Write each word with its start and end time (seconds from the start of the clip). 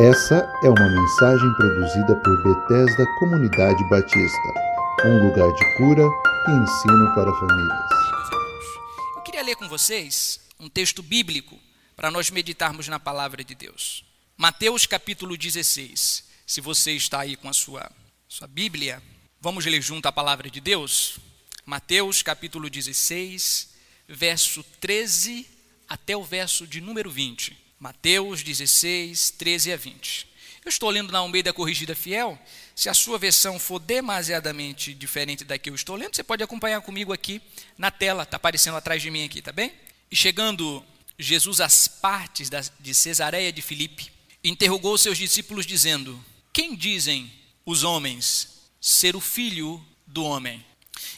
Essa 0.00 0.48
é 0.62 0.68
uma 0.68 0.88
mensagem 0.88 1.52
produzida 1.54 2.14
por 2.22 2.42
Bethesda 2.44 3.04
Comunidade 3.18 3.82
Batista, 3.88 4.48
um 5.04 5.26
lugar 5.26 5.52
de 5.52 5.76
cura 5.76 6.04
e 6.46 6.50
ensino 6.52 7.14
para 7.16 7.34
famílias. 7.34 7.90
Eu 9.16 9.22
queria 9.22 9.42
ler 9.42 9.56
com 9.56 9.68
vocês 9.68 10.38
um 10.60 10.68
texto 10.68 11.02
bíblico 11.02 11.58
para 11.96 12.12
nós 12.12 12.30
meditarmos 12.30 12.86
na 12.86 13.00
palavra 13.00 13.42
de 13.42 13.56
Deus. 13.56 14.04
Mateus 14.36 14.86
capítulo 14.86 15.36
16. 15.36 16.28
Se 16.46 16.60
você 16.60 16.92
está 16.92 17.22
aí 17.22 17.34
com 17.34 17.48
a 17.48 17.52
sua, 17.52 17.90
sua 18.28 18.46
Bíblia, 18.46 19.02
vamos 19.40 19.66
ler 19.66 19.82
junto 19.82 20.06
a 20.06 20.12
palavra 20.12 20.48
de 20.48 20.60
Deus? 20.60 21.18
Mateus 21.66 22.22
capítulo 22.22 22.70
16, 22.70 23.70
verso 24.06 24.62
13 24.80 25.44
até 25.88 26.16
o 26.16 26.22
verso 26.22 26.68
de 26.68 26.80
número 26.80 27.10
20. 27.10 27.66
Mateus 27.78 28.42
16, 28.42 29.30
13 29.38 29.72
a 29.72 29.76
20. 29.76 30.26
Eu 30.64 30.68
estou 30.68 30.90
lendo 30.90 31.12
na 31.12 31.20
Almeida 31.20 31.52
Corrigida 31.52 31.94
Fiel. 31.94 32.36
Se 32.74 32.88
a 32.88 32.94
sua 32.94 33.18
versão 33.18 33.56
for 33.56 33.78
demasiadamente 33.78 34.92
diferente 34.92 35.44
da 35.44 35.56
que 35.56 35.70
eu 35.70 35.74
estou 35.76 35.94
lendo, 35.94 36.16
você 36.16 36.24
pode 36.24 36.42
acompanhar 36.42 36.80
comigo 36.80 37.12
aqui 37.12 37.40
na 37.76 37.90
tela, 37.92 38.24
está 38.24 38.36
aparecendo 38.36 38.76
atrás 38.76 39.00
de 39.00 39.10
mim 39.10 39.24
aqui, 39.24 39.40
tá 39.40 39.52
bem? 39.52 39.72
E 40.10 40.16
chegando 40.16 40.84
Jesus 41.16 41.60
às 41.60 41.86
partes 41.86 42.50
de 42.80 42.94
Cesareia 42.94 43.52
de 43.52 43.62
Filipe, 43.62 44.10
interrogou 44.42 44.98
seus 44.98 45.16
discípulos 45.16 45.64
dizendo: 45.64 46.22
Quem 46.52 46.74
dizem 46.74 47.32
os 47.64 47.84
homens 47.84 48.66
ser 48.80 49.14
o 49.14 49.20
filho 49.20 49.80
do 50.04 50.24
homem? 50.24 50.64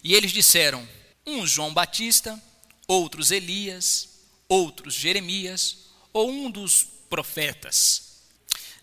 E 0.05 0.15
eles 0.15 0.31
disseram: 0.31 0.87
Uns 1.27 1.51
João 1.51 1.73
Batista, 1.73 2.41
outros 2.87 3.31
Elias, 3.31 4.21
outros 4.47 4.93
Jeremias 4.93 5.80
ou 6.13 6.31
um 6.31 6.51
dos 6.51 6.87
profetas. 7.09 8.23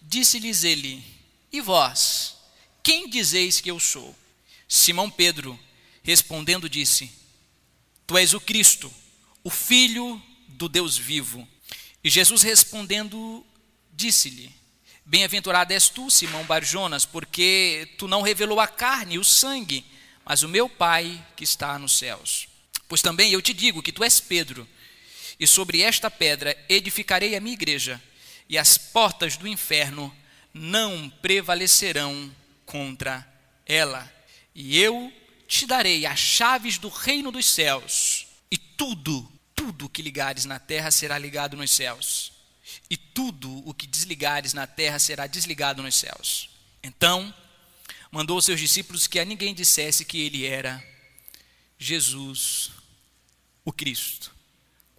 Disse-lhes 0.01 0.63
ele: 0.63 1.03
E 1.51 1.61
vós, 1.61 2.35
quem 2.83 3.09
dizeis 3.09 3.59
que 3.59 3.71
eu 3.71 3.79
sou? 3.79 4.15
Simão 4.67 5.09
Pedro, 5.09 5.57
respondendo, 6.03 6.69
disse: 6.69 7.11
Tu 8.05 8.17
és 8.17 8.33
o 8.33 8.39
Cristo, 8.39 8.93
o 9.43 9.49
Filho 9.49 10.21
do 10.47 10.69
Deus 10.69 10.97
vivo. 10.97 11.47
E 12.03 12.09
Jesus 12.09 12.41
respondendo, 12.41 13.45
disse-lhe: 13.91 14.53
Bem-aventurado 15.05 15.73
és 15.73 15.89
tu, 15.89 16.09
Simão 16.09 16.43
Barjonas, 16.43 17.05
porque 17.05 17.93
tu 17.97 18.07
não 18.07 18.21
revelou 18.21 18.59
a 18.59 18.67
carne 18.67 19.15
e 19.15 19.19
o 19.19 19.23
sangue, 19.23 19.85
mas 20.25 20.43
o 20.43 20.49
meu 20.49 20.67
Pai 20.67 21.25
que 21.35 21.43
está 21.43 21.79
nos 21.79 21.97
céus. 21.97 22.47
Pois 22.87 23.01
também 23.01 23.31
eu 23.31 23.41
te 23.41 23.53
digo 23.53 23.81
que 23.81 23.91
tu 23.91 24.03
és 24.03 24.19
Pedro, 24.19 24.67
e 25.39 25.45
sobre 25.45 25.81
esta 25.81 26.09
pedra 26.09 26.57
edificarei 26.67 27.35
a 27.35 27.41
minha 27.41 27.53
igreja, 27.53 28.01
e 28.49 28.57
as 28.57 28.77
portas 28.77 29.37
do 29.37 29.47
inferno 29.47 30.15
não 30.53 31.09
prevalecerão 31.21 32.33
contra 32.65 33.27
ela. 33.65 34.11
E 34.55 34.79
eu 34.79 35.11
te 35.47 35.65
darei 35.65 36.05
as 36.05 36.19
chaves 36.19 36.77
do 36.77 36.89
reino 36.89 37.31
dos 37.31 37.45
céus, 37.45 38.27
e 38.49 38.57
tudo, 38.57 39.29
tudo 39.55 39.89
que 39.89 40.01
ligares 40.01 40.45
na 40.45 40.59
terra 40.59 40.91
será 40.91 41.17
ligado 41.17 41.55
nos 41.55 41.71
céus, 41.71 42.31
e 42.89 42.97
tudo 42.97 43.67
o 43.67 43.73
que 43.73 43.87
desligares 43.87 44.53
na 44.53 44.65
terra 44.65 44.99
será 44.99 45.27
desligado 45.27 45.83
nos 45.83 45.95
céus. 45.95 46.49
Então, 46.81 47.33
mandou 48.11 48.41
seus 48.41 48.59
discípulos 48.59 49.07
que 49.07 49.19
a 49.19 49.25
ninguém 49.25 49.53
dissesse 49.53 50.05
que 50.05 50.19
ele 50.19 50.45
era 50.45 50.83
Jesus, 51.77 52.71
o 53.63 53.71
Cristo. 53.71 54.36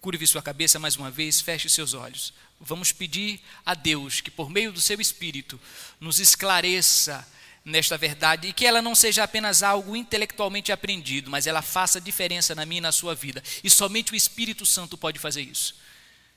Curve 0.01 0.25
sua 0.25 0.41
cabeça 0.41 0.79
mais 0.79 0.95
uma 0.95 1.11
vez, 1.11 1.41
feche 1.41 1.67
seus 1.67 1.93
olhos. 1.93 2.33
Vamos 2.59 2.91
pedir 2.91 3.41
a 3.65 3.73
Deus 3.73 4.21
que, 4.21 4.31
por 4.31 4.49
meio 4.49 4.71
do 4.71 4.79
seu 4.79 4.99
Espírito, 5.01 5.59
nos 5.99 6.19
esclareça 6.19 7.27
nesta 7.65 7.97
verdade 7.97 8.47
e 8.47 8.53
que 8.53 8.65
ela 8.65 8.81
não 8.81 8.95
seja 8.95 9.23
apenas 9.23 9.61
algo 9.61 9.95
intelectualmente 9.95 10.71
aprendido, 10.71 11.29
mas 11.29 11.47
ela 11.47 11.61
faça 11.61 11.99
diferença 11.99 12.55
na 12.55 12.65
minha 12.65 12.79
e 12.79 12.81
na 12.81 12.93
sua 12.93 13.13
vida. 13.13 13.43
E 13.61 13.69
somente 13.69 14.13
o 14.13 14.15
Espírito 14.15 14.65
Santo 14.65 14.97
pode 14.97 15.19
fazer 15.19 15.41
isso. 15.41 15.75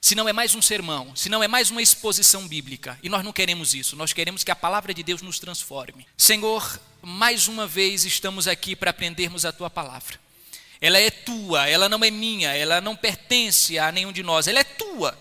Se 0.00 0.17
não 0.17 0.29
é 0.29 0.33
mais 0.33 0.56
um 0.56 0.61
sermão, 0.61 1.15
se 1.15 1.29
não 1.29 1.41
é 1.41 1.47
mais 1.47 1.71
uma 1.71 1.81
exposição 1.81 2.49
bíblica, 2.49 2.99
e 3.00 3.09
nós 3.09 3.25
não 3.25 3.33
queremos 3.33 3.73
isso, 3.73 3.94
nós 3.94 4.12
queremos 4.12 4.43
que 4.43 4.50
a 4.50 4.56
palavra 4.56 4.93
de 4.93 5.05
Deus 5.05 5.23
nos 5.23 5.39
transforme. 5.39 6.05
Senhor, 6.19 6.81
mais 7.00 7.47
uma 7.47 7.69
vez 7.69 8.05
estamos 8.05 8.49
aqui 8.49 8.75
para 8.75 8.91
aprendermos 8.91 9.44
a 9.44 9.53
tua 9.53 9.71
palavra 9.71 10.19
ela 10.82 10.98
é 10.98 11.12
tua, 11.12 11.69
ela 11.69 11.88
não 11.88 12.03
é 12.03 12.10
minha, 12.10 12.53
ela 12.53 12.81
não 12.81 12.97
pertence 12.97 13.78
a 13.78 13.93
nenhum 13.93 14.10
de 14.10 14.25
nós, 14.25 14.48
ela 14.48 14.59
é 14.59 14.65
tua. 14.65 15.16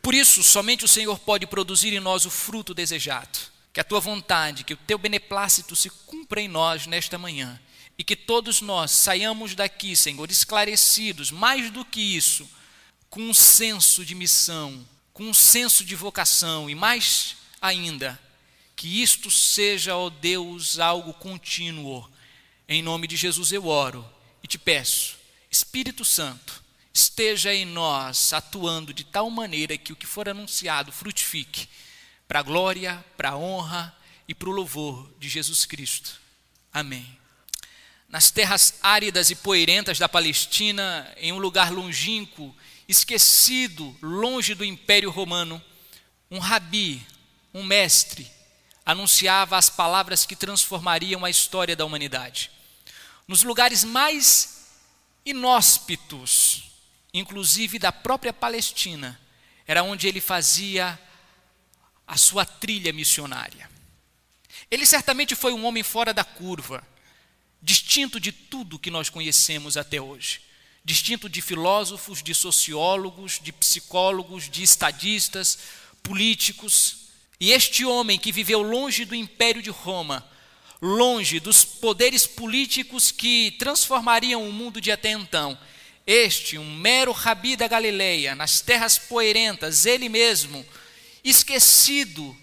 Por 0.00 0.14
isso, 0.14 0.42
somente 0.42 0.86
o 0.86 0.88
Senhor 0.88 1.18
pode 1.18 1.46
produzir 1.46 1.92
em 1.92 2.00
nós 2.00 2.24
o 2.24 2.30
fruto 2.30 2.72
desejado. 2.72 3.38
Que 3.74 3.80
a 3.80 3.84
tua 3.84 4.00
vontade, 4.00 4.64
que 4.64 4.72
o 4.72 4.76
teu 4.78 4.96
beneplácito 4.96 5.76
se 5.76 5.90
cumpra 5.90 6.40
em 6.40 6.48
nós 6.48 6.86
nesta 6.86 7.18
manhã. 7.18 7.60
E 7.98 8.02
que 8.02 8.16
todos 8.16 8.62
nós 8.62 8.90
saiamos 8.90 9.54
daqui, 9.54 9.94
Senhor, 9.94 10.30
esclarecidos, 10.30 11.30
mais 11.30 11.70
do 11.70 11.84
que 11.84 12.00
isso, 12.00 12.48
com 13.10 13.20
um 13.20 13.34
senso 13.34 14.02
de 14.02 14.14
missão, 14.14 14.82
com 15.12 15.24
um 15.24 15.34
senso 15.34 15.84
de 15.84 15.94
vocação 15.94 16.70
e 16.70 16.74
mais 16.74 17.36
ainda, 17.60 18.18
que 18.74 19.02
isto 19.02 19.30
seja, 19.30 19.94
ó 19.94 20.08
Deus, 20.08 20.78
algo 20.78 21.12
contínuo. 21.12 22.08
Em 22.66 22.80
nome 22.80 23.06
de 23.06 23.16
Jesus 23.16 23.52
eu 23.52 23.66
oro 23.66 24.16
te 24.48 24.58
peço, 24.58 25.16
Espírito 25.50 26.04
Santo, 26.04 26.64
esteja 26.92 27.54
em 27.54 27.64
nós 27.64 28.32
atuando 28.32 28.92
de 28.92 29.04
tal 29.04 29.30
maneira 29.30 29.76
que 29.76 29.92
o 29.92 29.96
que 29.96 30.06
for 30.06 30.28
anunciado 30.28 30.90
frutifique 30.90 31.68
para 32.26 32.40
a 32.40 32.42
glória, 32.42 33.04
para 33.16 33.30
a 33.30 33.36
honra 33.36 33.94
e 34.26 34.34
para 34.34 34.48
o 34.48 34.52
louvor 34.52 35.12
de 35.18 35.28
Jesus 35.28 35.64
Cristo. 35.64 36.20
Amém. 36.72 37.06
Nas 38.08 38.30
terras 38.30 38.78
áridas 38.82 39.30
e 39.30 39.36
poeirentas 39.36 39.98
da 39.98 40.08
Palestina, 40.08 41.14
em 41.18 41.30
um 41.30 41.38
lugar 41.38 41.70
longínquo, 41.70 42.54
esquecido, 42.88 43.94
longe 44.00 44.54
do 44.54 44.64
Império 44.64 45.10
Romano, 45.10 45.62
um 46.30 46.38
rabi, 46.38 47.06
um 47.52 47.62
mestre, 47.62 48.26
anunciava 48.84 49.58
as 49.58 49.68
palavras 49.68 50.24
que 50.24 50.34
transformariam 50.34 51.22
a 51.22 51.30
história 51.30 51.76
da 51.76 51.84
humanidade 51.84 52.50
nos 53.28 53.42
lugares 53.42 53.84
mais 53.84 54.66
inóspitos, 55.24 56.72
inclusive 57.12 57.78
da 57.78 57.92
própria 57.92 58.32
Palestina, 58.32 59.20
era 59.66 59.82
onde 59.82 60.08
ele 60.08 60.20
fazia 60.20 60.98
a 62.06 62.16
sua 62.16 62.46
trilha 62.46 62.90
missionária. 62.90 63.70
Ele 64.70 64.86
certamente 64.86 65.36
foi 65.36 65.52
um 65.52 65.66
homem 65.66 65.82
fora 65.82 66.14
da 66.14 66.24
curva, 66.24 66.82
distinto 67.60 68.18
de 68.18 68.32
tudo 68.32 68.78
que 68.78 68.90
nós 68.90 69.10
conhecemos 69.10 69.76
até 69.76 70.00
hoje, 70.00 70.40
distinto 70.82 71.28
de 71.28 71.42
filósofos, 71.42 72.22
de 72.22 72.34
sociólogos, 72.34 73.38
de 73.42 73.52
psicólogos, 73.52 74.48
de 74.48 74.62
estadistas, 74.62 75.58
políticos. 76.02 77.08
E 77.38 77.52
este 77.52 77.84
homem 77.84 78.18
que 78.18 78.32
viveu 78.32 78.62
longe 78.62 79.04
do 79.04 79.14
império 79.14 79.60
de 79.60 79.70
Roma, 79.70 80.26
longe 80.80 81.40
dos 81.40 81.64
poderes 81.64 82.26
políticos 82.26 83.10
que 83.10 83.52
transformariam 83.58 84.48
o 84.48 84.52
mundo 84.52 84.80
de 84.80 84.90
até 84.90 85.10
então. 85.10 85.58
Este, 86.06 86.56
um 86.56 86.74
mero 86.76 87.12
rabi 87.12 87.56
da 87.56 87.68
Galileia, 87.68 88.34
nas 88.34 88.60
terras 88.60 88.96
poeirentas, 88.96 89.84
ele 89.84 90.08
mesmo, 90.08 90.64
esquecido 91.22 92.36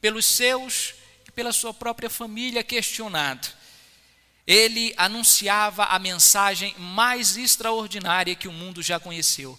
pelos 0.00 0.24
seus 0.24 0.94
e 1.28 1.30
pela 1.32 1.52
sua 1.52 1.74
própria 1.74 2.08
família, 2.08 2.62
questionado. 2.62 3.46
Ele 4.46 4.94
anunciava 4.96 5.84
a 5.84 5.98
mensagem 5.98 6.74
mais 6.78 7.36
extraordinária 7.36 8.34
que 8.34 8.48
o 8.48 8.52
mundo 8.52 8.82
já 8.82 8.98
conheceu: 9.00 9.58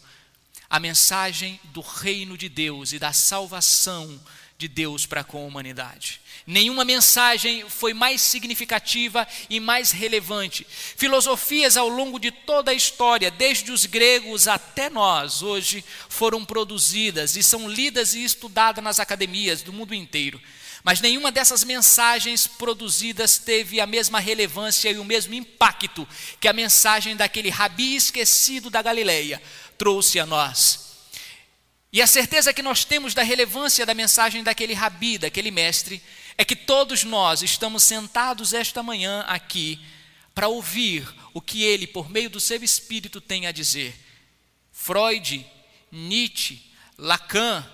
a 0.70 0.80
mensagem 0.80 1.60
do 1.66 1.82
reino 1.82 2.38
de 2.38 2.50
Deus 2.50 2.94
e 2.94 3.00
da 3.00 3.14
salvação 3.14 4.20
de 4.58 4.68
Deus 4.68 5.06
para 5.06 5.24
com 5.24 5.44
a 5.44 5.48
humanidade. 5.48 6.22
Nenhuma 6.48 6.86
mensagem 6.86 7.68
foi 7.68 7.92
mais 7.92 8.22
significativa 8.22 9.28
e 9.50 9.60
mais 9.60 9.90
relevante. 9.90 10.66
Filosofias 10.70 11.76
ao 11.76 11.90
longo 11.90 12.20
de 12.20 12.30
toda 12.30 12.70
a 12.70 12.74
história, 12.74 13.32
desde 13.32 13.72
os 13.72 13.88
gregos 13.88 14.48
até 14.48 14.88
nós, 14.88 15.42
hoje 15.42 15.84
foram 16.08 16.46
produzidas 16.46 17.36
e 17.36 17.42
são 17.42 17.68
lidas 17.68 18.14
e 18.14 18.24
estudadas 18.24 18.84
nas 18.84 19.00
academias 19.00 19.64
do 19.64 19.74
mundo 19.74 19.96
inteiro. 19.96 20.40
Mas 20.84 21.02
nenhuma 21.02 21.32
dessas 21.32 21.64
mensagens 21.64 22.46
produzidas 22.46 23.40
teve 23.40 23.82
a 23.82 23.88
mesma 23.88 24.20
relevância 24.20 24.92
e 24.92 25.00
o 25.00 25.04
mesmo 25.04 25.34
impacto 25.34 26.08
que 26.40 26.48
a 26.48 26.54
mensagem 26.54 27.16
daquele 27.16 27.50
rabi 27.50 27.96
esquecido 27.96 28.70
da 28.70 28.84
Galileia 28.84 29.42
trouxe 29.80 30.20
a 30.20 30.28
nós. 30.28 30.86
E 31.92 32.04
a 32.04 32.08
certeza 32.08 32.54
que 32.54 32.62
nós 32.62 32.86
temos 32.86 33.16
da 33.16 33.24
relevância 33.24 33.84
da 33.84 33.96
mensagem 33.96 34.44
daquele 34.44 34.74
rabi, 34.74 35.18
daquele 35.18 35.50
mestre, 35.50 36.04
é 36.38 36.44
que 36.44 36.56
todos 36.56 37.04
nós 37.04 37.42
estamos 37.42 37.84
sentados 37.84 38.54
esta 38.54 38.84
manhã 38.84 39.22
aqui 39.28 39.80
para 40.34 40.48
ouvir 40.48 41.08
o 41.34 41.42
que 41.42 41.64
ele, 41.64 41.88
por 41.88 42.10
meio 42.10 42.30
do 42.30 42.40
seu 42.40 42.62
espírito, 42.64 43.22
tem 43.22 43.48
a 43.48 43.52
dizer. 43.52 43.96
Freud, 44.72 45.46
Nietzsche, 45.92 46.62
Lacan, 46.98 47.66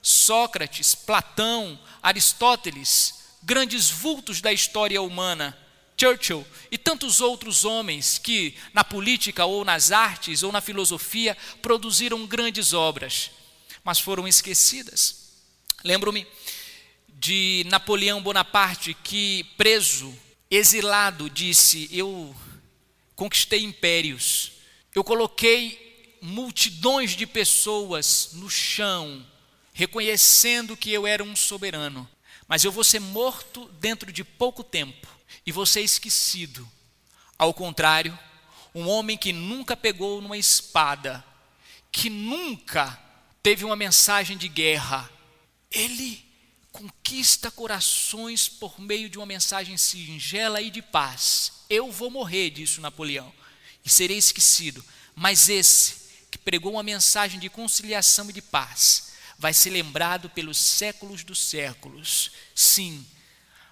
Sócrates, 0.00 0.94
Platão, 0.94 1.78
Aristóteles, 2.00 3.14
grandes 3.42 3.90
vultos 3.90 4.40
da 4.40 4.52
história 4.52 5.02
humana, 5.02 5.58
Churchill 5.96 6.46
e 6.70 6.78
tantos 6.78 7.20
outros 7.20 7.64
homens 7.64 8.18
que, 8.18 8.54
na 8.72 8.84
política 8.84 9.44
ou 9.44 9.64
nas 9.64 9.92
artes 9.92 10.42
ou 10.42 10.52
na 10.52 10.60
filosofia, 10.60 11.36
produziram 11.62 12.26
grandes 12.26 12.72
obras, 12.72 13.30
mas 13.82 13.98
foram 13.98 14.26
esquecidas. 14.26 15.24
Lembro-me 15.84 16.26
de 17.24 17.64
Napoleão 17.70 18.20
Bonaparte, 18.22 18.92
que, 18.92 19.44
preso, 19.56 20.14
exilado, 20.50 21.30
disse: 21.30 21.88
Eu 21.90 22.36
conquistei 23.16 23.64
impérios, 23.64 24.52
eu 24.94 25.02
coloquei 25.02 26.18
multidões 26.20 27.12
de 27.12 27.26
pessoas 27.26 28.32
no 28.34 28.50
chão, 28.50 29.26
reconhecendo 29.72 30.76
que 30.76 30.92
eu 30.92 31.06
era 31.06 31.24
um 31.24 31.34
soberano, 31.34 32.06
mas 32.46 32.62
eu 32.62 32.70
vou 32.70 32.84
ser 32.84 33.00
morto 33.00 33.70
dentro 33.80 34.12
de 34.12 34.22
pouco 34.22 34.62
tempo 34.62 35.08
e 35.46 35.50
vou 35.50 35.64
ser 35.64 35.80
esquecido. 35.80 36.70
Ao 37.38 37.54
contrário, 37.54 38.18
um 38.74 38.86
homem 38.86 39.16
que 39.16 39.32
nunca 39.32 39.74
pegou 39.74 40.20
numa 40.20 40.36
espada, 40.36 41.24
que 41.90 42.10
nunca 42.10 43.00
teve 43.42 43.64
uma 43.64 43.76
mensagem 43.76 44.36
de 44.36 44.46
guerra, 44.46 45.10
ele 45.70 46.33
conquista 46.74 47.52
corações 47.52 48.48
por 48.48 48.80
meio 48.80 49.08
de 49.08 49.16
uma 49.16 49.24
mensagem 49.24 49.76
singela 49.76 50.60
e 50.60 50.70
de 50.70 50.82
paz. 50.82 51.52
Eu 51.70 51.90
vou 51.92 52.10
morrer, 52.10 52.50
disse 52.50 52.80
Napoleão, 52.80 53.32
e 53.84 53.88
serei 53.88 54.18
esquecido. 54.18 54.84
Mas 55.14 55.48
esse, 55.48 55.94
que 56.32 56.36
pregou 56.36 56.72
uma 56.72 56.82
mensagem 56.82 57.38
de 57.38 57.48
conciliação 57.48 58.28
e 58.28 58.32
de 58.32 58.42
paz, 58.42 59.12
vai 59.38 59.54
ser 59.54 59.70
lembrado 59.70 60.28
pelos 60.30 60.58
séculos 60.58 61.22
dos 61.22 61.38
séculos. 61.38 62.32
Sim, 62.56 63.06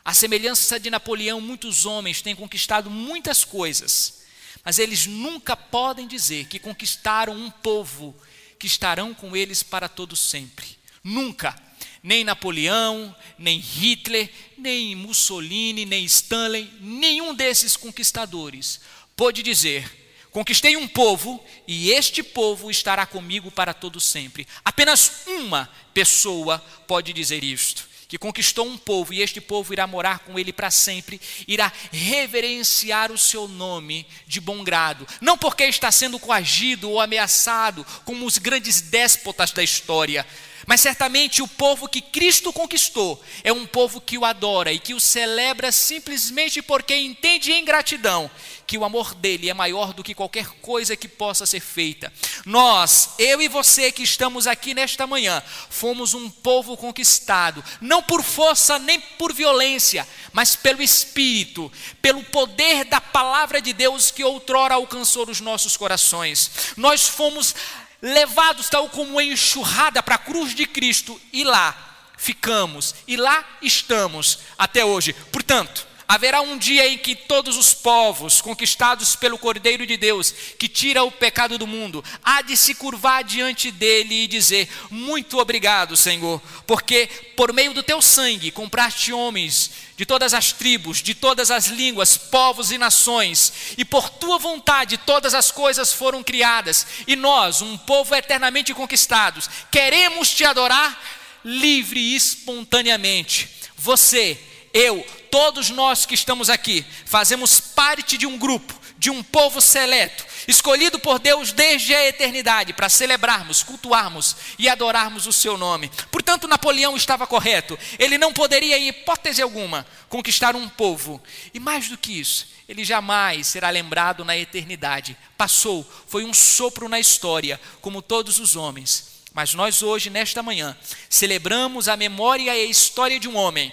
a 0.04 0.14
semelhança 0.14 0.78
de 0.78 0.88
Napoleão, 0.88 1.40
muitos 1.40 1.84
homens 1.84 2.22
têm 2.22 2.36
conquistado 2.36 2.88
muitas 2.88 3.44
coisas, 3.44 4.22
mas 4.64 4.78
eles 4.78 5.06
nunca 5.06 5.56
podem 5.56 6.06
dizer 6.06 6.46
que 6.46 6.60
conquistaram 6.60 7.34
um 7.34 7.50
povo 7.50 8.16
que 8.60 8.68
estarão 8.68 9.12
com 9.12 9.34
eles 9.36 9.60
para 9.60 9.88
todo 9.88 10.14
sempre. 10.14 10.78
Nunca 11.02 11.60
nem 12.02 12.24
Napoleão, 12.24 13.14
nem 13.38 13.58
Hitler, 13.58 14.28
nem 14.58 14.94
Mussolini, 14.94 15.84
nem 15.84 16.04
Stanley, 16.04 16.70
nenhum 16.80 17.34
desses 17.34 17.76
conquistadores 17.76 18.80
pôde 19.16 19.42
dizer: 19.42 20.02
Conquistei 20.30 20.76
um 20.76 20.88
povo 20.88 21.44
e 21.68 21.90
este 21.90 22.22
povo 22.22 22.70
estará 22.70 23.04
comigo 23.06 23.50
para 23.50 23.74
todo 23.74 24.00
sempre. 24.00 24.48
Apenas 24.64 25.24
uma 25.26 25.68
pessoa 25.92 26.58
pode 26.86 27.12
dizer 27.12 27.44
isto 27.44 27.92
que 28.12 28.18
conquistou 28.18 28.66
um 28.66 28.76
povo 28.76 29.14
e 29.14 29.22
este 29.22 29.40
povo 29.40 29.72
irá 29.72 29.86
morar 29.86 30.18
com 30.18 30.38
ele 30.38 30.52
para 30.52 30.70
sempre, 30.70 31.18
irá 31.48 31.72
reverenciar 31.90 33.10
o 33.10 33.16
seu 33.16 33.48
nome 33.48 34.06
de 34.26 34.38
bom 34.38 34.62
grado, 34.62 35.08
não 35.18 35.38
porque 35.38 35.64
está 35.64 35.90
sendo 35.90 36.18
coagido 36.18 36.90
ou 36.90 37.00
ameaçado 37.00 37.86
como 38.04 38.26
os 38.26 38.36
grandes 38.36 38.82
déspotas 38.82 39.50
da 39.50 39.62
história, 39.62 40.26
mas 40.66 40.80
certamente 40.80 41.42
o 41.42 41.48
povo 41.48 41.88
que 41.88 42.00
Cristo 42.00 42.52
conquistou 42.52 43.22
é 43.42 43.52
um 43.52 43.66
povo 43.66 44.00
que 44.00 44.16
o 44.16 44.24
adora 44.24 44.72
e 44.72 44.78
que 44.78 44.94
o 44.94 45.00
celebra 45.00 45.72
simplesmente 45.72 46.62
porque 46.62 46.96
entende 46.96 47.52
em 47.52 47.64
gratidão 47.64 48.30
que 48.72 48.78
o 48.78 48.84
amor 48.84 49.14
dele 49.14 49.50
é 49.50 49.54
maior 49.54 49.92
do 49.92 50.02
que 50.02 50.14
qualquer 50.14 50.46
coisa 50.62 50.96
que 50.96 51.06
possa 51.06 51.44
ser 51.44 51.60
feita. 51.60 52.10
Nós, 52.46 53.10
eu 53.18 53.42
e 53.42 53.46
você 53.46 53.92
que 53.92 54.02
estamos 54.02 54.46
aqui 54.46 54.72
nesta 54.72 55.06
manhã, 55.06 55.42
fomos 55.68 56.14
um 56.14 56.30
povo 56.30 56.74
conquistado, 56.74 57.62
não 57.82 58.02
por 58.02 58.22
força 58.22 58.78
nem 58.78 58.98
por 58.98 59.30
violência, 59.32 60.08
mas 60.32 60.56
pelo 60.56 60.82
Espírito, 60.82 61.70
pelo 62.00 62.24
poder 62.24 62.84
da 62.84 62.98
palavra 62.98 63.60
de 63.60 63.74
Deus 63.74 64.10
que 64.10 64.24
outrora 64.24 64.74
alcançou 64.74 65.28
os 65.28 65.40
nossos 65.40 65.76
corações. 65.76 66.50
Nós 66.74 67.06
fomos 67.06 67.54
levados 68.02 68.68
tal 68.68 68.88
como 68.88 69.20
enxurrada 69.20 70.02
para 70.02 70.16
a 70.16 70.18
cruz 70.18 70.54
de 70.54 70.66
Cristo, 70.66 71.18
e 71.32 71.44
lá 71.44 71.74
ficamos, 72.18 72.94
e 73.06 73.16
lá 73.16 73.44
estamos 73.62 74.40
até 74.58 74.84
hoje. 74.84 75.12
Portanto, 75.30 75.86
haverá 76.12 76.42
um 76.42 76.58
dia 76.58 76.86
em 76.86 76.98
que 76.98 77.14
todos 77.14 77.56
os 77.56 77.72
povos 77.72 78.42
conquistados 78.42 79.16
pelo 79.16 79.38
Cordeiro 79.38 79.86
de 79.86 79.96
Deus, 79.96 80.30
que 80.58 80.68
tira 80.68 81.02
o 81.02 81.10
pecado 81.10 81.56
do 81.56 81.66
mundo, 81.66 82.04
há 82.22 82.42
de 82.42 82.54
se 82.54 82.74
curvar 82.74 83.24
diante 83.24 83.70
dele 83.70 84.24
e 84.24 84.26
dizer: 84.26 84.68
Muito 84.90 85.38
obrigado, 85.38 85.96
Senhor, 85.96 86.38
porque 86.66 87.06
por 87.34 87.50
meio 87.54 87.72
do 87.72 87.82
teu 87.82 88.02
sangue 88.02 88.50
compraste 88.50 89.10
homens 89.10 89.70
de 89.96 90.04
todas 90.04 90.34
as 90.34 90.52
tribos, 90.52 90.98
de 91.00 91.14
todas 91.14 91.50
as 91.50 91.68
línguas, 91.68 92.18
povos 92.18 92.70
e 92.70 92.76
nações, 92.76 93.74
e 93.78 93.82
por 93.84 94.10
tua 94.10 94.38
vontade 94.38 94.98
todas 94.98 95.32
as 95.32 95.50
coisas 95.50 95.94
foram 95.94 96.22
criadas, 96.22 96.86
e 97.06 97.16
nós, 97.16 97.62
um 97.62 97.78
povo 97.78 98.14
eternamente 98.14 98.74
conquistados, 98.74 99.48
queremos 99.70 100.30
te 100.30 100.44
adorar 100.44 101.00
livre 101.42 101.98
e 101.98 102.16
espontaneamente. 102.16 103.48
Você, 103.78 104.38
eu, 104.72 105.04
todos 105.30 105.70
nós 105.70 106.06
que 106.06 106.14
estamos 106.14 106.48
aqui, 106.48 106.84
fazemos 107.04 107.60
parte 107.60 108.16
de 108.16 108.26
um 108.26 108.38
grupo, 108.38 108.74
de 108.96 109.10
um 109.10 109.22
povo 109.22 109.60
seleto, 109.60 110.24
escolhido 110.46 110.98
por 110.98 111.18
Deus 111.18 111.52
desde 111.52 111.94
a 111.94 112.06
eternidade 112.06 112.72
para 112.72 112.88
celebrarmos, 112.88 113.62
cultuarmos 113.62 114.36
e 114.58 114.68
adorarmos 114.68 115.26
o 115.26 115.32
seu 115.32 115.58
nome. 115.58 115.90
Portanto, 116.10 116.48
Napoleão 116.48 116.96
estava 116.96 117.26
correto. 117.26 117.78
Ele 117.98 118.16
não 118.16 118.32
poderia, 118.32 118.78
em 118.78 118.88
hipótese 118.88 119.42
alguma, 119.42 119.86
conquistar 120.08 120.56
um 120.56 120.68
povo. 120.68 121.22
E 121.52 121.60
mais 121.60 121.88
do 121.88 121.98
que 121.98 122.18
isso, 122.18 122.46
ele 122.68 122.84
jamais 122.84 123.46
será 123.46 123.70
lembrado 123.70 124.24
na 124.24 124.36
eternidade. 124.36 125.16
Passou, 125.36 125.86
foi 126.06 126.24
um 126.24 126.32
sopro 126.32 126.88
na 126.88 127.00
história, 127.00 127.60
como 127.80 128.00
todos 128.00 128.38
os 128.38 128.56
homens. 128.56 129.20
Mas 129.34 129.54
nós 129.54 129.82
hoje, 129.82 130.10
nesta 130.10 130.42
manhã, 130.42 130.76
celebramos 131.10 131.88
a 131.88 131.96
memória 131.96 132.54
e 132.56 132.62
a 132.62 132.70
história 132.70 133.18
de 133.18 133.28
um 133.28 133.36
homem 133.36 133.72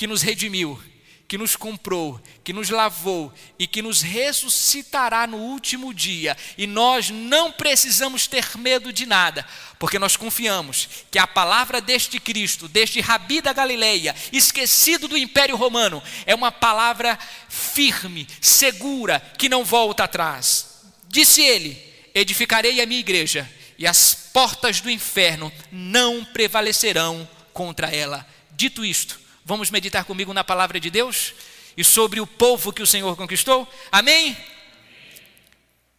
que 0.00 0.06
nos 0.06 0.22
redimiu, 0.22 0.82
que 1.28 1.36
nos 1.36 1.56
comprou, 1.56 2.18
que 2.42 2.54
nos 2.54 2.70
lavou 2.70 3.30
e 3.58 3.66
que 3.66 3.82
nos 3.82 4.00
ressuscitará 4.00 5.26
no 5.26 5.36
último 5.36 5.92
dia. 5.92 6.34
E 6.56 6.66
nós 6.66 7.10
não 7.10 7.52
precisamos 7.52 8.26
ter 8.26 8.56
medo 8.56 8.94
de 8.94 9.04
nada, 9.04 9.46
porque 9.78 9.98
nós 9.98 10.16
confiamos 10.16 10.88
que 11.10 11.18
a 11.18 11.26
palavra 11.26 11.82
deste 11.82 12.18
Cristo, 12.18 12.66
deste 12.66 12.98
Rabi 13.02 13.42
da 13.42 13.52
Galileia, 13.52 14.16
esquecido 14.32 15.06
do 15.06 15.18
Império 15.18 15.54
Romano, 15.54 16.02
é 16.24 16.34
uma 16.34 16.50
palavra 16.50 17.18
firme, 17.50 18.26
segura, 18.40 19.20
que 19.36 19.50
não 19.50 19.66
volta 19.66 20.04
atrás. 20.04 20.80
Disse 21.08 21.42
ele: 21.42 21.76
Edificarei 22.14 22.80
a 22.80 22.86
minha 22.86 23.00
igreja, 23.00 23.46
e 23.78 23.86
as 23.86 24.14
portas 24.14 24.80
do 24.80 24.88
inferno 24.88 25.52
não 25.70 26.24
prevalecerão 26.24 27.28
contra 27.52 27.94
ela. 27.94 28.26
Dito 28.52 28.82
isto, 28.82 29.19
Vamos 29.44 29.70
meditar 29.70 30.04
comigo 30.04 30.32
na 30.32 30.44
palavra 30.44 30.78
de 30.78 30.90
Deus 30.90 31.34
e 31.76 31.84
sobre 31.84 32.20
o 32.20 32.26
povo 32.26 32.72
que 32.72 32.82
o 32.82 32.86
Senhor 32.86 33.16
conquistou? 33.16 33.68
Amém? 33.90 34.36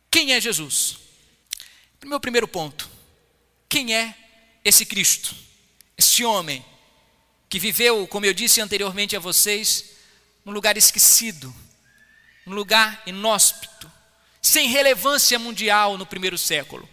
Quem 0.10 0.33
é 0.33 0.41
Jesus? 0.41 0.98
Meu 2.03 2.19
primeiro 2.19 2.48
ponto. 2.48 2.89
Quem 3.69 3.95
é 3.95 4.15
esse 4.63 4.86
Cristo? 4.86 5.36
Este 5.98 6.25
homem 6.25 6.65
que 7.50 7.60
viveu, 7.60 8.07
como 8.07 8.25
eu 8.25 8.33
disse 8.33 8.62
anteriormente 8.62 9.15
a 9.15 9.19
vocês, 9.19 9.91
num 10.43 10.51
lugar 10.51 10.77
esquecido, 10.77 11.53
num 12.45 12.55
lugar 12.55 13.01
inóspito, 13.05 13.91
sem 14.41 14.69
relevância 14.69 15.38
mundial 15.38 15.98
no 15.98 16.05
primeiro 16.05 16.38
século. 16.38 16.89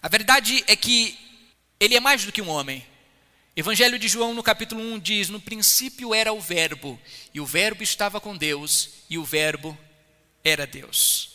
A 0.00 0.08
verdade 0.08 0.62
é 0.66 0.76
que 0.76 1.18
ele 1.78 1.96
é 1.96 2.00
mais 2.00 2.24
do 2.24 2.32
que 2.32 2.42
um 2.42 2.48
homem. 2.48 2.86
Evangelho 3.54 3.98
de 3.98 4.08
João, 4.08 4.32
no 4.32 4.42
capítulo 4.42 4.80
1, 4.80 4.98
diz: 4.98 5.28
No 5.28 5.38
princípio 5.38 6.14
era 6.14 6.32
o 6.32 6.40
Verbo, 6.40 6.98
e 7.34 7.40
o 7.40 7.44
Verbo 7.44 7.82
estava 7.82 8.18
com 8.18 8.34
Deus, 8.34 8.88
e 9.10 9.18
o 9.18 9.24
Verbo 9.24 9.78
era 10.42 10.66
Deus. 10.66 11.32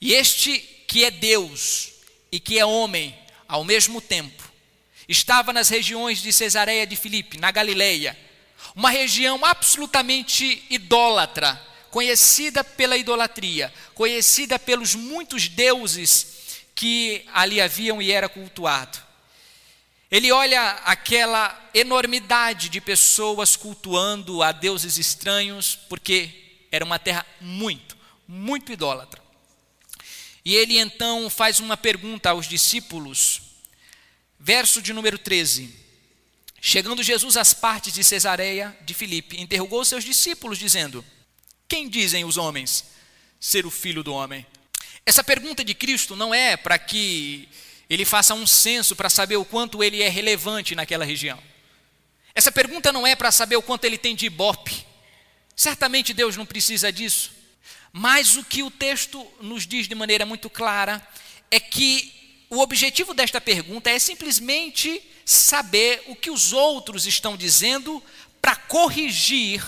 E 0.00 0.14
este 0.14 0.58
que 0.86 1.04
é 1.04 1.10
Deus 1.10 1.92
e 2.30 2.38
que 2.38 2.58
é 2.58 2.64
homem 2.64 3.18
ao 3.48 3.64
mesmo 3.64 4.00
tempo, 4.00 4.48
estava 5.08 5.52
nas 5.52 5.68
regiões 5.68 6.22
de 6.22 6.32
Cesareia 6.32 6.86
de 6.86 6.94
Filipe, 6.94 7.36
na 7.36 7.50
Galileia, 7.50 8.16
uma 8.76 8.90
região 8.90 9.44
absolutamente 9.44 10.64
idólatra, 10.70 11.60
conhecida 11.90 12.62
pela 12.62 12.96
idolatria, 12.96 13.74
conhecida 13.92 14.56
pelos 14.56 14.94
muitos 14.94 15.48
deuses 15.48 16.60
que 16.76 17.24
ali 17.34 17.60
haviam 17.60 18.00
e 18.00 18.12
era 18.12 18.28
cultuado. 18.28 19.09
Ele 20.10 20.32
olha 20.32 20.70
aquela 20.84 21.70
enormidade 21.72 22.68
de 22.68 22.80
pessoas 22.80 23.56
cultuando 23.56 24.42
a 24.42 24.52
deuses 24.52 24.98
estranhos, 24.98 25.78
porque 25.88 26.30
era 26.72 26.84
uma 26.84 26.98
terra 26.98 27.24
muito, 27.40 27.96
muito 28.26 28.72
idólatra. 28.72 29.22
E 30.44 30.54
ele 30.54 30.78
então 30.78 31.30
faz 31.30 31.60
uma 31.60 31.76
pergunta 31.76 32.30
aos 32.30 32.48
discípulos, 32.48 33.42
Verso 34.42 34.80
de 34.80 34.94
número 34.94 35.18
13. 35.18 35.70
Chegando 36.62 37.02
Jesus 37.02 37.36
às 37.36 37.52
partes 37.52 37.92
de 37.92 38.02
Cesareia 38.02 38.74
de 38.86 38.94
Filipe, 38.94 39.38
interrogou 39.38 39.84
seus 39.84 40.02
discípulos, 40.02 40.58
dizendo: 40.58 41.04
Quem 41.68 41.90
dizem 41.90 42.24
os 42.24 42.38
homens 42.38 42.86
ser 43.38 43.66
o 43.66 43.70
filho 43.70 44.02
do 44.02 44.14
homem? 44.14 44.46
Essa 45.04 45.22
pergunta 45.22 45.62
de 45.62 45.74
Cristo 45.74 46.16
não 46.16 46.32
é 46.32 46.56
para 46.56 46.78
que 46.78 47.50
ele 47.90 48.04
faça 48.04 48.32
um 48.34 48.46
censo 48.46 48.94
para 48.94 49.10
saber 49.10 49.36
o 49.36 49.44
quanto 49.44 49.82
ele 49.82 50.00
é 50.00 50.08
relevante 50.08 50.76
naquela 50.76 51.04
região. 51.04 51.42
Essa 52.32 52.52
pergunta 52.52 52.92
não 52.92 53.04
é 53.04 53.16
para 53.16 53.32
saber 53.32 53.56
o 53.56 53.62
quanto 53.62 53.84
ele 53.84 53.98
tem 53.98 54.14
de 54.14 54.26
ibope. 54.26 54.86
Certamente 55.56 56.14
Deus 56.14 56.36
não 56.36 56.46
precisa 56.46 56.92
disso. 56.92 57.32
Mas 57.92 58.36
o 58.36 58.44
que 58.44 58.62
o 58.62 58.70
texto 58.70 59.26
nos 59.40 59.66
diz 59.66 59.88
de 59.88 59.96
maneira 59.96 60.24
muito 60.24 60.48
clara 60.48 61.04
é 61.50 61.58
que 61.58 62.44
o 62.48 62.60
objetivo 62.60 63.12
desta 63.12 63.40
pergunta 63.40 63.90
é 63.90 63.98
simplesmente 63.98 65.02
saber 65.24 66.04
o 66.06 66.14
que 66.14 66.30
os 66.30 66.52
outros 66.52 67.06
estão 67.06 67.36
dizendo 67.36 68.00
para 68.40 68.54
corrigir 68.54 69.64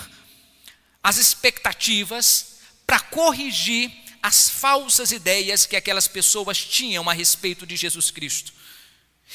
as 1.03 1.17
expectativas, 1.17 2.59
para 2.87 3.01
corrigir 3.01 3.91
as 4.23 4.49
falsas 4.49 5.11
ideias 5.11 5.65
que 5.65 5.75
aquelas 5.75 6.07
pessoas 6.07 6.57
tinham 6.57 7.09
a 7.09 7.13
respeito 7.13 7.65
de 7.65 7.75
Jesus 7.75 8.09
Cristo. 8.09 8.53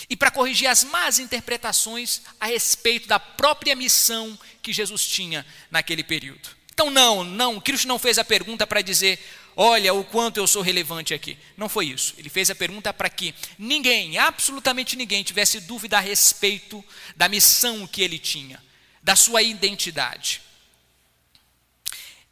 E 0.08 0.16
para 0.16 0.30
corrigir 0.30 0.66
as 0.66 0.82
más 0.82 1.18
interpretações 1.18 2.22
a 2.40 2.46
respeito 2.46 3.06
da 3.06 3.20
própria 3.20 3.76
missão 3.76 4.38
que 4.62 4.72
Jesus 4.72 5.06
tinha 5.06 5.44
naquele 5.70 6.02
período. 6.02 6.56
Então, 6.72 6.90
não, 6.90 7.22
não, 7.22 7.60
Cristo 7.60 7.86
não 7.86 7.98
fez 7.98 8.18
a 8.18 8.24
pergunta 8.24 8.66
para 8.66 8.80
dizer, 8.80 9.18
olha 9.54 9.92
o 9.92 10.04
quanto 10.04 10.38
eu 10.38 10.46
sou 10.46 10.62
relevante 10.62 11.12
aqui. 11.12 11.36
Não 11.54 11.68
foi 11.68 11.88
isso. 11.88 12.14
Ele 12.16 12.30
fez 12.30 12.48
a 12.48 12.54
pergunta 12.54 12.94
para 12.94 13.10
que 13.10 13.34
ninguém, 13.58 14.16
absolutamente 14.16 14.96
ninguém, 14.96 15.22
tivesse 15.22 15.60
dúvida 15.60 15.98
a 15.98 16.00
respeito 16.00 16.82
da 17.14 17.28
missão 17.28 17.86
que 17.86 18.00
ele 18.00 18.18
tinha, 18.18 18.62
da 19.02 19.14
sua 19.14 19.42
identidade. 19.42 20.40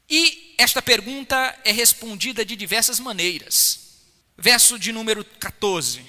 E 0.09 0.55
esta 0.57 0.81
pergunta 0.81 1.59
é 1.65 1.73
respondida 1.73 2.45
de 2.45 2.55
diversas 2.57 3.01
maneiras. 3.01 3.81
Verso 4.39 4.79
de 4.79 4.93
número 4.93 5.25
14. 5.25 6.05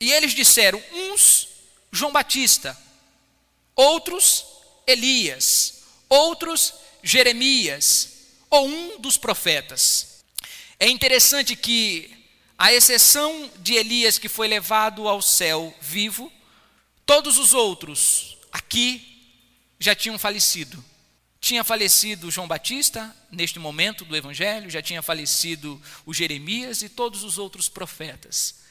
E 0.00 0.12
eles 0.12 0.32
disseram: 0.32 0.82
uns 0.92 1.48
João 1.90 2.12
Batista, 2.12 2.76
outros 3.74 4.44
Elias, 4.86 5.82
outros 6.08 6.74
Jeremias, 7.02 8.10
ou 8.50 8.68
um 8.68 9.00
dos 9.00 9.16
profetas. 9.16 10.24
É 10.78 10.88
interessante 10.88 11.56
que, 11.56 12.10
à 12.58 12.72
exceção 12.72 13.50
de 13.58 13.74
Elias, 13.74 14.18
que 14.18 14.28
foi 14.28 14.46
levado 14.46 15.08
ao 15.08 15.22
céu 15.22 15.74
vivo, 15.80 16.30
todos 17.04 17.38
os 17.38 17.54
outros 17.54 18.36
aqui 18.52 19.16
já 19.78 19.94
tinham 19.94 20.18
falecido. 20.18 20.84
Tinha 21.40 21.62
falecido 21.62 22.30
João 22.30 22.48
Batista, 22.48 23.14
neste 23.30 23.58
momento 23.58 24.04
do 24.04 24.16
Evangelho, 24.16 24.70
já 24.70 24.82
tinha 24.82 25.02
falecido 25.02 25.80
o 26.04 26.12
Jeremias 26.12 26.82
e 26.82 26.88
todos 26.88 27.22
os 27.22 27.38
outros 27.38 27.68
profetas. 27.68 28.66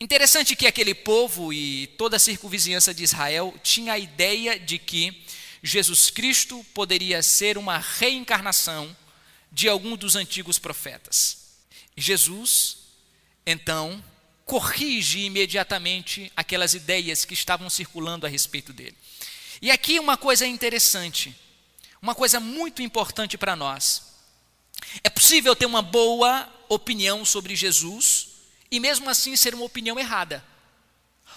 Interessante 0.00 0.56
que 0.56 0.66
aquele 0.66 0.94
povo 0.94 1.52
e 1.52 1.86
toda 1.98 2.16
a 2.16 2.20
circunvizinhança 2.20 2.94
de 2.94 3.04
Israel 3.04 3.54
tinha 3.62 3.92
a 3.92 3.98
ideia 3.98 4.58
de 4.58 4.78
que 4.78 5.22
Jesus 5.62 6.08
Cristo 6.10 6.64
poderia 6.72 7.22
ser 7.22 7.58
uma 7.58 7.78
reencarnação 7.78 8.96
de 9.52 9.68
algum 9.68 9.96
dos 9.96 10.16
antigos 10.16 10.58
profetas. 10.58 11.38
Jesus, 11.96 12.78
então, 13.46 14.02
corrige 14.46 15.20
imediatamente 15.20 16.32
aquelas 16.34 16.74
ideias 16.74 17.24
que 17.24 17.34
estavam 17.34 17.68
circulando 17.68 18.26
a 18.26 18.28
respeito 18.28 18.72
dele. 18.72 18.96
E 19.60 19.70
aqui 19.70 19.98
uma 19.98 20.16
coisa 20.16 20.46
interessante 20.46 21.36
uma 22.00 22.14
coisa 22.14 22.40
muito 22.40 22.82
importante 22.82 23.36
para 23.36 23.54
nós. 23.54 24.14
É 25.04 25.10
possível 25.10 25.54
ter 25.54 25.66
uma 25.66 25.82
boa 25.82 26.48
opinião 26.68 27.24
sobre 27.24 27.54
Jesus 27.54 28.28
e 28.70 28.80
mesmo 28.80 29.08
assim 29.10 29.36
ser 29.36 29.54
uma 29.54 29.64
opinião 29.64 29.98
errada. 29.98 30.44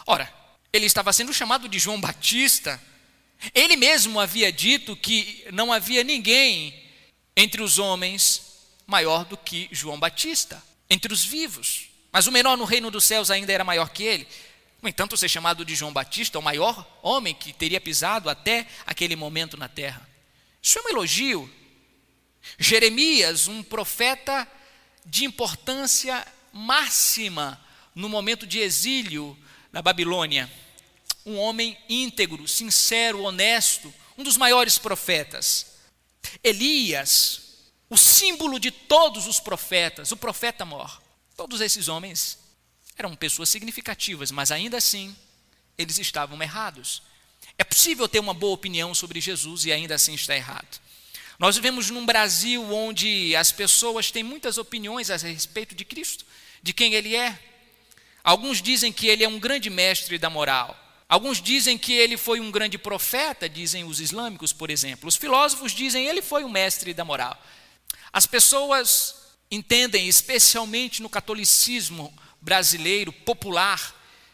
Ora, 0.06 0.32
ele 0.72 0.86
estava 0.86 1.12
sendo 1.12 1.34
chamado 1.34 1.68
de 1.68 1.80
João 1.80 2.00
Batista. 2.00 2.82
Ele 3.54 3.76
mesmo 3.76 4.20
havia 4.20 4.52
dito 4.52 4.96
que 4.96 5.46
não 5.52 5.74
havia 5.74 6.04
ninguém 6.04 6.82
entre 7.36 7.62
os 7.62 7.78
homens 7.78 8.54
maior 8.86 9.26
do 9.26 9.38
que 9.38 9.68
João 9.72 10.00
Batista, 10.00 10.62
entre 10.90 11.12
os 11.12 11.24
vivos. 11.24 11.90
Mas 12.12 12.28
o 12.28 12.32
menor 12.32 12.56
no 12.58 12.66
reino 12.66 12.92
dos 12.92 13.04
céus 13.04 13.32
ainda 13.32 13.52
era 13.52 13.64
maior 13.64 13.90
que 13.90 14.04
ele. 14.04 14.28
No 14.82 14.90
entanto, 14.90 15.18
ser 15.18 15.30
chamado 15.30 15.66
de 15.66 15.76
João 15.76 15.94
Batista, 15.94 16.38
o 16.38 16.44
maior 16.44 16.86
homem 17.02 17.34
que 17.34 17.54
teria 17.54 17.82
pisado 17.82 18.30
até 18.30 18.68
aquele 18.86 19.16
momento 19.16 19.58
na 19.58 19.68
terra. 19.68 20.13
Isso 20.64 20.80
é 20.80 20.82
um 20.84 20.90
elogio. 20.90 21.54
Jeremias, 22.58 23.50
um 23.50 23.62
profeta 23.62 24.48
de 25.06 25.26
importância 25.26 26.26
máxima 26.54 27.60
no 27.94 28.08
momento 28.08 28.48
de 28.48 28.60
exílio 28.60 29.38
na 29.74 29.82
Babilônia. 29.82 30.50
Um 31.26 31.38
homem 31.38 31.78
íntegro, 31.90 32.48
sincero, 32.48 33.24
honesto, 33.24 33.94
um 34.18 34.24
dos 34.24 34.38
maiores 34.38 34.78
profetas. 34.78 35.74
Elias, 36.42 37.42
o 37.90 37.98
símbolo 37.98 38.60
de 38.60 38.72
todos 38.72 39.28
os 39.28 39.42
profetas, 39.42 40.12
o 40.12 40.18
profeta 40.18 40.64
mor. 40.64 41.02
Todos 41.36 41.60
esses 41.60 41.90
homens 41.90 42.40
eram 42.96 43.16
pessoas 43.16 43.50
significativas, 43.50 44.32
mas 44.32 44.52
ainda 44.52 44.78
assim 44.78 45.16
eles 45.78 45.98
estavam 45.98 46.42
errados. 46.42 47.02
É 47.58 47.64
possível 47.64 48.08
ter 48.08 48.20
uma 48.20 48.34
boa 48.34 48.54
opinião 48.54 48.94
sobre 48.94 49.22
Jesus 49.22 49.66
e 49.66 49.72
ainda 49.72 49.96
assim 49.96 50.14
estar 50.14 50.36
errado. 50.36 50.82
Nós 51.40 51.56
vivemos 51.56 51.90
num 51.90 52.06
Brasil 52.06 52.64
onde 52.74 53.36
as 53.36 53.52
pessoas 53.52 54.12
têm 54.12 54.24
muitas 54.24 54.58
opiniões 54.58 55.10
a 55.10 55.18
respeito 55.18 55.76
de 55.76 55.84
Cristo, 55.84 56.26
de 56.62 56.74
quem 56.74 56.94
Ele 56.94 57.16
é. 57.16 57.38
Alguns 58.24 58.62
dizem 58.62 58.92
que 58.92 59.08
Ele 59.08 59.24
é 59.24 59.28
um 59.28 59.40
grande 59.40 59.70
mestre 59.70 60.18
da 60.18 60.30
moral. 60.30 60.80
Alguns 61.14 61.40
dizem 61.40 61.78
que 61.78 61.94
ele 61.94 62.18
foi 62.18 62.40
um 62.40 62.50
grande 62.50 62.76
profeta, 62.76 63.48
dizem 63.48 63.84
os 63.84 64.00
islâmicos, 64.00 64.52
por 64.52 64.72
exemplo. 64.72 65.08
Os 65.08 65.16
filósofos 65.16 65.72
dizem 65.72 66.06
que 66.06 66.10
ele 66.10 66.24
foi 66.24 66.44
um 66.44 66.50
mestre 66.50 66.92
da 66.92 67.06
moral. 67.06 67.40
As 68.12 68.26
pessoas 68.26 69.16
entendem, 69.52 70.08
especialmente 70.08 71.04
no 71.04 71.10
catolicismo 71.10 72.12
brasileiro 72.42 73.14
popular, 73.14 73.94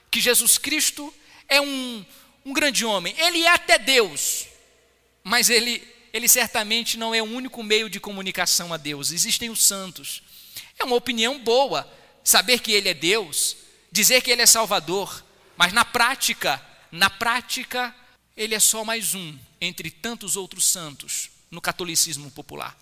que 0.09 0.21
Jesus 0.21 0.57
Cristo 0.57 1.13
é 1.49 1.59
um 1.59 2.05
um 2.49 2.53
grande 2.53 2.83
homem. 2.83 3.13
Ele 3.17 3.43
é 3.43 3.49
até 3.49 3.77
Deus, 3.77 4.47
mas 5.23 5.49
ele, 5.49 5.87
ele 6.11 6.27
certamente 6.27 6.97
não 6.97 7.13
é 7.13 7.21
o 7.21 7.25
único 7.25 7.61
meio 7.61 7.89
de 7.89 7.99
comunicação 7.99 8.73
a 8.73 8.77
Deus. 8.77 9.11
Existem 9.11 9.49
os 9.49 9.63
santos. 9.63 10.23
É 10.79 10.83
uma 10.83 10.95
opinião 10.95 11.39
boa 11.39 11.87
saber 12.23 12.59
que 12.59 12.71
ele 12.71 12.89
é 12.89 12.93
Deus, 12.93 13.55
dizer 13.91 14.21
que 14.21 14.31
ele 14.31 14.41
é 14.41 14.45
Salvador, 14.47 15.23
mas 15.55 15.71
na 15.71 15.85
prática, 15.85 16.63
na 16.91 17.09
prática, 17.09 17.95
ele 18.35 18.55
é 18.55 18.59
só 18.59 18.83
mais 18.83 19.13
um 19.13 19.37
entre 19.61 19.91
tantos 19.91 20.35
outros 20.35 20.65
santos 20.65 21.29
no 21.51 21.61
catolicismo 21.61 22.31
popular. 22.31 22.75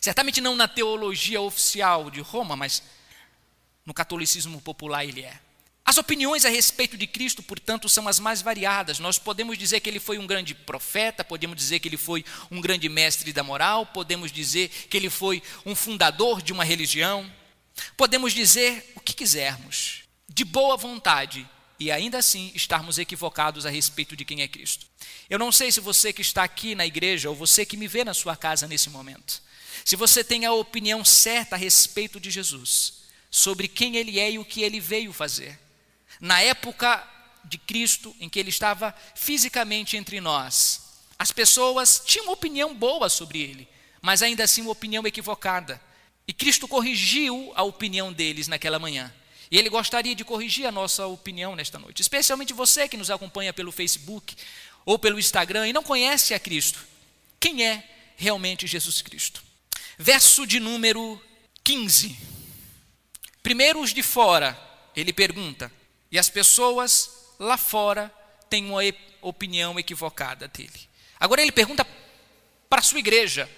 Certamente 0.00 0.40
não 0.40 0.56
na 0.56 0.66
teologia 0.66 1.40
oficial 1.40 2.10
de 2.10 2.20
Roma, 2.20 2.56
mas 2.56 2.82
no 3.84 3.92
catolicismo 3.92 4.60
popular 4.60 5.04
ele 5.04 5.22
é. 5.22 5.38
As 5.84 5.98
opiniões 5.98 6.44
a 6.44 6.48
respeito 6.48 6.96
de 6.96 7.06
Cristo, 7.06 7.42
portanto, 7.42 7.88
são 7.88 8.06
as 8.06 8.20
mais 8.20 8.40
variadas. 8.40 9.00
Nós 9.00 9.18
podemos 9.18 9.58
dizer 9.58 9.80
que 9.80 9.90
ele 9.90 9.98
foi 9.98 10.16
um 10.16 10.26
grande 10.26 10.54
profeta, 10.54 11.24
podemos 11.24 11.56
dizer 11.56 11.80
que 11.80 11.88
ele 11.88 11.96
foi 11.96 12.24
um 12.50 12.60
grande 12.60 12.88
mestre 12.88 13.32
da 13.32 13.42
moral, 13.42 13.84
podemos 13.86 14.30
dizer 14.30 14.68
que 14.68 14.96
ele 14.96 15.10
foi 15.10 15.42
um 15.66 15.74
fundador 15.74 16.40
de 16.40 16.52
uma 16.52 16.64
religião, 16.64 17.30
podemos 17.96 18.32
dizer 18.32 18.92
o 18.94 19.00
que 19.00 19.12
quisermos, 19.12 20.04
de 20.28 20.44
boa 20.44 20.76
vontade, 20.76 21.48
e 21.80 21.90
ainda 21.90 22.18
assim 22.18 22.52
estarmos 22.54 22.96
equivocados 22.96 23.66
a 23.66 23.70
respeito 23.70 24.14
de 24.14 24.24
quem 24.24 24.40
é 24.40 24.46
Cristo. 24.46 24.86
Eu 25.28 25.38
não 25.38 25.50
sei 25.50 25.72
se 25.72 25.80
você 25.80 26.12
que 26.12 26.22
está 26.22 26.44
aqui 26.44 26.76
na 26.76 26.86
igreja 26.86 27.28
ou 27.28 27.34
você 27.34 27.66
que 27.66 27.76
me 27.76 27.88
vê 27.88 28.04
na 28.04 28.14
sua 28.14 28.36
casa 28.36 28.68
nesse 28.68 28.88
momento, 28.88 29.42
se 29.84 29.96
você 29.96 30.22
tem 30.22 30.46
a 30.46 30.52
opinião 30.52 31.04
certa 31.04 31.56
a 31.56 31.58
respeito 31.58 32.20
de 32.20 32.30
Jesus, 32.30 33.02
sobre 33.28 33.66
quem 33.66 33.96
ele 33.96 34.20
é 34.20 34.30
e 34.30 34.38
o 34.38 34.44
que 34.44 34.62
ele 34.62 34.78
veio 34.78 35.12
fazer 35.12 35.61
na 36.22 36.40
época 36.40 37.04
de 37.44 37.58
Cristo, 37.58 38.14
em 38.20 38.28
que 38.28 38.38
ele 38.38 38.48
estava 38.48 38.94
fisicamente 39.12 39.96
entre 39.96 40.20
nós, 40.20 41.00
as 41.18 41.32
pessoas 41.32 42.00
tinham 42.06 42.26
uma 42.26 42.34
opinião 42.34 42.72
boa 42.72 43.08
sobre 43.08 43.42
ele, 43.42 43.68
mas 44.00 44.22
ainda 44.22 44.44
assim 44.44 44.62
uma 44.62 44.70
opinião 44.70 45.04
equivocada. 45.04 45.82
E 46.26 46.32
Cristo 46.32 46.68
corrigiu 46.68 47.52
a 47.56 47.64
opinião 47.64 48.12
deles 48.12 48.46
naquela 48.46 48.78
manhã. 48.78 49.12
E 49.50 49.58
ele 49.58 49.68
gostaria 49.68 50.14
de 50.14 50.24
corrigir 50.24 50.64
a 50.64 50.70
nossa 50.70 51.08
opinião 51.08 51.56
nesta 51.56 51.76
noite, 51.76 52.00
especialmente 52.00 52.52
você 52.52 52.88
que 52.88 52.96
nos 52.96 53.10
acompanha 53.10 53.52
pelo 53.52 53.72
Facebook 53.72 54.36
ou 54.86 55.00
pelo 55.00 55.18
Instagram 55.18 55.66
e 55.66 55.72
não 55.72 55.82
conhece 55.82 56.34
a 56.34 56.38
Cristo. 56.38 56.86
Quem 57.40 57.66
é 57.66 57.82
realmente 58.16 58.64
Jesus 58.68 59.02
Cristo? 59.02 59.42
Verso 59.98 60.46
de 60.46 60.60
número 60.60 61.20
15. 61.64 62.16
Primeiro 63.42 63.80
os 63.80 63.92
de 63.92 64.04
fora, 64.04 64.56
ele 64.94 65.12
pergunta: 65.12 65.70
e 66.12 66.18
as 66.18 66.28
pessoas 66.28 67.10
lá 67.38 67.56
fora 67.56 68.12
têm 68.50 68.66
uma 68.66 68.82
opinião 69.22 69.78
equivocada 69.78 70.46
dele. 70.46 70.88
Agora 71.18 71.40
ele 71.40 71.50
pergunta 71.50 71.86
para 72.68 72.80
a 72.80 72.82
sua 72.82 72.98
igreja, 72.98 73.50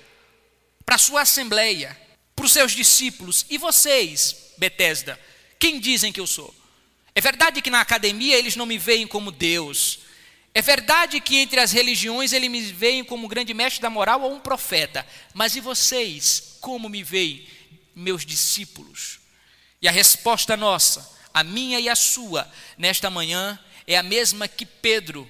para 0.86 0.94
a 0.94 0.98
sua 0.98 1.22
assembleia, 1.22 2.00
para 2.36 2.44
os 2.46 2.52
seus 2.52 2.72
discípulos: 2.72 3.44
e 3.50 3.58
vocês, 3.58 4.52
Betesda, 4.56 5.20
quem 5.58 5.80
dizem 5.80 6.12
que 6.12 6.20
eu 6.20 6.26
sou? 6.28 6.54
É 7.12 7.20
verdade 7.20 7.60
que 7.60 7.70
na 7.70 7.80
academia 7.80 8.36
eles 8.36 8.54
não 8.54 8.66
me 8.66 8.78
veem 8.78 9.06
como 9.06 9.32
Deus. 9.32 10.00
É 10.52 10.62
verdade 10.62 11.20
que 11.20 11.38
entre 11.38 11.58
as 11.58 11.72
religiões 11.72 12.32
eles 12.32 12.48
me 12.48 12.60
veem 12.60 13.02
como 13.02 13.26
um 13.26 13.28
grande 13.28 13.52
mestre 13.52 13.82
da 13.82 13.90
moral 13.90 14.22
ou 14.22 14.32
um 14.32 14.40
profeta. 14.40 15.04
Mas 15.32 15.56
e 15.56 15.60
vocês, 15.60 16.58
como 16.60 16.88
me 16.88 17.02
veem, 17.02 17.48
meus 17.94 18.24
discípulos? 18.24 19.18
E 19.82 19.88
a 19.88 19.90
resposta 19.90 20.56
nossa, 20.56 21.13
a 21.34 21.42
minha 21.42 21.80
e 21.80 21.88
a 21.88 21.96
sua, 21.96 22.48
nesta 22.78 23.10
manhã, 23.10 23.58
é 23.88 23.96
a 23.96 24.02
mesma 24.04 24.46
que 24.46 24.64
Pedro, 24.64 25.28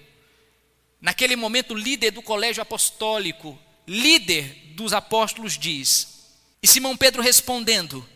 naquele 1.01 1.35
momento 1.35 1.75
líder 1.75 2.11
do 2.11 2.21
colégio 2.21 2.63
apostólico, 2.63 3.59
líder 3.89 4.75
dos 4.75 4.93
apóstolos, 4.93 5.59
diz. 5.59 6.29
E 6.63 6.67
Simão 6.67 6.95
Pedro 6.95 7.23
respondendo, 7.23 8.07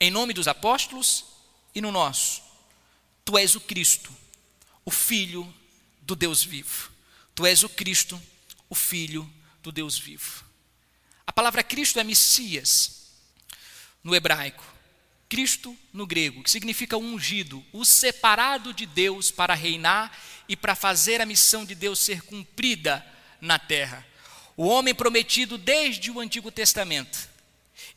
em 0.00 0.10
nome 0.10 0.32
dos 0.32 0.48
apóstolos 0.48 1.26
e 1.74 1.80
no 1.80 1.92
nosso: 1.92 2.42
Tu 3.24 3.36
és 3.36 3.54
o 3.54 3.60
Cristo, 3.60 4.10
o 4.84 4.90
Filho 4.90 5.52
do 6.00 6.16
Deus 6.16 6.42
vivo. 6.42 6.90
Tu 7.34 7.44
és 7.44 7.62
o 7.62 7.68
Cristo, 7.68 8.20
o 8.70 8.74
Filho 8.74 9.30
do 9.62 9.70
Deus 9.70 9.98
vivo. 9.98 10.44
A 11.26 11.32
palavra 11.32 11.62
Cristo 11.62 12.00
é 12.00 12.04
Messias 12.04 13.04
no 14.02 14.14
hebraico, 14.14 14.73
Cristo 15.28 15.76
no 15.92 16.06
grego, 16.06 16.42
que 16.42 16.50
significa 16.50 16.96
ungido, 16.96 17.64
o 17.72 17.84
separado 17.84 18.72
de 18.72 18.86
Deus 18.86 19.30
para 19.30 19.54
reinar 19.54 20.16
e 20.48 20.56
para 20.56 20.74
fazer 20.74 21.20
a 21.20 21.26
missão 21.26 21.64
de 21.64 21.74
Deus 21.74 21.98
ser 21.98 22.22
cumprida 22.22 23.04
na 23.40 23.58
terra. 23.58 24.06
O 24.56 24.66
homem 24.66 24.94
prometido 24.94 25.58
desde 25.58 26.10
o 26.10 26.20
Antigo 26.20 26.50
Testamento. 26.50 27.28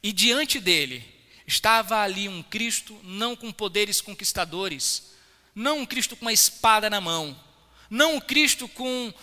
E 0.01 0.12
diante 0.12 0.60
dele 0.60 1.03
estava 1.46 2.01
ali 2.01 2.27
um 2.27 2.41
Cristo 2.41 3.00
não 3.03 3.36
com 3.36 3.51
poderes 3.51 4.01
conquistadores, 4.01 5.12
não 5.53 5.79
um 5.79 5.86
Cristo 5.86 6.15
com 6.15 6.25
uma 6.25 6.34
espada 6.34 6.89
na 6.89 7.00
mão, 7.00 7.38
não 7.89 8.15
um 8.15 8.19
Cristo 8.19 8.67
com 8.67 9.13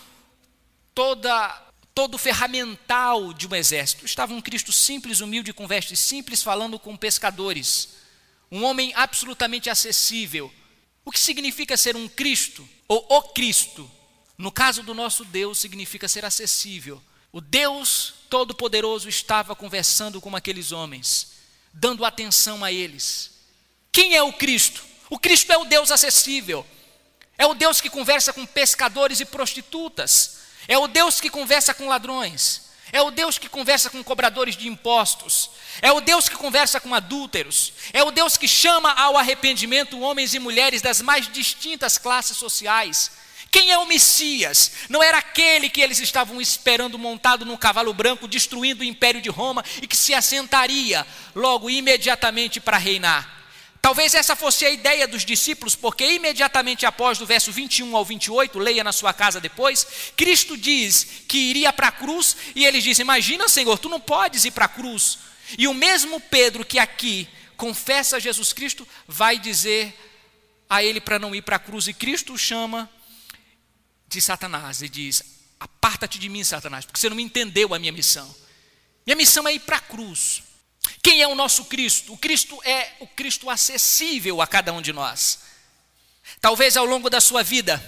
toda 0.93 1.65
todo 1.95 2.15
o 2.15 2.19
ferramental 2.19 3.33
de 3.33 3.47
um 3.47 3.55
exército. 3.55 4.05
Estava 4.05 4.33
um 4.33 4.41
Cristo 4.41 4.73
simples, 4.73 5.21
humilde, 5.21 5.53
com 5.53 5.65
vestes 5.65 5.97
simples, 5.97 6.43
falando 6.43 6.77
com 6.77 6.97
pescadores. 6.97 7.95
Um 8.51 8.65
homem 8.65 8.91
absolutamente 8.95 9.69
acessível. 9.69 10.53
O 11.05 11.11
que 11.11 11.19
significa 11.19 11.77
ser 11.77 11.95
um 11.95 12.09
Cristo 12.09 12.67
ou 12.85 13.05
o 13.09 13.21
Cristo? 13.29 13.89
No 14.37 14.51
caso 14.51 14.83
do 14.83 14.93
nosso 14.93 15.23
Deus, 15.23 15.57
significa 15.57 16.09
ser 16.09 16.25
acessível. 16.25 17.01
O 17.31 17.39
Deus 17.39 18.13
Todo-Poderoso 18.29 19.07
estava 19.07 19.55
conversando 19.55 20.19
com 20.19 20.35
aqueles 20.35 20.73
homens, 20.73 21.31
dando 21.73 22.03
atenção 22.03 22.63
a 22.63 22.71
eles. 22.71 23.31
Quem 23.91 24.15
é 24.15 24.21
o 24.21 24.33
Cristo? 24.33 24.83
O 25.09 25.17
Cristo 25.17 25.53
é 25.53 25.57
o 25.57 25.63
Deus 25.63 25.91
acessível. 25.91 26.65
É 27.37 27.45
o 27.45 27.53
Deus 27.53 27.79
que 27.79 27.89
conversa 27.89 28.33
com 28.33 28.45
pescadores 28.45 29.21
e 29.21 29.25
prostitutas. 29.25 30.39
É 30.67 30.77
o 30.77 30.87
Deus 30.87 31.19
que 31.19 31.29
conversa 31.29 31.73
com 31.73 31.87
ladrões. 31.87 32.65
É 32.91 33.01
o 33.01 33.11
Deus 33.11 33.37
que 33.37 33.49
conversa 33.49 33.89
com 33.89 34.03
cobradores 34.03 34.55
de 34.55 34.67
impostos. 34.67 35.49
É 35.81 35.91
o 35.91 35.99
Deus 35.99 36.29
que 36.29 36.35
conversa 36.35 36.79
com 36.79 36.93
adúlteros. 36.93 37.73
É 37.91 38.03
o 38.03 38.11
Deus 38.11 38.37
que 38.37 38.47
chama 38.47 38.91
ao 38.93 39.17
arrependimento 39.17 39.99
homens 39.99 40.33
e 40.33 40.39
mulheres 40.39 40.81
das 40.81 41.01
mais 41.01 41.27
distintas 41.27 41.97
classes 41.97 42.37
sociais. 42.37 43.11
Quem 43.51 43.71
é 43.71 43.77
o 43.77 43.85
Messias? 43.85 44.71
Não 44.89 45.01
era 45.01 45.17
aquele 45.17 45.69
que 45.69 45.81
eles 45.81 45.99
estavam 45.99 46.41
esperando 46.41 46.99
montado 46.99 47.45
num 47.45 47.57
cavalo 47.57 47.93
branco, 47.93 48.27
destruindo 48.27 48.81
o 48.81 48.85
império 48.85 49.21
de 49.21 49.29
Roma 49.29 49.63
e 49.81 49.87
que 49.87 49.95
se 49.95 50.13
assentaria 50.13 51.05
logo 51.33 51.69
imediatamente 51.69 52.59
para 52.59 52.77
reinar. 52.77 53.44
Talvez 53.85 54.15
essa 54.15 54.35
fosse 54.35 54.65
a 54.65 54.71
ideia 54.71 55.07
dos 55.07 55.23
discípulos, 55.23 55.75
porque 55.75 56.03
imediatamente 56.13 56.87
após 56.87 57.19
do 57.19 57.25
verso 57.27 57.51
21 57.51 57.95
ao 57.95 58.03
28, 58.03 58.57
leia 58.57 58.83
na 58.83 58.91
sua 58.91 59.13
casa 59.13 59.39
depois, 59.39 59.85
Cristo 60.17 60.57
diz 60.57 61.05
que 61.27 61.37
iria 61.37 61.71
para 61.71 61.89
a 61.89 61.91
cruz 61.91 62.35
e 62.55 62.65
eles 62.65 62.83
dizem: 62.83 63.03
Imagina, 63.03 63.47
Senhor, 63.47 63.77
tu 63.77 63.87
não 63.87 63.99
podes 63.99 64.43
ir 64.43 64.49
para 64.49 64.65
a 64.65 64.67
cruz. 64.67 65.19
E 65.55 65.67
o 65.67 65.73
mesmo 65.75 66.19
Pedro 66.19 66.65
que 66.65 66.79
aqui 66.79 67.29
confessa 67.55 68.19
Jesus 68.19 68.51
Cristo 68.53 68.87
vai 69.07 69.37
dizer 69.37 69.95
a 70.67 70.83
ele 70.83 70.99
para 70.99 71.19
não 71.19 71.35
ir 71.35 71.43
para 71.43 71.57
a 71.57 71.59
cruz, 71.59 71.87
e 71.87 71.93
Cristo 71.93 72.33
o 72.33 72.39
chama 72.39 72.89
de 74.07 74.19
Satanás 74.19 74.81
e 74.81 74.89
diz: 74.89 75.21
Aparta-te 75.59 76.17
de 76.17 76.27
mim, 76.27 76.43
Satanás, 76.43 76.85
porque 76.85 76.99
você 76.99 77.07
não 77.07 77.15
me 77.15 77.21
entendeu 77.21 77.71
a 77.71 77.77
minha 77.77 77.91
missão. 77.91 78.35
Minha 79.05 79.15
missão 79.15 79.47
é 79.47 79.53
ir 79.53 79.59
para 79.59 79.77
a 79.77 79.81
cruz. 79.81 80.41
Quem 81.05 81.21
é 81.21 81.27
o 81.27 81.35
nosso 81.35 81.65
Cristo? 81.65 82.13
O 82.13 82.17
Cristo 82.17 82.59
é 82.63 82.93
o 82.99 83.05
Cristo 83.05 83.47
acessível 83.47 84.41
a 84.41 84.47
cada 84.47 84.73
um 84.73 84.81
de 84.81 84.91
nós. 84.91 85.37
Talvez 86.41 86.75
ao 86.75 86.83
longo 86.83 87.11
da 87.11 87.21
sua 87.21 87.43
vida 87.43 87.79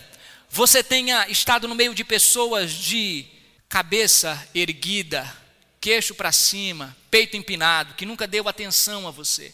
você 0.51 0.83
tenha 0.83 1.27
estado 1.27 1.67
no 1.67 1.73
meio 1.73 1.95
de 1.95 2.03
pessoas 2.03 2.71
de 2.71 3.25
cabeça 3.67 4.47
erguida, 4.53 5.35
queixo 5.81 6.13
para 6.13 6.31
cima, 6.31 6.95
peito 7.09 7.35
empinado, 7.35 7.95
que 7.95 8.05
nunca 8.05 8.27
deu 8.27 8.47
atenção 8.47 9.07
a 9.07 9.11
você. 9.11 9.51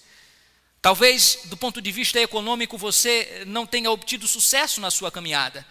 Talvez, 0.81 1.39
do 1.45 1.55
ponto 1.55 1.81
de 1.81 1.89
vista 1.89 2.19
econômico, 2.19 2.77
você 2.77 3.43
não 3.47 3.65
tenha 3.65 3.89
obtido 3.89 4.27
sucesso 4.27 4.81
na 4.81 4.91
sua 4.91 5.09
caminhada. 5.09 5.65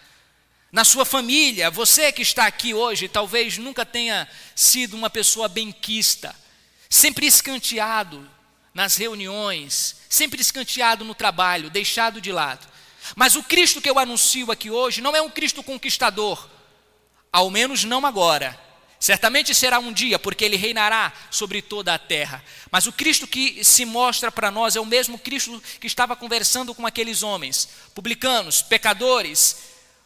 Na 0.72 0.82
sua 0.82 1.04
família, 1.04 1.70
você 1.70 2.10
que 2.10 2.22
está 2.22 2.46
aqui 2.46 2.72
hoje, 2.72 3.06
talvez 3.06 3.58
nunca 3.58 3.84
tenha 3.84 4.26
sido 4.56 4.96
uma 4.96 5.10
pessoa 5.10 5.46
benquista 5.46 6.34
sempre 6.92 7.26
escanteado 7.26 8.28
nas 8.74 8.96
reuniões, 8.96 9.96
sempre 10.10 10.42
escanteado 10.42 11.06
no 11.06 11.14
trabalho, 11.14 11.70
deixado 11.70 12.20
de 12.20 12.30
lado. 12.30 12.68
Mas 13.16 13.34
o 13.34 13.42
Cristo 13.42 13.80
que 13.80 13.88
eu 13.88 13.98
anuncio 13.98 14.52
aqui 14.52 14.70
hoje 14.70 15.00
não 15.00 15.16
é 15.16 15.22
um 15.22 15.30
Cristo 15.30 15.62
conquistador, 15.62 16.46
ao 17.32 17.48
menos 17.48 17.82
não 17.82 18.04
agora. 18.04 18.60
Certamente 19.00 19.54
será 19.54 19.78
um 19.78 19.90
dia, 19.90 20.18
porque 20.18 20.44
ele 20.44 20.58
reinará 20.58 21.10
sobre 21.30 21.62
toda 21.62 21.94
a 21.94 21.98
terra. 21.98 22.44
Mas 22.70 22.86
o 22.86 22.92
Cristo 22.92 23.26
que 23.26 23.64
se 23.64 23.86
mostra 23.86 24.30
para 24.30 24.50
nós 24.50 24.76
é 24.76 24.80
o 24.80 24.84
mesmo 24.84 25.18
Cristo 25.18 25.62
que 25.80 25.86
estava 25.86 26.14
conversando 26.14 26.74
com 26.74 26.86
aqueles 26.86 27.22
homens, 27.22 27.70
publicanos, 27.94 28.60
pecadores, 28.60 29.56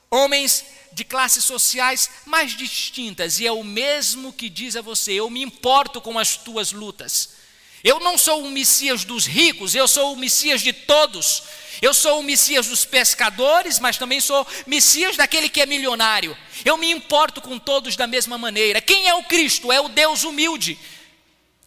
homens 0.09 0.65
de 0.97 1.05
classes 1.05 1.45
sociais 1.45 2.09
mais 2.25 2.57
distintas, 2.57 3.39
e 3.39 3.47
é 3.47 3.53
o 3.53 3.63
mesmo 3.63 4.33
que 4.33 4.49
diz 4.49 4.77
a 4.77 4.81
você: 4.81 5.13
eu 5.13 5.29
me 5.29 5.43
importo 5.43 6.01
com 6.01 6.19
as 6.19 6.39
tuas 6.39 6.73
lutas. 6.73 7.37
Eu 7.85 8.01
não 8.01 8.17
sou 8.17 8.43
o 8.43 8.51
Messias 8.51 9.05
dos 9.05 9.27
ricos, 9.27 9.75
eu 9.75 9.87
sou 9.87 10.15
o 10.15 10.17
Messias 10.17 10.63
de 10.63 10.73
todos. 10.73 11.43
Eu 11.83 11.93
sou 11.93 12.21
o 12.21 12.23
Messias 12.23 12.69
dos 12.69 12.87
pescadores, 12.87 13.79
mas 13.79 13.99
também 13.99 14.19
sou 14.19 14.47
Messias 14.67 15.15
daquele 15.19 15.51
que 15.51 15.61
é 15.61 15.67
milionário. 15.67 16.35
Eu 16.65 16.79
me 16.79 16.91
importo 16.91 17.43
com 17.43 17.59
todos 17.59 17.95
da 17.95 18.07
mesma 18.07 18.39
maneira. 18.39 18.81
Quem 18.81 19.07
é 19.07 19.15
o 19.15 19.23
Cristo? 19.25 19.71
É 19.71 19.79
o 19.79 19.91
Deus 19.91 20.25
humilde. 20.25 20.79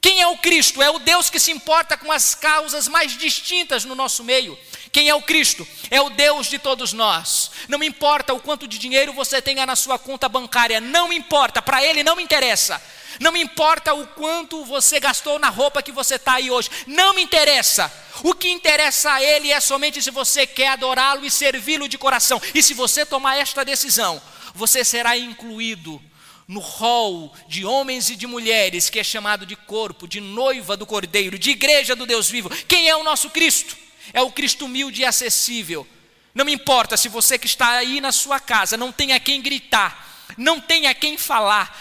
Quem 0.01 0.19
é 0.19 0.25
o 0.27 0.37
Cristo? 0.39 0.81
É 0.81 0.89
o 0.89 0.97
Deus 0.97 1.29
que 1.29 1.39
se 1.39 1.51
importa 1.51 1.95
com 1.95 2.11
as 2.11 2.33
causas 2.33 2.87
mais 2.87 3.15
distintas 3.15 3.85
no 3.85 3.93
nosso 3.93 4.23
meio. 4.23 4.57
Quem 4.91 5.07
é 5.07 5.15
o 5.15 5.21
Cristo? 5.21 5.67
É 5.91 6.01
o 6.01 6.09
Deus 6.09 6.47
de 6.47 6.57
todos 6.57 6.93
nós. 6.93 7.51
Não 7.67 7.83
importa 7.83 8.33
o 8.33 8.39
quanto 8.39 8.67
de 8.67 8.77
dinheiro 8.77 9.13
você 9.13 9.41
tenha 9.41 9.65
na 9.65 9.75
sua 9.75 9.99
conta 9.99 10.27
bancária, 10.27 10.81
não 10.81 11.13
importa, 11.13 11.61
para 11.61 11.83
Ele 11.83 12.03
não 12.03 12.19
interessa. 12.19 12.81
Não 13.19 13.35
importa 13.35 13.93
o 13.93 14.07
quanto 14.07 14.63
você 14.65 14.99
gastou 14.99 15.39
na 15.39 15.49
roupa 15.49 15.81
que 15.81 15.91
você 15.91 16.15
está 16.15 16.33
aí 16.35 16.49
hoje, 16.49 16.69
não 16.87 17.13
me 17.13 17.21
interessa. 17.21 17.91
O 18.23 18.33
que 18.33 18.49
interessa 18.49 19.13
a 19.13 19.23
Ele 19.23 19.51
é 19.51 19.59
somente 19.59 20.01
se 20.01 20.11
você 20.11 20.45
quer 20.45 20.69
adorá-lo 20.69 21.25
e 21.25 21.31
servi-lo 21.31 21.87
de 21.87 21.97
coração. 21.97 22.41
E 22.53 22.63
se 22.63 22.73
você 22.73 23.05
tomar 23.05 23.37
esta 23.37 23.65
decisão, 23.65 24.21
você 24.53 24.83
será 24.83 25.17
incluído 25.17 26.01
no 26.47 26.59
rol 26.59 27.31
de 27.47 27.63
homens 27.63 28.09
e 28.09 28.15
de 28.15 28.25
mulheres 28.25 28.89
que 28.89 28.99
é 28.99 29.03
chamado 29.03 29.45
de 29.45 29.55
corpo, 29.55 30.07
de 30.07 30.19
noiva 30.19 30.75
do 30.75 30.85
Cordeiro, 30.85 31.37
de 31.37 31.51
igreja 31.51 31.95
do 31.95 32.07
Deus 32.07 32.29
vivo. 32.29 32.49
Quem 32.67 32.89
é 32.89 32.95
o 32.95 33.03
nosso 33.03 33.29
Cristo? 33.29 33.77
É 34.13 34.21
o 34.21 34.31
Cristo 34.31 34.65
humilde 34.65 35.01
e 35.01 35.05
acessível. 35.05 35.87
Não 36.33 36.47
importa 36.47 36.95
se 36.95 37.09
você 37.09 37.37
que 37.37 37.47
está 37.47 37.69
aí 37.69 37.99
na 37.99 38.11
sua 38.11 38.39
casa 38.39 38.77
não 38.77 38.91
tem 38.91 39.13
a 39.13 39.19
quem 39.19 39.41
gritar, 39.41 40.27
não 40.37 40.59
tem 40.59 40.87
a 40.87 40.93
quem 40.93 41.17
falar, 41.17 41.75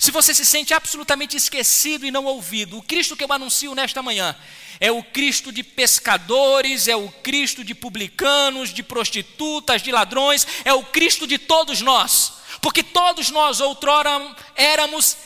se 0.00 0.10
você 0.10 0.32
se 0.32 0.46
sente 0.46 0.72
absolutamente 0.72 1.36
esquecido 1.36 2.06
e 2.06 2.10
não 2.10 2.24
ouvido, 2.24 2.78
o 2.78 2.82
Cristo 2.82 3.14
que 3.14 3.22
eu 3.22 3.30
anuncio 3.30 3.74
nesta 3.74 4.02
manhã 4.02 4.34
é 4.80 4.90
o 4.90 5.02
Cristo 5.02 5.52
de 5.52 5.62
pescadores, 5.62 6.88
é 6.88 6.96
o 6.96 7.10
Cristo 7.22 7.62
de 7.62 7.74
publicanos, 7.74 8.72
de 8.72 8.82
prostitutas, 8.82 9.82
de 9.82 9.92
ladrões, 9.92 10.46
é 10.64 10.72
o 10.72 10.82
Cristo 10.82 11.26
de 11.26 11.36
todos 11.36 11.82
nós, 11.82 12.32
porque 12.62 12.82
todos 12.82 13.28
nós 13.28 13.60
outrora 13.60 14.34
éramos 14.56 15.18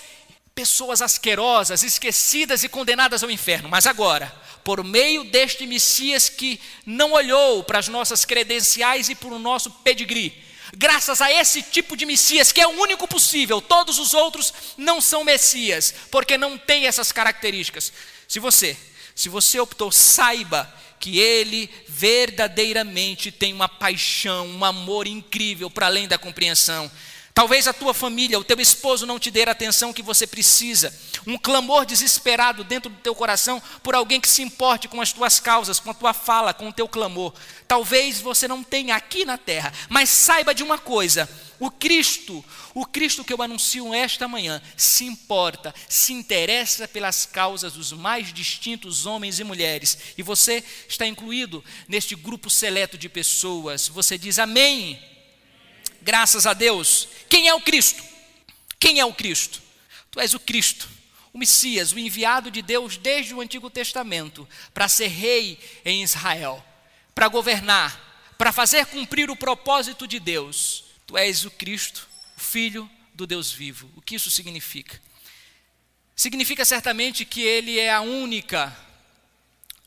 pessoas 0.56 1.00
asquerosas, 1.00 1.84
esquecidas 1.84 2.64
e 2.64 2.68
condenadas 2.68 3.22
ao 3.22 3.30
inferno, 3.30 3.68
mas 3.68 3.86
agora 3.86 4.34
por 4.64 4.82
meio 4.82 5.24
deste 5.24 5.66
Messias 5.66 6.28
que 6.28 6.58
não 6.86 7.12
olhou 7.12 7.62
para 7.62 7.78
as 7.78 7.88
nossas 7.88 8.24
credenciais 8.24 9.08
e 9.08 9.14
para 9.14 9.28
o 9.28 9.38
nosso 9.38 9.70
pedigree. 9.70 10.42
Graças 10.76 11.20
a 11.20 11.30
esse 11.30 11.62
tipo 11.62 11.96
de 11.96 12.06
Messias, 12.06 12.50
que 12.50 12.60
é 12.60 12.66
o 12.66 12.80
único 12.80 13.06
possível, 13.06 13.60
todos 13.60 13.98
os 13.98 14.14
outros 14.14 14.52
não 14.76 15.00
são 15.00 15.22
Messias, 15.22 15.94
porque 16.10 16.36
não 16.36 16.58
tem 16.58 16.86
essas 16.86 17.12
características. 17.12 17.92
Se 18.26 18.40
você, 18.40 18.76
se 19.14 19.28
você 19.28 19.60
optou, 19.60 19.92
saiba 19.92 20.72
que 20.98 21.18
ele 21.18 21.70
verdadeiramente 21.86 23.30
tem 23.30 23.52
uma 23.52 23.68
paixão, 23.68 24.48
um 24.48 24.64
amor 24.64 25.06
incrível 25.06 25.70
para 25.70 25.86
além 25.86 26.08
da 26.08 26.16
compreensão. 26.16 26.90
Talvez 27.34 27.66
a 27.66 27.72
tua 27.72 27.92
família, 27.92 28.38
o 28.38 28.44
teu 28.44 28.60
esposo 28.60 29.04
não 29.04 29.18
te 29.18 29.28
dê 29.28 29.42
a 29.42 29.50
atenção 29.50 29.92
que 29.92 30.04
você 30.04 30.24
precisa. 30.24 30.96
Um 31.26 31.36
clamor 31.36 31.84
desesperado 31.84 32.62
dentro 32.62 32.88
do 32.88 33.00
teu 33.00 33.12
coração 33.12 33.60
por 33.82 33.92
alguém 33.92 34.20
que 34.20 34.28
se 34.28 34.40
importe 34.40 34.86
com 34.86 35.00
as 35.00 35.12
tuas 35.12 35.40
causas, 35.40 35.80
com 35.80 35.90
a 35.90 35.94
tua 35.94 36.12
fala, 36.12 36.54
com 36.54 36.68
o 36.68 36.72
teu 36.72 36.86
clamor. 36.86 37.34
Talvez 37.66 38.20
você 38.20 38.46
não 38.46 38.62
tenha 38.62 38.94
aqui 38.94 39.24
na 39.24 39.36
terra, 39.36 39.72
mas 39.88 40.10
saiba 40.10 40.54
de 40.54 40.62
uma 40.62 40.78
coisa: 40.78 41.28
o 41.58 41.72
Cristo, 41.72 42.44
o 42.72 42.86
Cristo 42.86 43.24
que 43.24 43.32
eu 43.32 43.42
anuncio 43.42 43.92
esta 43.92 44.28
manhã, 44.28 44.62
se 44.76 45.04
importa, 45.04 45.74
se 45.88 46.12
interessa 46.12 46.86
pelas 46.86 47.26
causas 47.26 47.72
dos 47.72 47.92
mais 47.92 48.32
distintos 48.32 49.06
homens 49.06 49.40
e 49.40 49.44
mulheres. 49.44 49.98
E 50.16 50.22
você 50.22 50.62
está 50.88 51.04
incluído 51.04 51.64
neste 51.88 52.14
grupo 52.14 52.48
seleto 52.48 52.96
de 52.96 53.08
pessoas. 53.08 53.88
Você 53.88 54.16
diz 54.16 54.38
amém. 54.38 55.13
Graças 56.04 56.46
a 56.46 56.52
Deus. 56.52 57.08
Quem 57.30 57.48
é 57.48 57.54
o 57.54 57.62
Cristo? 57.62 58.04
Quem 58.78 59.00
é 59.00 59.04
o 59.06 59.14
Cristo? 59.14 59.62
Tu 60.10 60.20
és 60.20 60.34
o 60.34 60.38
Cristo, 60.38 60.86
o 61.32 61.38
Messias, 61.38 61.92
o 61.92 61.98
enviado 61.98 62.50
de 62.50 62.60
Deus 62.60 62.98
desde 62.98 63.32
o 63.32 63.40
Antigo 63.40 63.70
Testamento 63.70 64.46
para 64.74 64.86
ser 64.86 65.06
rei 65.06 65.58
em 65.82 66.02
Israel, 66.02 66.62
para 67.14 67.26
governar, 67.28 68.34
para 68.36 68.52
fazer 68.52 68.84
cumprir 68.84 69.30
o 69.30 69.36
propósito 69.36 70.06
de 70.06 70.20
Deus. 70.20 70.84
Tu 71.06 71.16
és 71.16 71.46
o 71.46 71.50
Cristo, 71.50 72.06
o 72.36 72.40
Filho 72.40 72.88
do 73.14 73.26
Deus 73.26 73.50
vivo. 73.50 73.90
O 73.96 74.02
que 74.02 74.16
isso 74.16 74.30
significa? 74.30 75.00
Significa 76.14 76.66
certamente 76.66 77.24
que 77.24 77.40
ele 77.40 77.78
é 77.78 77.90
a 77.90 78.02
única, 78.02 78.76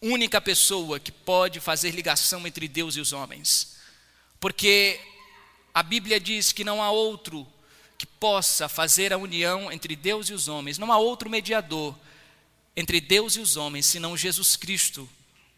única 0.01 0.41
pessoa 0.41 0.99
que 0.99 1.11
pode 1.11 1.59
fazer 1.59 1.91
ligação 1.91 2.47
entre 2.47 2.67
Deus 2.67 2.95
e 2.95 3.01
os 3.01 3.13
homens. 3.13 3.77
Porque 4.39 4.99
a 5.77 5.83
Bíblia 5.83 6.19
diz 6.19 6.51
que 6.51 6.63
não 6.63 6.81
há 6.81 6.89
outro 6.89 7.45
que 7.99 8.07
possa 8.07 8.67
fazer 8.67 9.13
a 9.13 9.17
união 9.17 9.71
entre 9.71 9.95
Deus 9.95 10.27
e 10.27 10.33
os 10.33 10.47
homens, 10.47 10.79
não 10.79 10.91
há 10.91 10.97
outro 10.97 11.29
mediador 11.29 11.95
entre 12.75 12.99
Deus 12.99 13.35
e 13.35 13.39
os 13.39 13.57
homens 13.57 13.85
senão 13.85 14.17
Jesus 14.17 14.55
Cristo, 14.55 15.07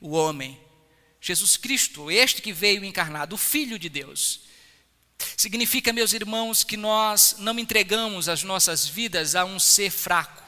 o 0.02 0.10
homem. 0.10 0.60
Jesus 1.22 1.56
Cristo, 1.56 2.12
este 2.12 2.42
que 2.42 2.52
veio 2.52 2.84
encarnado, 2.84 3.36
o 3.36 3.38
Filho 3.38 3.80
de 3.80 3.88
Deus. 3.88 4.42
Significa, 5.38 5.94
meus 5.94 6.12
irmãos, 6.12 6.66
que 6.66 6.76
nós 6.76 7.38
não 7.40 7.58
entregamos 7.58 8.28
as 8.28 8.44
nossas 8.44 8.86
vidas 8.86 9.36
a 9.36 9.46
um 9.46 9.58
ser 9.58 9.90
fraco. 9.90 10.44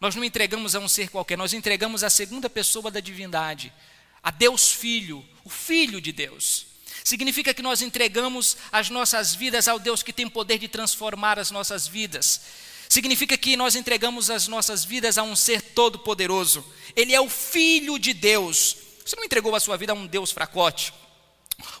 Nós 0.00 0.16
não 0.16 0.24
entregamos 0.24 0.74
a 0.74 0.80
um 0.80 0.88
ser 0.88 1.10
qualquer, 1.10 1.38
nós 1.38 1.52
entregamos 1.52 2.02
a 2.02 2.10
segunda 2.10 2.50
pessoa 2.50 2.90
da 2.90 2.98
divindade, 2.98 3.72
a 4.20 4.32
Deus 4.32 4.72
Filho, 4.72 5.24
o 5.44 5.48
Filho 5.48 6.00
de 6.00 6.10
Deus. 6.10 6.73
Significa 7.04 7.52
que 7.52 7.60
nós 7.60 7.82
entregamos 7.82 8.56
as 8.72 8.88
nossas 8.88 9.34
vidas 9.34 9.68
ao 9.68 9.78
Deus 9.78 10.02
que 10.02 10.10
tem 10.10 10.26
poder 10.26 10.58
de 10.58 10.68
transformar 10.68 11.38
as 11.38 11.50
nossas 11.50 11.86
vidas. 11.86 12.40
Significa 12.88 13.36
que 13.36 13.58
nós 13.58 13.76
entregamos 13.76 14.30
as 14.30 14.48
nossas 14.48 14.86
vidas 14.86 15.18
a 15.18 15.22
um 15.22 15.36
ser 15.36 15.60
todo-poderoso. 15.60 16.64
Ele 16.96 17.14
é 17.14 17.20
o 17.20 17.28
Filho 17.28 17.98
de 17.98 18.14
Deus. 18.14 18.76
Você 19.04 19.16
não 19.16 19.24
entregou 19.24 19.54
a 19.54 19.60
sua 19.60 19.76
vida 19.76 19.92
a 19.92 19.94
um 19.94 20.06
Deus 20.06 20.32
fracote. 20.32 20.94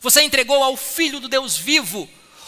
Você 0.02 0.20
entregou 0.22 0.62
ao 0.62 0.76
Filho 0.76 1.18
do 1.18 1.28
Deus 1.28 1.56
vivo 1.56 2.06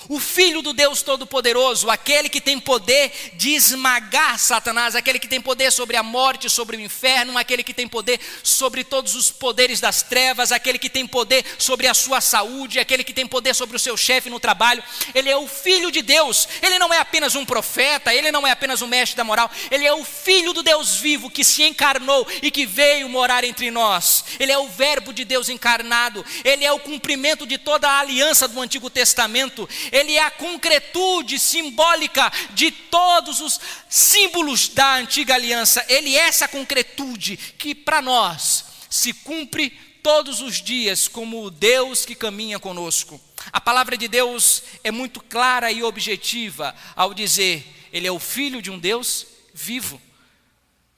o 0.08 0.20
Filho 0.20 0.62
do 0.62 0.72
Deus 0.72 1.02
Todo-Poderoso, 1.02 1.90
aquele 1.90 2.28
que 2.28 2.40
tem 2.40 2.58
poder 2.58 3.12
de 3.34 3.50
esmagar 3.50 4.38
Satanás, 4.38 4.94
aquele 4.94 5.18
que 5.18 5.28
tem 5.28 5.40
poder 5.40 5.70
sobre 5.72 5.96
a 5.96 6.02
morte, 6.02 6.48
sobre 6.48 6.76
o 6.76 6.80
inferno, 6.80 7.36
aquele 7.36 7.62
que 7.62 7.74
tem 7.74 7.88
poder 7.88 8.20
sobre 8.42 8.84
todos 8.84 9.14
os 9.14 9.30
poderes 9.30 9.80
das 9.80 10.02
trevas, 10.02 10.52
aquele 10.52 10.78
que 10.78 10.90
tem 10.90 11.06
poder 11.06 11.44
sobre 11.58 11.86
a 11.86 11.94
sua 11.94 12.20
saúde, 12.20 12.78
aquele 12.78 13.04
que 13.04 13.12
tem 13.12 13.26
poder 13.26 13.54
sobre 13.54 13.76
o 13.76 13.80
seu 13.80 13.96
chefe 13.96 14.30
no 14.30 14.40
trabalho. 14.40 14.82
Ele 15.14 15.28
é 15.28 15.36
o 15.36 15.46
Filho 15.46 15.90
de 15.90 16.02
Deus, 16.02 16.48
ele 16.62 16.78
não 16.78 16.92
é 16.92 16.98
apenas 16.98 17.34
um 17.34 17.44
profeta, 17.44 18.14
ele 18.14 18.30
não 18.30 18.46
é 18.46 18.50
apenas 18.50 18.82
um 18.82 18.86
mestre 18.86 19.16
da 19.16 19.24
moral, 19.24 19.50
ele 19.70 19.84
é 19.84 19.92
o 19.92 20.04
Filho 20.04 20.52
do 20.52 20.62
Deus 20.62 20.96
vivo 20.96 21.30
que 21.30 21.44
se 21.44 21.62
encarnou 21.62 22.26
e 22.42 22.50
que 22.50 22.66
veio 22.66 23.08
morar 23.08 23.44
entre 23.44 23.70
nós. 23.70 24.24
Ele 24.38 24.52
é 24.52 24.58
o 24.58 24.68
Verbo 24.68 25.12
de 25.12 25.24
Deus 25.24 25.48
encarnado, 25.48 26.24
ele 26.44 26.64
é 26.64 26.72
o 26.72 26.78
cumprimento 26.78 27.46
de 27.46 27.58
toda 27.58 27.88
a 27.88 28.00
aliança 28.00 28.46
do 28.46 28.60
Antigo 28.60 28.90
Testamento 28.90 29.68
ele 29.96 30.14
é 30.14 30.22
a 30.22 30.30
concretude 30.30 31.38
simbólica 31.38 32.30
de 32.50 32.70
todos 32.70 33.40
os 33.40 33.58
símbolos 33.88 34.68
da 34.68 34.96
antiga 34.96 35.34
aliança. 35.34 35.84
Ele 35.88 36.14
é 36.14 36.28
essa 36.28 36.46
concretude 36.46 37.36
que 37.36 37.74
para 37.74 38.02
nós 38.02 38.64
se 38.90 39.12
cumpre 39.12 39.70
todos 40.02 40.40
os 40.40 40.62
dias 40.62 41.08
como 41.08 41.42
o 41.42 41.50
Deus 41.50 42.04
que 42.04 42.14
caminha 42.14 42.58
conosco. 42.58 43.20
A 43.50 43.60
palavra 43.60 43.96
de 43.96 44.06
Deus 44.06 44.62
é 44.84 44.90
muito 44.90 45.18
clara 45.20 45.72
e 45.72 45.82
objetiva 45.82 46.74
ao 46.94 47.14
dizer: 47.14 47.66
Ele 47.90 48.06
é 48.06 48.12
o 48.12 48.18
filho 48.18 48.60
de 48.60 48.70
um 48.70 48.78
Deus 48.78 49.26
vivo. 49.54 50.00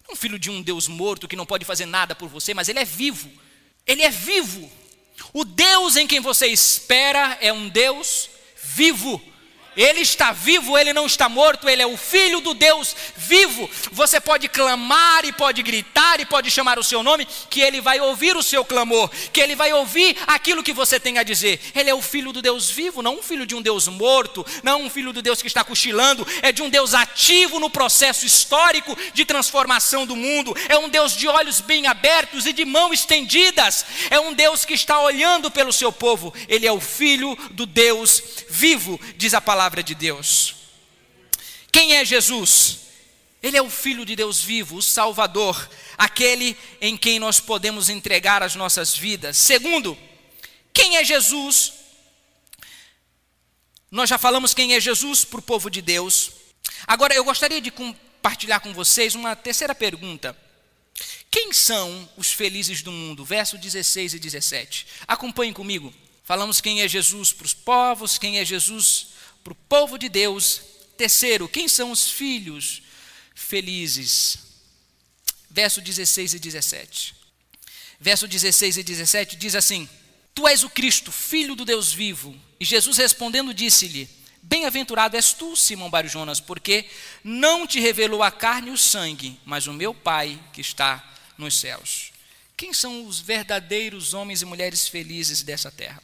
Não 0.07 0.15
um 0.15 0.17
filho 0.17 0.39
de 0.39 0.51
um 0.51 0.61
Deus 0.61 0.89
morto 0.89 1.29
que 1.29 1.37
não 1.37 1.47
pode 1.47 1.65
fazer 1.65 1.87
nada 1.87 2.17
por 2.17 2.29
você, 2.29 2.53
mas 2.53 2.69
ele 2.69 2.81
é 2.81 2.85
vivo. 2.85 3.31
Ele 3.87 4.03
é 4.03 4.11
vivo. 4.11 4.71
O 5.33 5.45
Deus 5.45 5.97
em 5.97 6.07
quem 6.07 6.19
você 6.19 6.47
espera 6.47 7.39
é 7.41 7.53
um 7.53 7.69
Deus 7.69 8.31
vivo. 8.76 9.20
Ele 9.79 10.01
está 10.01 10.33
vivo, 10.33 10.77
ele 10.77 10.93
não 10.93 11.07
está 11.07 11.29
morto, 11.29 11.69
ele 11.69 11.81
é 11.81 11.87
o 11.87 11.97
Filho 11.97 12.41
do 12.41 12.53
Deus 12.53 12.97
vivo. 13.17 13.71
Você 13.93 14.19
pode 14.21 14.49
clamar 14.49 15.25
e 15.25 15.31
pode 15.31 15.62
gritar 15.62 16.19
e 16.19 16.27
pode 16.27 16.51
chamar 16.51 16.81
o 16.81 16.83
seu 16.83 17.01
nome, 17.01 17.29
que 17.49 17.61
ele 17.61 17.81
vai 17.81 18.01
ouvir 18.01 18.37
o 18.37 18.43
seu 18.43 18.64
clamor, 18.64 19.09
que 19.33 19.41
ele 19.41 19.55
vai 19.55 19.73
ouvir 19.73 20.17
aquilo 20.27 20.64
que 20.64 20.73
você 20.73 20.99
tem 20.99 21.19
a 21.19 21.23
dizer. 21.23 21.61
Ele 21.77 21.88
é 21.88 21.95
o 21.95 22.03
Filho 22.03 22.33
do 22.33 22.43
Deus 22.43 22.69
vivo, 22.69 23.03
não 23.03 23.21
um 23.21 23.23
filho 23.23 23.47
de 23.47 23.55
um 23.55 23.62
Deus 23.62 23.87
morto, 23.87 24.45
não 24.64 24.83
um 24.83 24.91
filho 24.91 25.12
do 25.12 25.23
Deus 25.23 25.41
que 25.41 25.47
está 25.47 25.62
cochilando, 25.62 26.27
é 26.43 26.51
de 26.51 26.61
um 26.61 26.69
Deus 26.69 26.93
ativo 26.93 27.61
no 27.61 27.71
processo 27.71 28.27
histórico 28.27 28.99
de 29.14 29.25
transformação 29.25 30.05
do 30.05 30.17
mundo, 30.17 30.57
é 30.69 30.77
um 30.77 30.88
Deus 30.88 31.12
de 31.12 31.29
olhos 31.29 31.61
bem 31.61 31.87
abertos 31.87 32.47
e 32.47 32.53
de 32.53 32.64
mãos 32.64 32.95
estendidas, 32.95 33.87
é 34.11 34.19
um 34.19 34.35
Deus 34.35 34.64
que 34.64 34.75
está 34.75 34.99
olhando 34.99 35.53
pelo 35.53 35.73
seu 35.73 35.93
povo. 35.93 36.35
Ele 36.49 36.67
é 36.67 36.73
o 36.73 36.81
Filho 36.81 37.38
do 37.53 37.64
Deus 37.64 38.21
vivo, 38.49 39.01
diz 39.17 39.35
a 39.35 39.41
palavra 39.41 39.67
palavra 39.68 39.83
de 39.83 39.94
Deus. 39.94 40.54
Quem 41.70 41.94
é 41.94 42.04
Jesus? 42.04 42.78
Ele 43.42 43.57
é 43.57 43.62
o 43.62 43.68
Filho 43.68 44.07
de 44.07 44.16
Deus 44.16 44.42
vivo, 44.42 44.76
o 44.76 44.83
Salvador, 44.83 45.68
aquele 45.98 46.57
em 46.81 46.96
quem 46.96 47.18
nós 47.18 47.38
podemos 47.38 47.90
entregar 47.90 48.42
as 48.42 48.54
nossas 48.54 48.96
vidas. 48.96 49.37
Segundo, 49.37 49.96
quem 50.72 50.96
é 50.96 51.04
Jesus? 51.04 51.74
Nós 53.90 54.09
já 54.09 54.16
falamos 54.16 54.54
quem 54.54 54.74
é 54.74 54.81
Jesus 54.81 55.22
para 55.24 55.38
o 55.38 55.42
povo 55.42 55.70
de 55.70 55.83
Deus. 55.83 56.31
Agora 56.87 57.14
eu 57.14 57.22
gostaria 57.22 57.61
de 57.61 57.70
compartilhar 57.70 58.61
com 58.61 58.72
vocês 58.72 59.14
uma 59.14 59.37
terceira 59.37 59.74
pergunta. 59.74 60.35
Quem 61.31 61.52
são 61.52 62.09
os 62.16 62.33
felizes 62.33 62.81
do 62.81 62.90
mundo? 62.90 63.22
Verso 63.22 63.59
16 63.59 64.14
e 64.14 64.18
17. 64.18 64.87
Acompanhem 65.07 65.52
comigo. 65.52 65.92
Falamos 66.24 66.59
quem 66.59 66.81
é 66.81 66.88
Jesus 66.88 67.33
para 67.33 67.46
os 67.46 67.54
povos, 67.54 68.16
quem 68.16 68.38
é 68.38 68.44
Jesus 68.46 69.17
para 69.42 69.53
o 69.53 69.57
povo 69.68 69.98
de 69.98 70.09
Deus. 70.09 70.61
Terceiro, 70.96 71.48
quem 71.48 71.68
são 71.68 71.90
os 71.90 72.11
filhos 72.11 72.83
felizes? 73.35 74.38
Verso 75.51 75.81
16 75.81 76.35
e 76.35 76.38
17. 76.38 77.14
Verso 78.01 78.29
16 78.29 78.77
e 78.77 78.83
17 78.83 79.37
diz 79.37 79.55
assim: 79.55 79.88
Tu 80.35 80.46
és 80.46 80.62
o 80.62 80.70
Cristo, 80.70 81.11
filho 81.11 81.55
do 81.55 81.64
Deus 81.64 81.92
vivo. 81.92 82.35
E 82.61 82.64
Jesus 82.64 82.96
respondendo 82.96 83.55
disse-lhe: 83.55 84.09
Bem-aventurado 84.42 85.16
és 85.16 85.33
tu, 85.33 85.57
Simão 85.57 85.90
Barjonas, 85.90 86.40
porque 86.40 86.88
não 87.24 87.66
te 87.66 87.81
revelou 87.81 88.22
a 88.22 88.31
carne 88.31 88.68
e 88.68 88.72
o 88.72 88.79
sangue, 88.79 89.38
mas 89.44 89.66
o 89.66 89.72
meu 89.72 89.92
Pai 89.92 90.38
que 90.53 90.61
está 90.61 91.05
nos 91.37 91.59
céus. 91.59 92.12
Quem 92.57 92.72
são 92.72 93.07
os 93.07 93.20
verdadeiros 93.20 94.14
homens 94.14 94.42
e 94.42 94.44
mulheres 94.44 94.88
felizes 94.88 95.42
dessa 95.42 95.70
terra? 95.70 96.03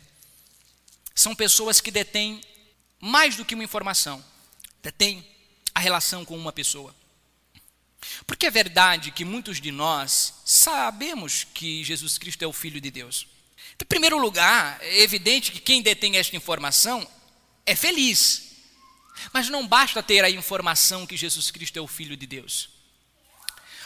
São 1.15 1.35
pessoas 1.35 1.81
que 1.81 1.91
detêm 1.91 2.41
mais 3.05 3.37
do 3.37 3.45
que 3.45 3.55
uma 3.55 3.63
informação, 3.63 4.25
tem 4.97 5.23
a 5.75 5.81
relação 5.81 6.25
com 6.25 6.35
uma 6.39 6.55
pessoa. 6.55 6.97
Porque 8.27 8.47
é 8.47 8.51
verdade 8.51 9.11
que 9.11 9.27
muitos 9.27 9.61
de 9.61 9.71
nós 9.71 10.33
sabemos 10.43 11.45
que 11.45 11.85
Jesus 11.85 12.17
Cristo 12.17 12.43
é 12.43 12.47
o 12.47 12.53
Filho 12.53 12.81
de 12.81 12.91
Deus. 12.91 13.27
Em 13.79 13.85
primeiro 13.85 14.17
lugar, 14.17 14.79
é 14.81 15.03
evidente 15.03 15.53
que 15.53 15.61
quem 15.61 15.83
detém 15.83 16.17
esta 16.17 16.35
informação 16.35 17.07
é 17.67 17.77
feliz. 17.77 18.53
Mas 19.35 19.51
não 19.51 19.69
basta 19.69 20.03
ter 20.03 20.25
a 20.25 20.31
informação 20.31 21.07
que 21.07 21.15
Jesus 21.15 21.51
Cristo 21.51 21.77
é 21.79 21.83
o 21.83 21.87
Filho 21.87 22.17
de 22.17 22.27
Deus. 22.27 22.71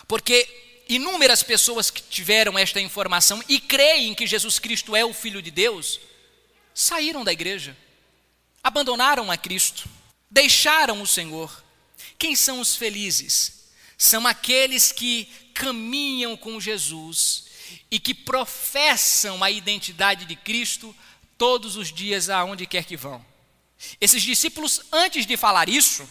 Porque 0.06 0.84
inúmeras 0.88 1.42
pessoas 1.42 1.90
que 1.90 2.02
tiveram 2.02 2.56
esta 2.56 2.80
informação 2.80 3.42
e 3.48 3.58
creem 3.58 4.14
que 4.14 4.28
Jesus 4.28 4.60
Cristo 4.60 4.94
é 4.94 5.04
o 5.04 5.12
Filho 5.12 5.42
de 5.42 5.50
Deus, 5.50 5.98
saíram 6.72 7.24
da 7.24 7.32
igreja, 7.32 7.76
abandonaram 8.68 9.30
a 9.30 9.36
Cristo, 9.36 9.88
deixaram 10.30 11.02
o 11.02 11.06
Senhor. 11.06 11.64
Quem 12.18 12.36
são 12.36 12.60
os 12.60 12.76
felizes? 12.76 13.70
São 13.96 14.26
aqueles 14.26 14.92
que 14.92 15.24
caminham 15.54 16.36
com 16.36 16.60
Jesus 16.60 17.46
e 17.90 17.98
que 17.98 18.14
professam 18.14 19.42
a 19.42 19.50
identidade 19.50 20.24
de 20.24 20.36
Cristo 20.36 20.94
todos 21.36 21.76
os 21.76 21.92
dias 21.92 22.28
aonde 22.28 22.66
quer 22.66 22.84
que 22.84 22.96
vão. 22.96 23.24
Esses 24.00 24.22
discípulos, 24.22 24.82
antes 24.92 25.24
de 25.24 25.36
falar 25.36 25.68
isso, 25.68 26.08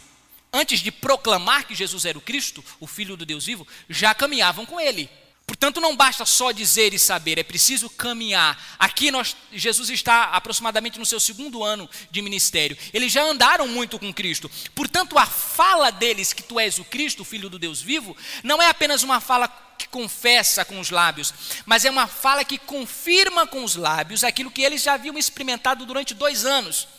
antes 0.52 0.80
de 0.80 0.92
proclamar 0.92 1.68
que 1.68 1.76
Jesus 1.76 2.06
era 2.06 2.18
o 2.18 2.22
Cristo, 2.22 2.64
o 2.80 2.88
Filho 2.88 3.16
do 3.16 3.26
Deus 3.26 3.46
vivo, 3.46 3.68
já 3.90 4.16
caminhavam 4.16 4.66
com 4.66 4.80
ele. 4.80 5.10
Portanto, 5.48 5.80
não 5.80 5.96
basta 5.96 6.26
só 6.26 6.52
dizer 6.52 6.94
e 6.94 7.00
saber, 7.00 7.40
é 7.40 7.44
preciso 7.44 7.90
caminhar. 7.90 8.62
Aqui 8.78 9.10
nós, 9.10 9.34
Jesus 9.54 9.90
está 9.90 10.26
aproximadamente 10.26 11.00
no 11.00 11.06
seu 11.06 11.22
segundo 11.22 11.64
ano 11.64 11.90
de 12.12 12.22
ministério. 12.22 12.78
Eles 12.94 13.14
já 13.14 13.24
andaram 13.24 13.66
muito 13.66 13.98
com 13.98 14.14
Cristo. 14.14 14.52
Portanto, 14.76 15.18
a 15.18 15.26
fala 15.26 15.90
deles 15.90 16.34
que 16.34 16.44
tu 16.44 16.60
és 16.60 16.78
o 16.80 16.84
Cristo, 16.84 17.22
o 17.22 17.26
Filho 17.26 17.50
do 17.50 17.58
Deus 17.58 17.82
vivo, 17.82 18.16
não 18.44 18.62
é 18.62 18.68
apenas 18.68 19.04
uma 19.04 19.22
fala 19.22 19.48
que 19.78 19.88
confessa 19.88 20.66
com 20.66 20.82
os 20.82 20.90
lábios, 20.90 21.34
mas 21.66 21.86
é 21.86 21.90
uma 21.90 22.08
fala 22.08 22.44
que 22.44 22.58
confirma 22.58 23.48
com 23.48 23.64
os 23.64 23.76
lábios 23.76 24.26
aquilo 24.26 24.52
que 24.52 24.64
eles 24.64 24.82
já 24.82 24.96
haviam 24.96 25.18
experimentado 25.18 25.86
durante 25.86 26.14
dois 26.14 26.46
anos. 26.46 26.90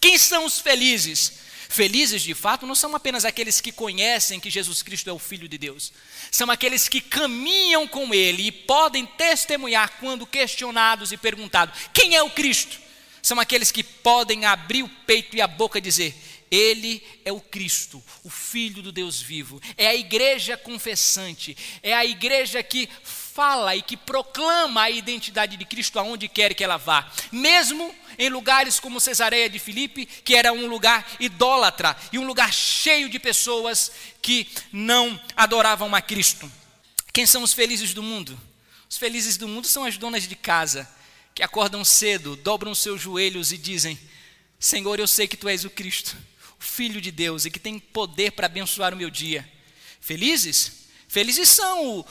Quem 0.00 0.16
são 0.16 0.44
os 0.44 0.60
felizes? 0.60 1.45
Felizes, 1.68 2.22
de 2.22 2.34
fato, 2.34 2.66
não 2.66 2.74
são 2.74 2.94
apenas 2.94 3.24
aqueles 3.24 3.60
que 3.60 3.72
conhecem 3.72 4.40
que 4.40 4.50
Jesus 4.50 4.82
Cristo 4.82 5.10
é 5.10 5.12
o 5.12 5.18
Filho 5.18 5.48
de 5.48 5.58
Deus, 5.58 5.92
são 6.30 6.50
aqueles 6.50 6.88
que 6.88 7.00
caminham 7.00 7.86
com 7.88 8.14
Ele 8.14 8.46
e 8.46 8.52
podem 8.52 9.04
testemunhar 9.04 9.98
quando 9.98 10.26
questionados 10.26 11.12
e 11.12 11.16
perguntados: 11.16 11.88
quem 11.92 12.14
é 12.14 12.22
o 12.22 12.30
Cristo? 12.30 12.78
São 13.22 13.40
aqueles 13.40 13.72
que 13.72 13.82
podem 13.82 14.44
abrir 14.44 14.84
o 14.84 14.88
peito 14.88 15.36
e 15.36 15.40
a 15.40 15.48
boca 15.48 15.78
e 15.78 15.82
dizer: 15.82 16.14
Ele 16.48 17.02
é 17.24 17.32
o 17.32 17.40
Cristo, 17.40 18.02
o 18.22 18.30
Filho 18.30 18.82
do 18.82 18.92
Deus 18.92 19.20
vivo. 19.20 19.60
É 19.76 19.88
a 19.88 19.96
igreja 19.96 20.56
confessante, 20.56 21.56
é 21.82 21.92
a 21.92 22.04
igreja 22.04 22.62
que 22.62 22.88
fala 23.36 23.76
e 23.76 23.82
que 23.82 23.98
proclama 23.98 24.80
a 24.80 24.90
identidade 24.90 25.58
de 25.58 25.66
Cristo 25.66 25.98
aonde 25.98 26.26
quer 26.26 26.54
que 26.54 26.64
ela 26.64 26.78
vá, 26.78 27.06
mesmo 27.30 27.94
em 28.18 28.30
lugares 28.30 28.80
como 28.80 28.98
Cesareia 28.98 29.50
de 29.50 29.58
Filipe, 29.58 30.06
que 30.06 30.34
era 30.34 30.54
um 30.54 30.66
lugar 30.66 31.06
idólatra 31.20 31.94
e 32.10 32.18
um 32.18 32.26
lugar 32.26 32.50
cheio 32.50 33.10
de 33.10 33.18
pessoas 33.18 33.92
que 34.22 34.48
não 34.72 35.20
adoravam 35.36 35.94
a 35.94 36.00
Cristo. 36.00 36.50
Quem 37.12 37.26
são 37.26 37.42
os 37.42 37.52
felizes 37.52 37.92
do 37.92 38.02
mundo? 38.02 38.40
Os 38.88 38.96
felizes 38.96 39.36
do 39.36 39.46
mundo 39.46 39.66
são 39.66 39.84
as 39.84 39.98
donas 39.98 40.26
de 40.26 40.34
casa, 40.34 40.88
que 41.34 41.42
acordam 41.42 41.84
cedo, 41.84 42.36
dobram 42.36 42.74
seus 42.74 43.02
joelhos 43.02 43.52
e 43.52 43.58
dizem: 43.58 43.98
Senhor, 44.58 44.98
eu 44.98 45.06
sei 45.06 45.28
que 45.28 45.36
tu 45.36 45.46
és 45.46 45.62
o 45.62 45.68
Cristo, 45.68 46.16
o 46.58 46.64
Filho 46.64 47.02
de 47.02 47.10
Deus 47.10 47.44
e 47.44 47.50
que 47.50 47.58
tem 47.58 47.78
poder 47.78 48.32
para 48.32 48.46
abençoar 48.46 48.94
o 48.94 48.96
meu 48.96 49.10
dia. 49.10 49.46
Felizes? 50.00 50.86
Felizes 51.06 51.50
são 51.50 52.04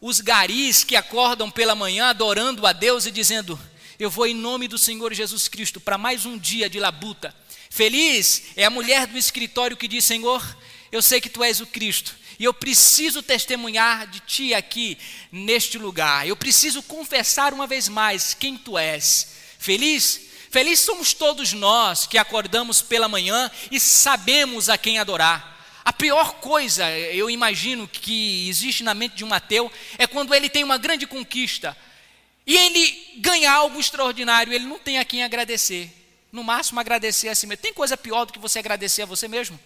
os 0.00 0.20
garis 0.20 0.82
que 0.82 0.96
acordam 0.96 1.50
pela 1.50 1.74
manhã 1.74 2.06
adorando 2.06 2.66
a 2.66 2.72
Deus 2.72 3.04
e 3.06 3.10
dizendo: 3.10 3.60
Eu 3.98 4.08
vou 4.08 4.26
em 4.26 4.34
nome 4.34 4.66
do 4.66 4.78
Senhor 4.78 5.12
Jesus 5.12 5.46
Cristo 5.46 5.80
para 5.80 5.98
mais 5.98 6.24
um 6.24 6.38
dia 6.38 6.70
de 6.70 6.80
labuta. 6.80 7.34
Feliz 7.68 8.44
é 8.56 8.64
a 8.64 8.70
mulher 8.70 9.06
do 9.06 9.18
escritório 9.18 9.76
que 9.76 9.86
diz: 9.86 10.04
Senhor, 10.04 10.56
eu 10.90 11.02
sei 11.02 11.20
que 11.20 11.28
tu 11.28 11.44
és 11.44 11.60
o 11.60 11.66
Cristo 11.66 12.16
e 12.38 12.44
eu 12.44 12.54
preciso 12.54 13.22
testemunhar 13.22 14.06
de 14.06 14.20
ti 14.20 14.54
aqui 14.54 14.96
neste 15.30 15.76
lugar. 15.76 16.26
Eu 16.26 16.34
preciso 16.34 16.82
confessar 16.82 17.52
uma 17.52 17.66
vez 17.66 17.86
mais 17.86 18.32
quem 18.32 18.56
tu 18.56 18.78
és. 18.78 19.34
Feliz? 19.58 20.22
Feliz 20.50 20.80
somos 20.80 21.12
todos 21.12 21.52
nós 21.52 22.06
que 22.06 22.16
acordamos 22.16 22.80
pela 22.80 23.08
manhã 23.08 23.50
e 23.70 23.78
sabemos 23.78 24.70
a 24.70 24.78
quem 24.78 24.98
adorar. 24.98 25.59
A 25.84 25.92
pior 25.92 26.34
coisa, 26.34 26.90
eu 26.90 27.30
imagino, 27.30 27.88
que 27.88 28.48
existe 28.48 28.82
na 28.82 28.94
mente 28.94 29.16
de 29.16 29.24
um 29.24 29.32
ateu 29.32 29.70
é 29.96 30.06
quando 30.06 30.34
ele 30.34 30.48
tem 30.48 30.62
uma 30.62 30.78
grande 30.78 31.06
conquista 31.06 31.76
e 32.46 32.56
ele 32.56 33.14
ganha 33.18 33.50
algo 33.52 33.78
extraordinário, 33.78 34.52
ele 34.52 34.66
não 34.66 34.78
tem 34.78 34.98
a 34.98 35.04
quem 35.04 35.22
agradecer. 35.22 35.90
No 36.32 36.44
máximo, 36.44 36.80
agradecer 36.80 37.28
a 37.28 37.34
si 37.34 37.46
mesmo. 37.46 37.62
Tem 37.62 37.72
coisa 37.72 37.96
pior 37.96 38.24
do 38.24 38.32
que 38.32 38.38
você 38.38 38.58
agradecer 38.58 39.02
a 39.02 39.06
você 39.06 39.26
mesmo? 39.26 39.58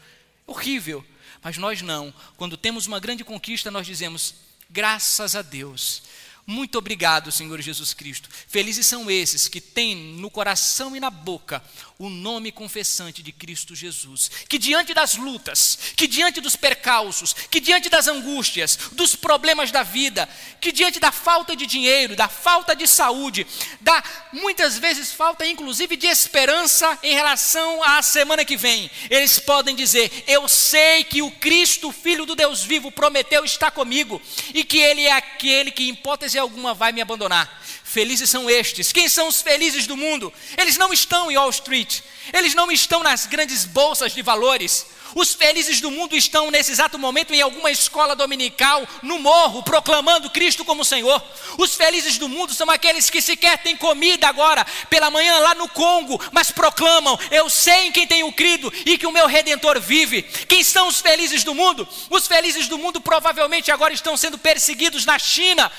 Horrível. 0.46 1.04
Mas 1.42 1.58
nós 1.58 1.82
não. 1.82 2.12
Quando 2.36 2.56
temos 2.56 2.86
uma 2.86 3.00
grande 3.00 3.24
conquista, 3.24 3.70
nós 3.70 3.86
dizemos: 3.86 4.34
graças 4.70 5.36
a 5.36 5.42
Deus. 5.42 6.02
Muito 6.46 6.76
obrigado, 6.76 7.32
Senhor 7.32 7.58
Jesus 7.62 7.94
Cristo. 7.94 8.28
Felizes 8.48 8.86
são 8.86 9.10
esses 9.10 9.48
que 9.48 9.62
têm 9.62 9.96
no 9.96 10.30
coração 10.30 10.94
e 10.94 11.00
na 11.00 11.08
boca 11.08 11.62
o 11.98 12.10
nome 12.10 12.50
confessante 12.50 13.22
de 13.22 13.30
Cristo 13.30 13.74
Jesus. 13.74 14.30
Que 14.48 14.58
diante 14.58 14.92
das 14.92 15.14
lutas, 15.14 15.78
que 15.96 16.06
diante 16.06 16.40
dos 16.40 16.56
percalços, 16.56 17.32
que 17.32 17.60
diante 17.60 17.88
das 17.88 18.08
angústias, 18.08 18.76
dos 18.92 19.14
problemas 19.14 19.70
da 19.70 19.82
vida, 19.82 20.28
que 20.60 20.72
diante 20.72 20.98
da 20.98 21.12
falta 21.12 21.54
de 21.54 21.66
dinheiro, 21.66 22.16
da 22.16 22.28
falta 22.28 22.74
de 22.74 22.86
saúde, 22.86 23.46
da 23.80 24.02
muitas 24.32 24.76
vezes 24.76 25.12
falta 25.12 25.46
inclusive 25.46 25.96
de 25.96 26.06
esperança 26.06 26.98
em 27.02 27.14
relação 27.14 27.82
à 27.84 28.02
semana 28.02 28.44
que 28.44 28.56
vem, 28.56 28.90
eles 29.08 29.38
podem 29.38 29.76
dizer: 29.76 30.24
Eu 30.26 30.48
sei 30.48 31.04
que 31.04 31.22
o 31.22 31.30
Cristo, 31.30 31.92
Filho 31.92 32.26
do 32.26 32.34
Deus 32.34 32.62
vivo, 32.62 32.90
prometeu 32.90 33.44
estar 33.44 33.70
comigo 33.70 34.20
e 34.52 34.64
que 34.64 34.78
Ele 34.78 35.02
é 35.02 35.12
aquele 35.12 35.70
que, 35.70 35.84
em 35.84 35.90
hipótese 35.90 36.38
alguma, 36.38 36.74
vai 36.74 36.92
me 36.92 37.00
abandonar. 37.00 37.62
Felizes 37.94 38.28
são 38.28 38.50
estes. 38.50 38.90
Quem 38.90 39.08
são 39.08 39.28
os 39.28 39.40
felizes 39.40 39.86
do 39.86 39.96
mundo? 39.96 40.32
Eles 40.58 40.76
não 40.76 40.92
estão 40.92 41.30
em 41.30 41.36
Wall 41.36 41.48
Street, 41.50 42.00
eles 42.32 42.52
não 42.52 42.68
estão 42.72 43.04
nas 43.04 43.24
grandes 43.24 43.64
bolsas 43.64 44.12
de 44.12 44.20
valores. 44.20 44.84
Os 45.14 45.32
felizes 45.32 45.80
do 45.80 45.92
mundo 45.92 46.16
estão 46.16 46.50
nesse 46.50 46.72
exato 46.72 46.98
momento 46.98 47.32
em 47.32 47.40
alguma 47.40 47.70
escola 47.70 48.16
dominical, 48.16 48.84
no 49.00 49.20
morro, 49.20 49.62
proclamando 49.62 50.28
Cristo 50.28 50.64
como 50.64 50.84
Senhor. 50.84 51.22
Os 51.56 51.76
felizes 51.76 52.18
do 52.18 52.28
mundo 52.28 52.52
são 52.52 52.68
aqueles 52.68 53.08
que 53.08 53.22
sequer 53.22 53.58
têm 53.58 53.76
comida 53.76 54.26
agora, 54.26 54.66
pela 54.90 55.08
manhã 55.08 55.38
lá 55.38 55.54
no 55.54 55.68
Congo, 55.68 56.20
mas 56.32 56.50
proclamam: 56.50 57.16
Eu 57.30 57.48
sei 57.48 57.86
em 57.86 57.92
quem 57.92 58.08
tenho 58.08 58.32
crido 58.32 58.72
e 58.84 58.98
que 58.98 59.06
o 59.06 59.12
meu 59.12 59.28
redentor 59.28 59.80
vive. 59.80 60.22
Quem 60.48 60.64
são 60.64 60.88
os 60.88 61.00
felizes 61.00 61.44
do 61.44 61.54
mundo? 61.54 61.86
Os 62.10 62.26
felizes 62.26 62.66
do 62.66 62.76
mundo 62.76 63.00
provavelmente 63.00 63.70
agora 63.70 63.94
estão 63.94 64.16
sendo 64.16 64.36
perseguidos 64.36 65.06
na 65.06 65.16
China 65.16 65.70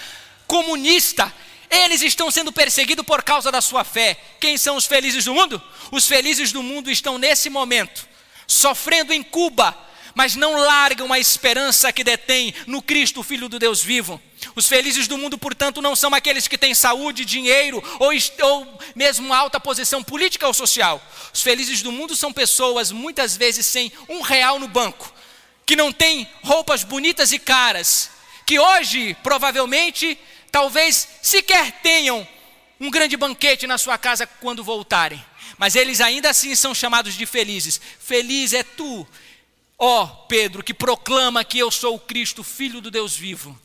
comunista 0.47 1.34
eles 1.69 2.01
estão 2.01 2.30
sendo 2.32 2.51
perseguidos 2.51 3.06
por 3.06 3.23
causa 3.23 3.51
da 3.51 3.62
sua 3.62 3.84
fé. 3.84 4.17
Quem 4.39 4.58
são 4.58 4.75
os 4.75 4.86
felizes 4.86 5.25
do 5.25 5.34
mundo? 5.34 5.62
Os 5.91 6.08
felizes 6.08 6.51
do 6.51 6.62
mundo 6.62 6.89
estão 6.89 7.17
nesse 7.17 7.49
momento 7.49 8.15
sofrendo 8.47 9.13
em 9.13 9.23
Cuba, 9.23 9.78
mas 10.13 10.36
não 10.36 10.56
largam 10.56 11.12
a 11.12 11.19
esperança 11.19 11.91
que 11.91 12.04
detém 12.04 12.54
no 12.67 12.82
Cristo, 12.82 13.23
Filho 13.23 13.49
do 13.49 13.60
Deus 13.60 13.84
vivo. 13.84 14.21
Os 14.56 14.67
felizes 14.67 15.08
do 15.08 15.17
mundo, 15.17 15.38
portanto, 15.38 15.82
não 15.82 15.95
são 15.95 16.13
aqueles 16.13 16.47
que 16.47 16.58
têm 16.58 16.73
saúde, 16.73 17.25
dinheiro 17.25 17.84
ou, 17.99 18.12
ou 18.41 18.80
mesmo 18.95 19.34
alta 19.34 19.60
posição 19.60 20.04
política 20.04 20.47
ou 20.47 20.54
social. 20.54 21.01
Os 21.34 21.41
felizes 21.41 21.82
do 21.82 21.91
mundo 21.91 22.15
são 22.15 22.32
pessoas, 22.32 22.91
muitas 22.91 23.36
vezes, 23.36 23.65
sem 23.65 23.91
um 24.08 24.21
real 24.21 24.58
no 24.60 24.67
banco, 24.67 25.12
que 25.65 25.75
não 25.75 25.91
têm 25.91 26.30
roupas 26.43 26.84
bonitas 26.84 27.32
e 27.34 27.39
caras, 27.39 28.10
que 28.45 28.60
hoje, 28.60 29.17
provavelmente, 29.21 30.17
talvez 30.56 31.10
sequer 31.22 31.82
tenham 31.82 32.26
um 32.80 32.89
grande 32.89 33.18
banquete 33.18 33.68
na 33.68 33.78
sua 33.78 33.98
casa 33.98 34.26
quando 34.26 34.63
voltarem, 34.63 35.22
mas 35.58 35.76
eles 35.76 36.00
ainda 36.00 36.30
assim 36.30 36.56
são 36.56 36.74
chamados 36.74 37.15
de 37.15 37.26
felizes. 37.26 37.82
Feliz 38.00 38.54
é 38.54 38.63
tu, 38.63 39.06
ó 39.78 40.06
Pedro, 40.06 40.63
que 40.63 40.74
proclama 40.74 41.44
que 41.44 41.60
eu 41.60 41.70
sou 41.70 41.96
o 41.96 42.00
Cristo, 42.00 42.41
filho 42.41 42.80
do 42.80 42.89
Deus 42.89 43.18
vivo. 43.18 43.60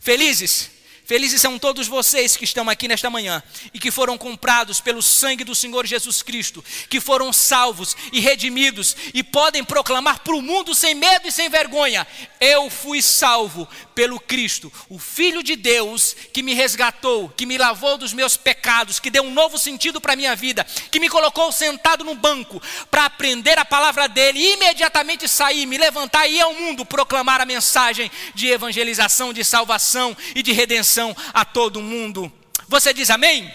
Felizes 0.00 0.72
Felizes 1.04 1.38
são 1.42 1.58
todos 1.58 1.86
vocês 1.86 2.34
que 2.34 2.44
estão 2.44 2.68
aqui 2.70 2.88
nesta 2.88 3.10
manhã 3.10 3.42
e 3.74 3.78
que 3.78 3.90
foram 3.90 4.16
comprados 4.16 4.80
pelo 4.80 5.02
sangue 5.02 5.44
do 5.44 5.54
Senhor 5.54 5.84
Jesus 5.86 6.22
Cristo, 6.22 6.64
que 6.88 6.98
foram 6.98 7.30
salvos 7.30 7.94
e 8.10 8.20
redimidos 8.20 8.96
e 9.12 9.22
podem 9.22 9.62
proclamar 9.62 10.20
para 10.20 10.34
o 10.34 10.40
mundo 10.40 10.74
sem 10.74 10.94
medo 10.94 11.28
e 11.28 11.32
sem 11.32 11.50
vergonha: 11.50 12.06
Eu 12.40 12.70
fui 12.70 13.02
salvo 13.02 13.68
pelo 13.94 14.18
Cristo, 14.18 14.72
o 14.88 14.98
Filho 14.98 15.42
de 15.42 15.56
Deus 15.56 16.16
que 16.32 16.42
me 16.42 16.54
resgatou, 16.54 17.28
que 17.28 17.44
me 17.44 17.58
lavou 17.58 17.98
dos 17.98 18.14
meus 18.14 18.38
pecados, 18.38 18.98
que 18.98 19.10
deu 19.10 19.24
um 19.24 19.30
novo 19.30 19.58
sentido 19.58 20.00
para 20.00 20.14
a 20.14 20.16
minha 20.16 20.34
vida, 20.34 20.64
que 20.90 20.98
me 20.98 21.10
colocou 21.10 21.52
sentado 21.52 22.02
no 22.02 22.14
banco 22.14 22.62
para 22.90 23.04
aprender 23.04 23.58
a 23.58 23.64
palavra 23.64 24.08
dele 24.08 24.38
e 24.38 24.54
imediatamente 24.54 25.28
sair, 25.28 25.66
me 25.66 25.76
levantar 25.76 26.26
e 26.26 26.36
ir 26.36 26.40
ao 26.40 26.54
mundo 26.54 26.86
proclamar 26.86 27.42
a 27.42 27.46
mensagem 27.46 28.10
de 28.34 28.48
evangelização, 28.48 29.34
de 29.34 29.44
salvação 29.44 30.16
e 30.34 30.42
de 30.42 30.52
redenção 30.52 30.93
a 31.32 31.44
todo 31.44 31.80
mundo. 31.80 32.32
Você 32.68 32.92
diz 32.92 33.10
amém? 33.10 33.52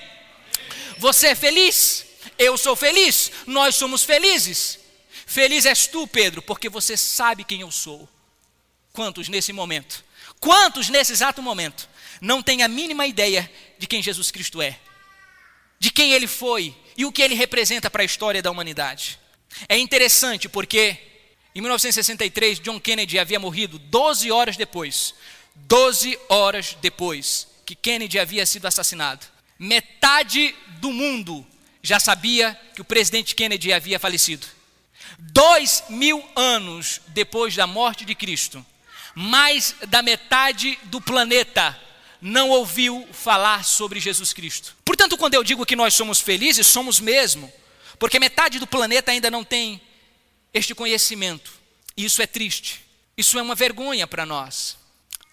Você 0.97 1.27
é 1.27 1.35
feliz? 1.35 2.05
Eu 2.37 2.57
sou 2.57 2.75
feliz. 2.75 3.31
Nós 3.45 3.75
somos 3.75 4.03
felizes. 4.03 4.79
Feliz 5.25 5.65
és 5.65 5.87
tu, 5.87 6.07
Pedro, 6.07 6.41
porque 6.41 6.69
você 6.69 6.97
sabe 6.97 7.43
quem 7.43 7.61
eu 7.61 7.71
sou. 7.71 8.09
Quantos 8.91 9.29
nesse 9.29 9.53
momento? 9.53 10.03
Quantos 10.39 10.89
nesse 10.89 11.11
exato 11.11 11.41
momento 11.41 11.87
não 12.19 12.41
têm 12.41 12.63
a 12.63 12.67
mínima 12.67 13.05
ideia 13.05 13.49
de 13.77 13.87
quem 13.87 14.01
Jesus 14.01 14.31
Cristo 14.31 14.61
é? 14.61 14.79
De 15.79 15.91
quem 15.91 16.13
ele 16.13 16.27
foi 16.27 16.75
e 16.97 17.05
o 17.05 17.11
que 17.11 17.21
ele 17.21 17.35
representa 17.35 17.89
para 17.89 18.01
a 18.01 18.05
história 18.05 18.41
da 18.41 18.51
humanidade? 18.51 19.19
É 19.67 19.77
interessante 19.77 20.49
porque 20.49 20.97
em 21.53 21.61
1963 21.61 22.59
John 22.59 22.79
Kennedy 22.79 23.19
havia 23.19 23.39
morrido 23.39 23.77
12 23.77 24.31
horas 24.31 24.57
depois. 24.57 25.13
12 25.67 26.17
horas 26.29 26.77
depois 26.81 27.47
que 27.65 27.75
Kennedy 27.75 28.17
havia 28.19 28.45
sido 28.45 28.65
assassinado. 28.65 29.25
Metade 29.57 30.55
do 30.79 30.91
mundo 30.91 31.45
já 31.81 31.99
sabia 31.99 32.59
que 32.73 32.81
o 32.81 32.85
presidente 32.85 33.35
Kennedy 33.35 33.71
havia 33.71 33.99
falecido. 33.99 34.47
Dois 35.17 35.83
mil 35.89 36.23
anos 36.35 37.01
depois 37.07 37.55
da 37.55 37.67
morte 37.67 38.05
de 38.05 38.15
Cristo, 38.15 38.65
mais 39.13 39.75
da 39.87 40.01
metade 40.01 40.77
do 40.85 41.01
planeta 41.01 41.77
não 42.21 42.49
ouviu 42.49 43.07
falar 43.11 43.63
sobre 43.63 43.99
Jesus 43.99 44.33
Cristo. 44.33 44.75
Portanto, 44.83 45.17
quando 45.17 45.35
eu 45.35 45.43
digo 45.43 45.65
que 45.65 45.75
nós 45.75 45.93
somos 45.93 46.19
felizes, 46.19 46.67
somos 46.67 46.99
mesmo, 46.99 47.51
porque 47.97 48.19
metade 48.19 48.59
do 48.59 48.67
planeta 48.67 49.11
ainda 49.11 49.29
não 49.29 49.43
tem 49.43 49.81
este 50.53 50.73
conhecimento. 50.73 51.51
Isso 51.95 52.21
é 52.21 52.27
triste. 52.27 52.81
Isso 53.17 53.37
é 53.37 53.41
uma 53.41 53.55
vergonha 53.55 54.07
para 54.07 54.25
nós. 54.25 54.78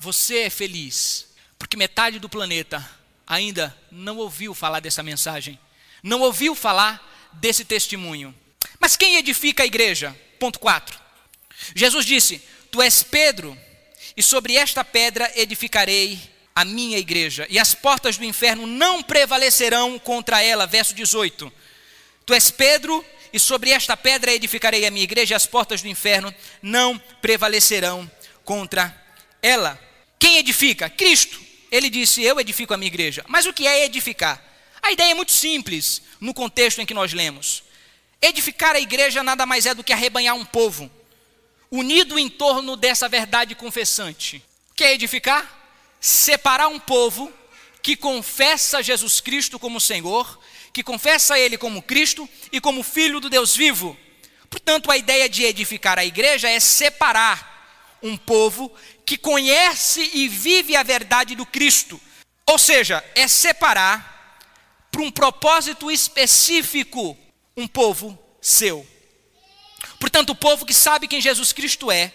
Você 0.07 0.43
é 0.43 0.51
feliz, 0.51 1.27
porque 1.59 1.77
metade 1.77 2.21
do 2.21 2.29
planeta 2.29 2.89
ainda 3.27 3.77
não 3.91 4.19
ouviu 4.19 4.55
falar 4.55 4.79
dessa 4.79 5.03
mensagem, 5.03 5.59
não 6.01 6.21
ouviu 6.21 6.55
falar 6.55 7.29
desse 7.33 7.65
testemunho. 7.65 8.33
Mas 8.79 8.97
quem 8.97 9.17
edifica 9.17 9.65
a 9.65 9.67
igreja? 9.67 10.17
Ponto 10.39 10.61
4. 10.61 10.97
Jesus 11.75 12.07
disse: 12.07 12.41
Tu 12.71 12.81
és 12.81 13.03
Pedro, 13.03 13.59
e 14.17 14.23
sobre 14.23 14.55
esta 14.55 14.85
pedra 14.85 15.29
edificarei 15.35 16.21
a 16.55 16.65
minha 16.65 16.99
igreja, 16.99 17.45
e 17.51 17.59
as 17.59 17.75
portas 17.75 18.17
do 18.17 18.25
inferno 18.25 18.65
não 18.65 19.03
prevalecerão 19.03 19.99
contra 19.99 20.41
ela. 20.41 20.69
Verso 20.69 20.95
18: 20.95 21.53
Tu 22.25 22.33
és 22.33 22.49
Pedro, 22.49 23.05
e 23.33 23.41
sobre 23.41 23.71
esta 23.71 23.97
pedra 23.97 24.33
edificarei 24.33 24.87
a 24.87 24.91
minha 24.93 25.03
igreja, 25.03 25.35
e 25.35 25.37
as 25.37 25.47
portas 25.47 25.83
do 25.83 25.89
inferno 25.89 26.33
não 26.63 26.97
prevalecerão 27.21 28.09
contra 28.45 28.97
ela. 29.43 29.85
Quem 30.19 30.39
edifica? 30.39 30.89
Cristo. 30.89 31.41
Ele 31.71 31.91
disse: 31.91 32.23
Eu 32.23 32.41
edifico 32.41 32.75
a 32.75 32.77
minha 32.77 32.89
igreja. 32.89 33.25
Mas 33.29 33.47
o 33.47 33.53
que 33.53 33.67
é 33.67 33.85
edificar? 33.85 34.43
A 34.83 34.93
ideia 34.93 35.11
é 35.11 35.15
muito 35.15 35.33
simples 35.33 36.03
no 36.21 36.33
contexto 36.33 36.81
em 36.81 36.87
que 36.87 36.95
nós 36.95 37.13
lemos. 37.13 37.65
Edificar 38.21 38.75
a 38.75 38.81
igreja 38.81 39.23
nada 39.23 39.45
mais 39.45 39.67
é 39.67 39.75
do 39.75 39.85
que 39.85 39.93
arrebanhar 39.93 40.35
um 40.35 40.45
povo, 40.45 40.91
unido 41.71 42.19
em 42.19 42.29
torno 42.29 42.77
dessa 42.77 43.09
verdade 43.09 43.55
confessante. 43.55 44.43
O 44.71 44.75
que 44.75 44.85
é 44.85 44.95
edificar? 44.95 45.53
Separar 46.01 46.69
um 46.69 46.79
povo 46.79 47.33
que 47.83 47.97
confessa 47.97 48.83
Jesus 48.83 49.21
Cristo 49.21 49.59
como 49.59 49.81
Senhor, 49.81 50.41
que 50.73 50.83
confessa 50.83 51.39
Ele 51.39 51.59
como 51.59 51.83
Cristo 51.83 52.29
e 52.51 52.61
como 52.61 52.83
Filho 52.83 53.21
do 53.21 53.31
Deus 53.31 53.57
vivo. 53.57 53.97
Portanto, 54.49 54.91
a 54.91 54.97
ideia 54.97 55.29
de 55.29 55.45
edificar 55.45 55.99
a 55.99 56.05
igreja 56.05 56.49
é 56.49 56.59
separar 56.61 57.56
um 58.03 58.17
povo 58.17 58.73
que 59.05 59.17
conhece 59.17 60.11
e 60.15 60.29
vive 60.29 60.77
a 60.77 60.83
verdade 60.83 61.35
do 61.35 61.47
Cristo. 61.47 62.01
Ou 62.47 62.59
seja, 62.59 63.05
é 63.15 63.27
separar 63.27 64.39
para 64.91 65.03
um 65.03 65.11
propósito 65.11 65.91
específico 65.91 67.17
um 67.57 67.67
povo 67.67 68.19
seu. 68.41 68.87
Portanto, 69.99 70.31
o 70.31 70.37
povo 70.37 70.65
que 70.65 70.75
sabe 70.75 71.09
quem 71.09 71.21
Jesus 71.21 71.53
Cristo 71.53 71.91
é 71.91 72.13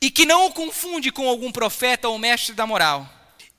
e 0.00 0.10
que 0.10 0.24
não 0.24 0.46
o 0.46 0.52
confunde 0.52 1.12
com 1.12 1.28
algum 1.28 1.52
profeta 1.52 2.08
ou 2.08 2.18
mestre 2.18 2.54
da 2.54 2.66
moral, 2.66 3.08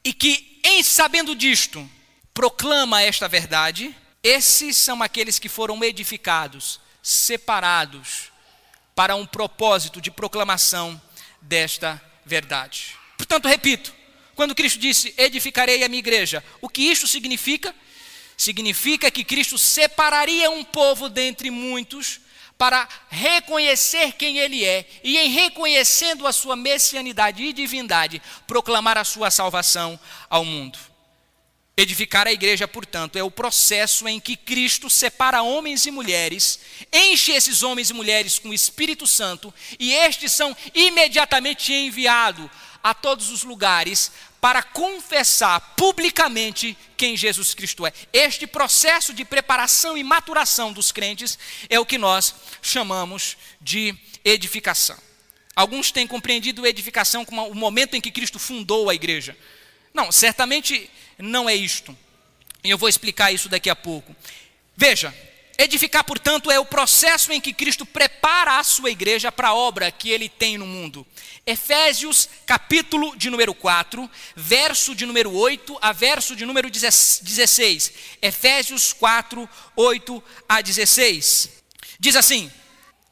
e 0.03 0.11
que, 0.11 0.59
em 0.63 0.81
sabendo 0.81 1.35
disto, 1.35 1.87
proclama 2.33 3.03
esta 3.03 3.27
verdade, 3.27 3.95
esses 4.23 4.75
são 4.75 5.03
aqueles 5.03 5.37
que 5.37 5.47
foram 5.47 5.83
edificados, 5.83 6.79
separados 7.03 8.31
para 8.95 9.15
um 9.15 9.25
propósito 9.25 10.01
de 10.01 10.09
proclamação 10.09 10.99
desta 11.41 12.01
verdade. 12.25 12.95
Portanto, 13.17 13.47
repito, 13.47 13.93
quando 14.35 14.55
Cristo 14.55 14.79
disse: 14.79 15.13
Edificarei 15.17 15.83
a 15.83 15.89
minha 15.89 15.99
igreja, 15.99 16.43
o 16.61 16.69
que 16.69 16.83
isto 16.83 17.07
significa? 17.07 17.73
Significa 18.37 19.11
que 19.11 19.23
Cristo 19.23 19.57
separaria 19.57 20.49
um 20.49 20.63
povo 20.63 21.09
dentre 21.09 21.51
muitos 21.51 22.19
para 22.57 22.87
reconhecer 23.09 24.13
quem 24.13 24.37
Ele 24.37 24.63
é 24.63 24.87
e, 25.03 25.17
em 25.17 25.29
reconhecendo 25.29 26.27
a 26.27 26.31
sua 26.31 26.55
messianidade 26.55 27.43
e 27.43 27.53
divindade, 27.53 28.21
proclamar 28.45 28.97
a 28.97 29.03
sua 29.03 29.31
salvação 29.31 29.99
ao 30.29 30.45
mundo. 30.45 30.90
Edificar 31.81 32.27
a 32.27 32.31
igreja, 32.31 32.67
portanto, 32.67 33.15
é 33.15 33.23
o 33.23 33.31
processo 33.31 34.07
em 34.07 34.19
que 34.19 34.35
Cristo 34.35 34.87
separa 34.87 35.41
homens 35.41 35.87
e 35.87 35.89
mulheres, 35.89 36.59
enche 36.93 37.31
esses 37.31 37.63
homens 37.63 37.89
e 37.89 37.93
mulheres 37.95 38.37
com 38.37 38.49
o 38.49 38.53
Espírito 38.53 39.07
Santo, 39.07 39.51
e 39.79 39.91
estes 39.91 40.31
são 40.31 40.55
imediatamente 40.75 41.73
enviados 41.73 42.47
a 42.83 42.93
todos 42.93 43.31
os 43.31 43.41
lugares 43.41 44.11
para 44.39 44.61
confessar 44.61 45.73
publicamente 45.75 46.77
quem 46.95 47.17
Jesus 47.17 47.55
Cristo 47.55 47.87
é. 47.87 47.91
Este 48.13 48.45
processo 48.45 49.11
de 49.11 49.25
preparação 49.25 49.97
e 49.97 50.03
maturação 50.03 50.71
dos 50.71 50.91
crentes 50.91 51.35
é 51.67 51.79
o 51.79 51.85
que 51.85 51.97
nós 51.97 52.35
chamamos 52.61 53.35
de 53.59 53.95
edificação. 54.23 54.99
Alguns 55.55 55.91
têm 55.91 56.05
compreendido 56.05 56.67
edificação 56.67 57.25
como 57.25 57.47
o 57.47 57.55
momento 57.55 57.95
em 57.95 58.01
que 58.01 58.11
Cristo 58.11 58.37
fundou 58.37 58.87
a 58.87 58.93
igreja. 58.93 59.35
Não, 59.91 60.11
certamente 60.11 60.87
não 61.21 61.49
é 61.49 61.55
isto. 61.55 61.97
E 62.63 62.69
eu 62.69 62.77
vou 62.77 62.89
explicar 62.89 63.31
isso 63.31 63.49
daqui 63.49 63.69
a 63.69 63.75
pouco. 63.75 64.15
Veja, 64.75 65.13
edificar, 65.57 66.03
portanto, 66.03 66.51
é 66.51 66.59
o 66.59 66.65
processo 66.65 67.31
em 67.31 67.41
que 67.41 67.53
Cristo 67.53 67.85
prepara 67.85 68.59
a 68.59 68.63
sua 68.63 68.91
igreja 68.91 69.31
para 69.31 69.49
a 69.49 69.53
obra 69.53 69.91
que 69.91 70.09
ele 70.09 70.29
tem 70.29 70.57
no 70.57 70.65
mundo. 70.65 71.05
Efésios, 71.45 72.29
capítulo 72.45 73.15
de 73.15 73.29
número 73.29 73.53
4, 73.53 74.09
verso 74.35 74.93
de 74.93 75.05
número 75.05 75.33
8 75.33 75.77
a 75.81 75.91
verso 75.91 76.35
de 76.35 76.45
número 76.45 76.69
16. 76.69 77.93
Efésios 78.21 78.93
4, 78.93 79.49
8 79.75 80.23
a 80.47 80.61
16. 80.61 81.49
Diz 81.99 82.15
assim: 82.15 82.51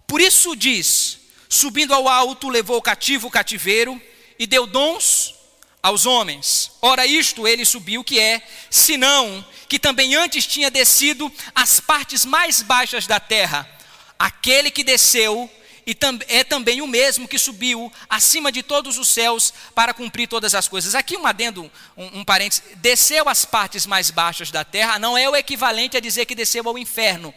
Por 0.05 0.21
isso 0.21 0.55
diz: 0.55 1.19
subindo 1.47 1.93
ao 1.93 2.07
alto, 2.07 2.49
levou 2.49 2.81
cativo 2.81 3.27
o 3.27 3.31
cativeiro 3.31 3.99
e 4.37 4.45
deu 4.45 4.67
dons 4.67 5.38
aos 5.81 6.05
homens. 6.05 6.71
Ora, 6.81 7.05
isto 7.05 7.47
ele 7.47 7.65
subiu, 7.65 8.03
que 8.03 8.19
é, 8.19 8.41
senão 8.69 9.45
que 9.67 9.79
também 9.79 10.15
antes 10.15 10.45
tinha 10.45 10.71
descido 10.71 11.31
às 11.53 11.79
partes 11.79 12.25
mais 12.25 12.61
baixas 12.61 13.05
da 13.05 13.19
terra. 13.19 13.69
Aquele 14.17 14.71
que 14.71 14.83
desceu 14.83 15.49
e 15.89 15.97
é 16.27 16.43
também 16.43 16.81
o 16.81 16.87
mesmo 16.87 17.27
que 17.27 17.39
subiu 17.39 17.91
acima 18.07 18.51
de 18.51 18.61
todos 18.61 18.99
os 18.99 19.07
céus 19.07 19.51
para 19.73 19.91
cumprir 19.91 20.27
todas 20.27 20.53
as 20.53 20.67
coisas. 20.67 20.93
Aqui 20.93 21.17
um 21.17 21.25
adendo, 21.25 21.71
um, 21.97 22.19
um 22.19 22.23
parênteses, 22.23 22.63
desceu 22.75 23.27
às 23.27 23.43
partes 23.43 23.87
mais 23.87 24.11
baixas 24.11 24.51
da 24.51 24.63
terra 24.63 24.99
não 24.99 25.17
é 25.17 25.27
o 25.27 25.35
equivalente 25.35 25.97
a 25.97 25.99
dizer 25.99 26.25
que 26.25 26.35
desceu 26.35 26.67
ao 26.67 26.77
inferno, 26.77 27.33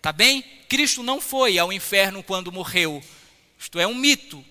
tá 0.00 0.12
bem? 0.12 0.44
Cristo 0.68 1.02
não 1.02 1.20
foi 1.20 1.58
ao 1.58 1.72
inferno 1.72 2.22
quando 2.22 2.52
morreu, 2.52 3.02
isto 3.58 3.80
é 3.80 3.88
um 3.88 3.94
mito. 3.94 4.44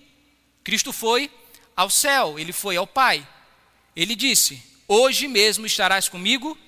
Cristo 0.62 0.92
foi 0.92 1.30
ao 1.76 1.90
céu, 1.90 2.38
ele 2.38 2.52
foi 2.52 2.76
ao 2.76 2.86
Pai. 2.86 3.26
Ele 3.94 4.14
disse: 4.14 4.62
Hoje 4.86 5.28
mesmo 5.28 5.66
estarás 5.66 6.08
comigo 6.08 6.58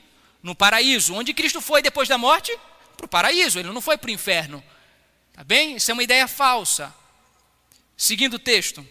no 0.43 0.55
paraíso. 0.55 1.15
Onde 1.15 1.35
Cristo 1.35 1.61
foi 1.61 1.83
depois 1.83 2.09
da 2.09 2.19
morte? 2.19 2.57
Para 2.97 3.07
o 3.07 3.09
paraíso, 3.09 3.59
ele 3.59 3.71
não 3.71 3.81
foi 3.81 3.97
para 3.97 4.09
o 4.09 4.13
inferno. 4.13 4.63
Tá 5.33 5.43
bem? 5.43 5.77
Isso 5.77 5.91
é 5.91 5.95
uma 5.95 6.03
ideia 6.03 6.29
falsa. 6.29 6.95
Seguindo 7.97 8.35
o 8.35 8.39
texto. 8.39 8.87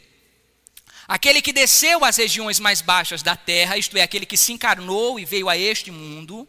Aquele 1.07 1.41
que 1.41 1.51
desceu 1.51 2.05
às 2.05 2.17
regiões 2.17 2.59
mais 2.59 2.81
baixas 2.81 3.21
da 3.21 3.35
terra, 3.35 3.77
isto 3.77 3.97
é, 3.97 4.01
aquele 4.01 4.25
que 4.25 4.37
se 4.37 4.53
encarnou 4.53 5.19
e 5.19 5.25
veio 5.25 5.49
a 5.49 5.57
este 5.57 5.91
mundo, 5.91 6.47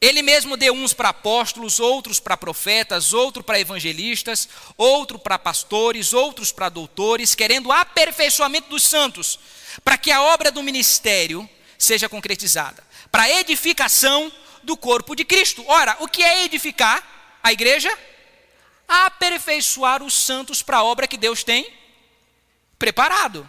ele 0.00 0.22
mesmo 0.22 0.56
deu 0.56 0.72
uns 0.72 0.94
para 0.94 1.10
apóstolos, 1.10 1.78
outros 1.78 2.18
para 2.18 2.36
profetas, 2.36 3.12
outro 3.12 3.42
para 3.42 3.60
evangelistas, 3.60 4.48
outro 4.76 5.18
para 5.18 5.38
pastores, 5.38 6.14
outros 6.14 6.50
para 6.50 6.70
doutores, 6.70 7.34
querendo 7.34 7.70
aperfeiçoamento 7.70 8.70
dos 8.70 8.82
santos, 8.82 9.38
para 9.84 9.98
que 9.98 10.10
a 10.10 10.22
obra 10.22 10.50
do 10.50 10.62
ministério 10.62 11.48
seja 11.78 12.08
concretizada, 12.08 12.82
para 13.10 13.28
edificação 13.28 14.32
do 14.62 14.74
corpo 14.74 15.14
de 15.14 15.24
Cristo. 15.24 15.62
Ora, 15.66 15.96
o 16.00 16.08
que 16.08 16.22
é 16.22 16.44
edificar 16.44 17.38
a 17.42 17.52
igreja? 17.52 17.90
Aperfeiçoar 18.88 20.02
os 20.02 20.14
santos 20.14 20.62
para 20.62 20.78
a 20.78 20.84
obra 20.84 21.06
que 21.06 21.18
Deus 21.18 21.44
tem 21.44 21.70
preparado. 22.78 23.48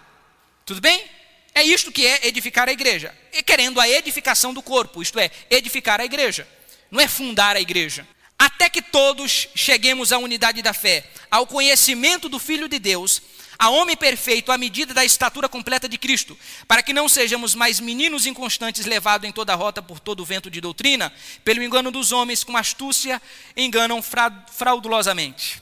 Tudo 0.65 0.81
bem? 0.81 1.20
É 1.53 1.63
isto 1.63 1.91
que 1.91 2.05
é 2.05 2.27
edificar 2.27 2.69
a 2.69 2.71
igreja. 2.71 3.13
E 3.33 3.43
querendo 3.43 3.79
a 3.79 3.87
edificação 3.87 4.53
do 4.53 4.61
corpo, 4.61 5.01
isto 5.01 5.19
é, 5.19 5.29
edificar 5.49 5.99
a 5.99 6.05
igreja. 6.05 6.47
Não 6.89 6.99
é 6.99 7.07
fundar 7.07 7.55
a 7.55 7.61
igreja. 7.61 8.07
Até 8.37 8.69
que 8.69 8.81
todos 8.81 9.49
cheguemos 9.53 10.11
à 10.11 10.17
unidade 10.17 10.61
da 10.61 10.73
fé, 10.73 11.05
ao 11.29 11.45
conhecimento 11.45 12.27
do 12.27 12.39
Filho 12.39 12.67
de 12.67 12.79
Deus, 12.79 13.21
a 13.61 13.69
homem 13.69 13.95
perfeito 13.95 14.51
à 14.51 14.57
medida 14.57 14.91
da 14.91 15.05
estatura 15.05 15.47
completa 15.47 15.87
de 15.87 15.95
Cristo, 15.95 16.35
para 16.67 16.81
que 16.81 16.93
não 16.93 17.07
sejamos 17.07 17.53
mais 17.53 17.79
meninos 17.79 18.25
inconstantes 18.25 18.87
levados 18.87 19.29
em 19.29 19.31
toda 19.31 19.53
rota 19.53 19.83
por 19.83 19.99
todo 19.99 20.21
o 20.21 20.25
vento 20.25 20.49
de 20.49 20.59
doutrina, 20.59 21.13
pelo 21.45 21.61
engano 21.61 21.91
dos 21.91 22.11
homens, 22.11 22.43
com 22.43 22.57
astúcia 22.57 23.21
enganam 23.55 24.01
fraudulosamente. 24.01 25.61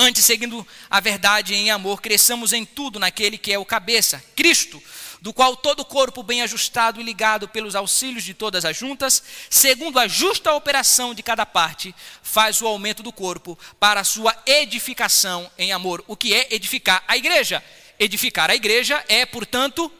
Antes, 0.00 0.24
seguindo 0.24 0.64
a 0.88 1.00
verdade 1.00 1.54
em 1.54 1.72
amor, 1.72 2.00
cresçamos 2.00 2.52
em 2.52 2.64
tudo 2.64 3.00
naquele 3.00 3.36
que 3.36 3.52
é 3.52 3.58
o 3.58 3.64
cabeça, 3.64 4.22
Cristo 4.36 4.80
do 5.20 5.32
qual 5.32 5.56
todo 5.56 5.80
o 5.80 5.84
corpo 5.84 6.22
bem 6.22 6.42
ajustado 6.42 7.00
e 7.00 7.04
ligado 7.04 7.48
pelos 7.48 7.74
auxílios 7.74 8.22
de 8.22 8.34
todas 8.34 8.64
as 8.64 8.76
juntas, 8.76 9.20
segundo 9.50 9.98
a 9.98 10.06
justa 10.06 10.52
operação 10.52 11.12
de 11.14 11.22
cada 11.22 11.44
parte, 11.44 11.94
faz 12.22 12.62
o 12.62 12.66
aumento 12.68 13.02
do 13.02 13.12
corpo 13.12 13.58
para 13.80 14.00
a 14.00 14.04
sua 14.04 14.36
edificação 14.46 15.50
em 15.58 15.72
amor. 15.72 16.04
O 16.06 16.16
que 16.16 16.32
é 16.32 16.46
edificar 16.54 17.02
a 17.08 17.16
igreja? 17.16 17.62
Edificar 17.98 18.50
a 18.50 18.54
igreja 18.54 19.04
é, 19.08 19.26
portanto, 19.26 19.90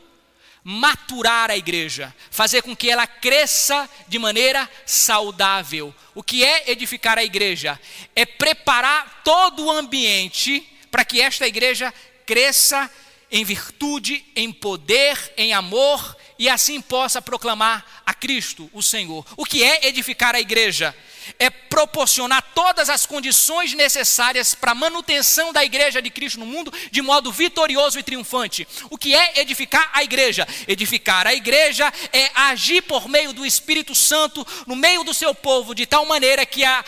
maturar 0.64 1.50
a 1.50 1.56
igreja, 1.56 2.14
fazer 2.30 2.62
com 2.62 2.76
que 2.76 2.90
ela 2.90 3.06
cresça 3.06 3.88
de 4.06 4.18
maneira 4.18 4.68
saudável. 4.84 5.94
O 6.14 6.22
que 6.22 6.44
é 6.44 6.70
edificar 6.70 7.18
a 7.18 7.24
igreja? 7.24 7.80
É 8.14 8.26
preparar 8.26 9.22
todo 9.24 9.64
o 9.64 9.70
ambiente 9.70 10.66
para 10.90 11.04
que 11.04 11.20
esta 11.20 11.46
igreja 11.46 11.92
cresça 12.26 12.90
em 13.30 13.44
virtude, 13.44 14.24
em 14.34 14.52
poder, 14.52 15.32
em 15.36 15.52
amor, 15.52 16.16
e 16.38 16.48
assim 16.48 16.80
possa 16.80 17.20
proclamar 17.20 17.84
a 18.06 18.14
Cristo, 18.14 18.70
o 18.72 18.82
Senhor. 18.82 19.26
O 19.36 19.44
que 19.44 19.62
é 19.62 19.88
edificar 19.88 20.34
a 20.34 20.40
igreja? 20.40 20.94
É 21.38 21.50
proporcionar 21.50 22.42
todas 22.54 22.88
as 22.88 23.04
condições 23.04 23.74
necessárias 23.74 24.54
para 24.54 24.72
a 24.72 24.74
manutenção 24.74 25.52
da 25.52 25.64
igreja 25.64 26.00
de 26.00 26.08
Cristo 26.10 26.38
no 26.38 26.46
mundo 26.46 26.72
de 26.90 27.02
modo 27.02 27.32
vitorioso 27.32 27.98
e 27.98 28.02
triunfante. 28.02 28.66
O 28.88 28.96
que 28.96 29.14
é 29.14 29.40
edificar 29.40 29.90
a 29.92 30.02
igreja? 30.02 30.46
Edificar 30.66 31.26
a 31.26 31.34
igreja 31.34 31.92
é 32.12 32.30
agir 32.34 32.82
por 32.82 33.08
meio 33.08 33.32
do 33.32 33.44
Espírito 33.44 33.94
Santo 33.94 34.46
no 34.66 34.76
meio 34.76 35.02
do 35.04 35.12
seu 35.12 35.34
povo, 35.34 35.74
de 35.74 35.84
tal 35.84 36.06
maneira 36.06 36.46
que 36.46 36.64
a, 36.64 36.84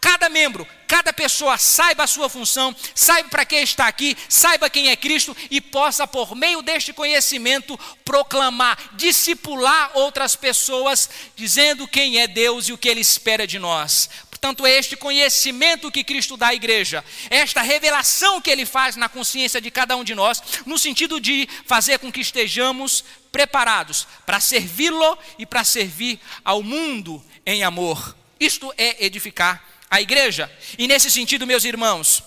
cada 0.00 0.28
membro, 0.28 0.66
cada 0.88 1.12
pessoa 1.12 1.58
saiba 1.58 2.04
a 2.04 2.06
sua 2.06 2.28
função, 2.28 2.74
saiba 2.94 3.28
para 3.28 3.44
que 3.44 3.56
está 3.56 3.86
aqui, 3.86 4.16
saiba 4.28 4.70
quem 4.70 4.88
é 4.88 4.96
Cristo 4.96 5.36
e 5.50 5.60
possa, 5.60 6.06
por 6.06 6.34
meio 6.34 6.62
deste 6.62 6.92
conhecimento, 6.92 7.78
proclamar, 8.04 8.78
discipular 8.94 9.90
outras 9.94 10.34
pessoas, 10.34 11.08
dizendo 11.36 11.86
quem 11.86 12.18
é 12.18 12.26
Deus 12.26 12.68
e 12.68 12.72
o 12.72 12.78
que 12.78 12.88
Ele 12.88 13.00
espera 13.00 13.46
de 13.46 13.58
nós. 13.58 14.08
Portanto, 14.30 14.64
é 14.64 14.70
este 14.70 14.96
conhecimento 14.96 15.92
que 15.92 16.02
Cristo 16.02 16.34
dá 16.34 16.48
à 16.48 16.54
igreja, 16.54 17.04
é 17.28 17.36
esta 17.40 17.60
revelação 17.60 18.40
que 18.40 18.50
Ele 18.50 18.64
faz 18.64 18.96
na 18.96 19.06
consciência 19.06 19.60
de 19.60 19.70
cada 19.70 19.94
um 19.96 20.02
de 20.02 20.14
nós, 20.14 20.42
no 20.64 20.78
sentido 20.78 21.20
de 21.20 21.46
fazer 21.66 21.98
com 21.98 22.10
que 22.10 22.20
estejamos 22.20 23.04
preparados 23.30 24.06
para 24.24 24.40
servi-lo 24.40 25.18
e 25.38 25.44
para 25.44 25.62
servir 25.62 26.18
ao 26.42 26.62
mundo 26.62 27.22
em 27.44 27.62
amor. 27.62 28.16
Isto 28.40 28.72
é 28.78 29.04
edificar 29.04 29.69
a 29.90 30.00
igreja. 30.00 30.50
E 30.78 30.86
nesse 30.86 31.10
sentido, 31.10 31.46
meus 31.46 31.64
irmãos, 31.64 32.22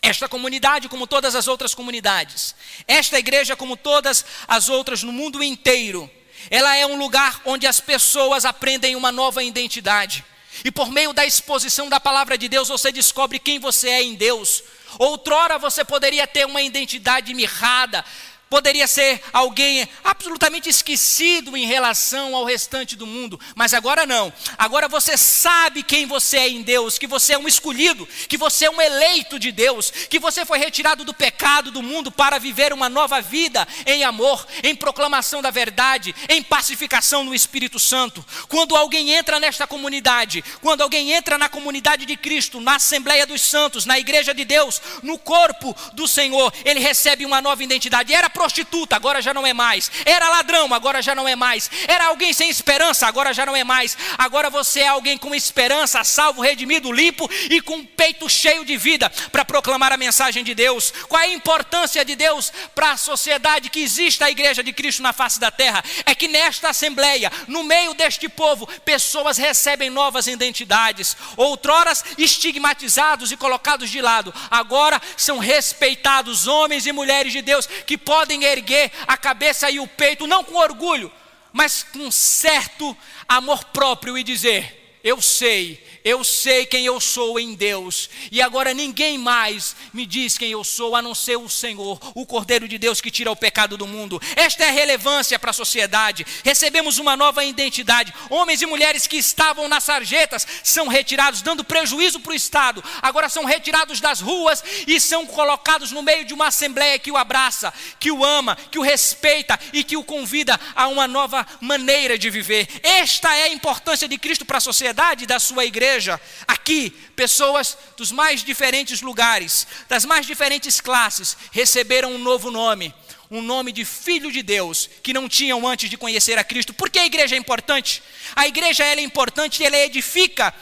esta 0.00 0.28
comunidade, 0.28 0.88
como 0.88 1.06
todas 1.06 1.34
as 1.34 1.46
outras 1.46 1.74
comunidades, 1.74 2.54
esta 2.88 3.18
igreja, 3.18 3.54
como 3.54 3.76
todas 3.76 4.24
as 4.48 4.68
outras 4.68 5.02
no 5.02 5.12
mundo 5.12 5.42
inteiro, 5.42 6.10
ela 6.50 6.76
é 6.76 6.86
um 6.86 6.96
lugar 6.96 7.40
onde 7.44 7.66
as 7.66 7.80
pessoas 7.80 8.44
aprendem 8.44 8.96
uma 8.96 9.12
nova 9.12 9.42
identidade. 9.42 10.24
E 10.64 10.70
por 10.70 10.90
meio 10.90 11.12
da 11.12 11.26
exposição 11.26 11.88
da 11.88 11.98
palavra 11.98 12.38
de 12.38 12.48
Deus, 12.48 12.68
você 12.68 12.92
descobre 12.92 13.38
quem 13.38 13.58
você 13.58 13.88
é 13.88 14.02
em 14.02 14.14
Deus. 14.14 14.62
Outrora 14.98 15.58
você 15.58 15.84
poderia 15.84 16.26
ter 16.26 16.46
uma 16.46 16.62
identidade 16.62 17.34
mirrada, 17.34 18.04
poderia 18.48 18.86
ser 18.86 19.20
alguém 19.32 19.88
absolutamente 20.02 20.68
esquecido 20.68 21.56
em 21.56 21.66
relação 21.66 22.36
ao 22.36 22.44
restante 22.44 22.94
do 22.96 23.06
mundo, 23.06 23.38
mas 23.54 23.74
agora 23.74 24.06
não. 24.06 24.32
Agora 24.56 24.88
você 24.88 25.16
sabe 25.16 25.82
quem 25.82 26.06
você 26.06 26.38
é 26.38 26.48
em 26.48 26.62
Deus, 26.62 26.98
que 26.98 27.06
você 27.06 27.34
é 27.34 27.38
um 27.38 27.48
escolhido, 27.48 28.06
que 28.28 28.36
você 28.36 28.66
é 28.66 28.70
um 28.70 28.80
eleito 28.80 29.38
de 29.38 29.50
Deus, 29.50 29.90
que 29.90 30.18
você 30.18 30.44
foi 30.44 30.58
retirado 30.58 31.04
do 31.04 31.14
pecado 31.14 31.70
do 31.70 31.82
mundo 31.82 32.10
para 32.10 32.38
viver 32.38 32.72
uma 32.72 32.88
nova 32.88 33.20
vida 33.20 33.66
em 33.86 34.04
amor, 34.04 34.46
em 34.62 34.74
proclamação 34.74 35.42
da 35.42 35.50
verdade, 35.50 36.14
em 36.28 36.42
pacificação 36.42 37.24
no 37.24 37.34
Espírito 37.34 37.78
Santo. 37.78 38.24
Quando 38.48 38.76
alguém 38.76 39.12
entra 39.12 39.40
nesta 39.40 39.66
comunidade, 39.66 40.44
quando 40.60 40.82
alguém 40.82 41.12
entra 41.12 41.38
na 41.38 41.48
comunidade 41.48 42.06
de 42.06 42.16
Cristo, 42.16 42.60
na 42.60 42.76
Assembleia 42.76 43.26
dos 43.26 43.40
Santos, 43.40 43.84
na 43.84 43.98
Igreja 43.98 44.34
de 44.34 44.44
Deus, 44.44 44.80
no 45.02 45.18
corpo 45.18 45.74
do 45.92 46.06
Senhor, 46.06 46.52
ele 46.64 46.80
recebe 46.80 47.24
uma 47.24 47.40
nova 47.40 47.62
identidade. 47.62 48.12
Era 48.12 48.30
prostituta, 48.34 48.96
agora 48.96 49.22
já 49.22 49.32
não 49.32 49.46
é 49.46 49.54
mais. 49.54 49.90
Era 50.04 50.28
ladrão, 50.28 50.74
agora 50.74 51.00
já 51.00 51.14
não 51.14 51.26
é 51.26 51.36
mais. 51.36 51.70
Era 51.86 52.06
alguém 52.06 52.32
sem 52.32 52.50
esperança, 52.50 53.06
agora 53.06 53.32
já 53.32 53.46
não 53.46 53.54
é 53.54 53.62
mais. 53.62 53.96
Agora 54.18 54.50
você 54.50 54.80
é 54.80 54.88
alguém 54.88 55.16
com 55.16 55.34
esperança, 55.34 56.02
salvo, 56.02 56.42
redimido, 56.42 56.92
limpo 56.92 57.30
e 57.48 57.60
com 57.60 57.84
peito 57.84 58.28
cheio 58.28 58.64
de 58.64 58.76
vida 58.76 59.08
para 59.30 59.44
proclamar 59.44 59.92
a 59.92 59.96
mensagem 59.96 60.42
de 60.42 60.54
Deus. 60.54 60.92
Qual 61.08 61.22
é 61.22 61.26
a 61.26 61.32
importância 61.32 62.04
de 62.04 62.16
Deus 62.16 62.52
para 62.74 62.90
a 62.90 62.96
sociedade 62.96 63.70
que 63.70 63.80
existe 63.80 64.24
a 64.24 64.30
igreja 64.30 64.62
de 64.62 64.72
Cristo 64.72 65.00
na 65.00 65.12
face 65.12 65.38
da 65.38 65.50
terra? 65.50 65.84
É 66.04 66.14
que 66.14 66.26
nesta 66.26 66.70
assembleia, 66.70 67.30
no 67.46 67.62
meio 67.62 67.94
deste 67.94 68.28
povo, 68.28 68.66
pessoas 68.84 69.38
recebem 69.38 69.88
novas 69.88 70.26
identidades. 70.26 71.16
Outroras 71.36 72.04
estigmatizados 72.18 73.30
e 73.30 73.36
colocados 73.36 73.90
de 73.90 74.02
lado, 74.02 74.34
agora 74.50 75.00
são 75.16 75.38
respeitados 75.38 76.48
homens 76.48 76.84
e 76.84 76.92
mulheres 76.92 77.32
de 77.32 77.40
Deus 77.40 77.68
que 77.86 77.96
podem 77.96 78.23
podem 78.24 78.42
erguer 78.42 78.90
a 79.06 79.18
cabeça 79.18 79.70
e 79.70 79.78
o 79.78 79.86
peito, 79.86 80.26
não 80.26 80.42
com 80.42 80.54
orgulho, 80.54 81.12
mas 81.52 81.82
com 81.82 82.10
certo 82.10 82.96
amor 83.28 83.62
próprio 83.66 84.16
e 84.16 84.24
dizer: 84.24 84.98
Eu 85.04 85.20
sei 85.20 85.84
eu 86.04 86.22
sei 86.22 86.66
quem 86.66 86.84
eu 86.84 87.00
sou 87.00 87.40
em 87.40 87.54
Deus, 87.54 88.10
e 88.30 88.42
agora 88.42 88.74
ninguém 88.74 89.16
mais 89.16 89.74
me 89.90 90.04
diz 90.04 90.36
quem 90.36 90.50
eu 90.50 90.62
sou, 90.62 90.94
a 90.94 91.00
não 91.00 91.14
ser 91.14 91.36
o 91.36 91.48
Senhor, 91.48 91.98
o 92.14 92.26
Cordeiro 92.26 92.68
de 92.68 92.76
Deus 92.76 93.00
que 93.00 93.10
tira 93.10 93.30
o 93.30 93.36
pecado 93.36 93.78
do 93.78 93.86
mundo. 93.86 94.20
Esta 94.36 94.64
é 94.64 94.68
a 94.68 94.72
relevância 94.72 95.38
para 95.38 95.48
a 95.48 95.54
sociedade. 95.54 96.26
Recebemos 96.44 96.98
uma 96.98 97.16
nova 97.16 97.42
identidade. 97.42 98.12
Homens 98.28 98.60
e 98.60 98.66
mulheres 98.66 99.06
que 99.06 99.16
estavam 99.16 99.66
nas 99.66 99.84
sarjetas 99.84 100.46
são 100.62 100.88
retirados, 100.88 101.40
dando 101.40 101.64
prejuízo 101.64 102.20
para 102.20 102.32
o 102.32 102.36
Estado, 102.36 102.84
agora 103.00 103.30
são 103.30 103.46
retirados 103.46 103.98
das 103.98 104.20
ruas 104.20 104.62
e 104.86 105.00
são 105.00 105.24
colocados 105.24 105.90
no 105.90 106.02
meio 106.02 106.26
de 106.26 106.34
uma 106.34 106.48
assembleia 106.48 106.98
que 106.98 107.10
o 107.10 107.16
abraça, 107.16 107.72
que 107.98 108.10
o 108.10 108.22
ama, 108.22 108.58
que 108.70 108.78
o 108.78 108.82
respeita 108.82 109.58
e 109.72 109.82
que 109.82 109.96
o 109.96 110.04
convida 110.04 110.60
a 110.76 110.86
uma 110.86 111.08
nova 111.08 111.46
maneira 111.62 112.18
de 112.18 112.28
viver. 112.28 112.68
Esta 112.82 113.34
é 113.34 113.44
a 113.44 113.48
importância 113.48 114.06
de 114.06 114.18
Cristo 114.18 114.44
para 114.44 114.58
a 114.58 114.60
sociedade 114.60 115.24
e 115.24 115.26
da 115.26 115.38
sua 115.38 115.64
igreja 115.64 115.93
igreja, 115.94 116.20
aqui, 116.46 116.90
pessoas 117.14 117.78
dos 117.96 118.10
mais 118.10 118.42
diferentes 118.42 119.00
lugares, 119.00 119.66
das 119.88 120.04
mais 120.04 120.26
diferentes 120.26 120.80
classes, 120.80 121.36
receberam 121.52 122.12
um 122.12 122.18
novo 122.18 122.50
nome, 122.50 122.92
um 123.30 123.40
nome 123.40 123.70
de 123.70 123.84
filho 123.84 124.30
de 124.32 124.42
Deus, 124.42 124.90
que 125.02 125.12
não 125.12 125.28
tinham 125.28 125.66
antes 125.66 125.88
de 125.88 125.96
conhecer 125.96 126.36
a 126.36 126.44
Cristo. 126.44 126.74
Por 126.74 126.90
que 126.90 126.98
a 126.98 127.06
igreja 127.06 127.36
é 127.36 127.38
importante? 127.38 128.02
A 128.34 128.48
igreja 128.48 128.84
ela 128.84 129.00
é 129.00 129.04
importante 129.04 129.62
e 129.62 129.66
ela 129.66 129.78
edifica 129.78 130.52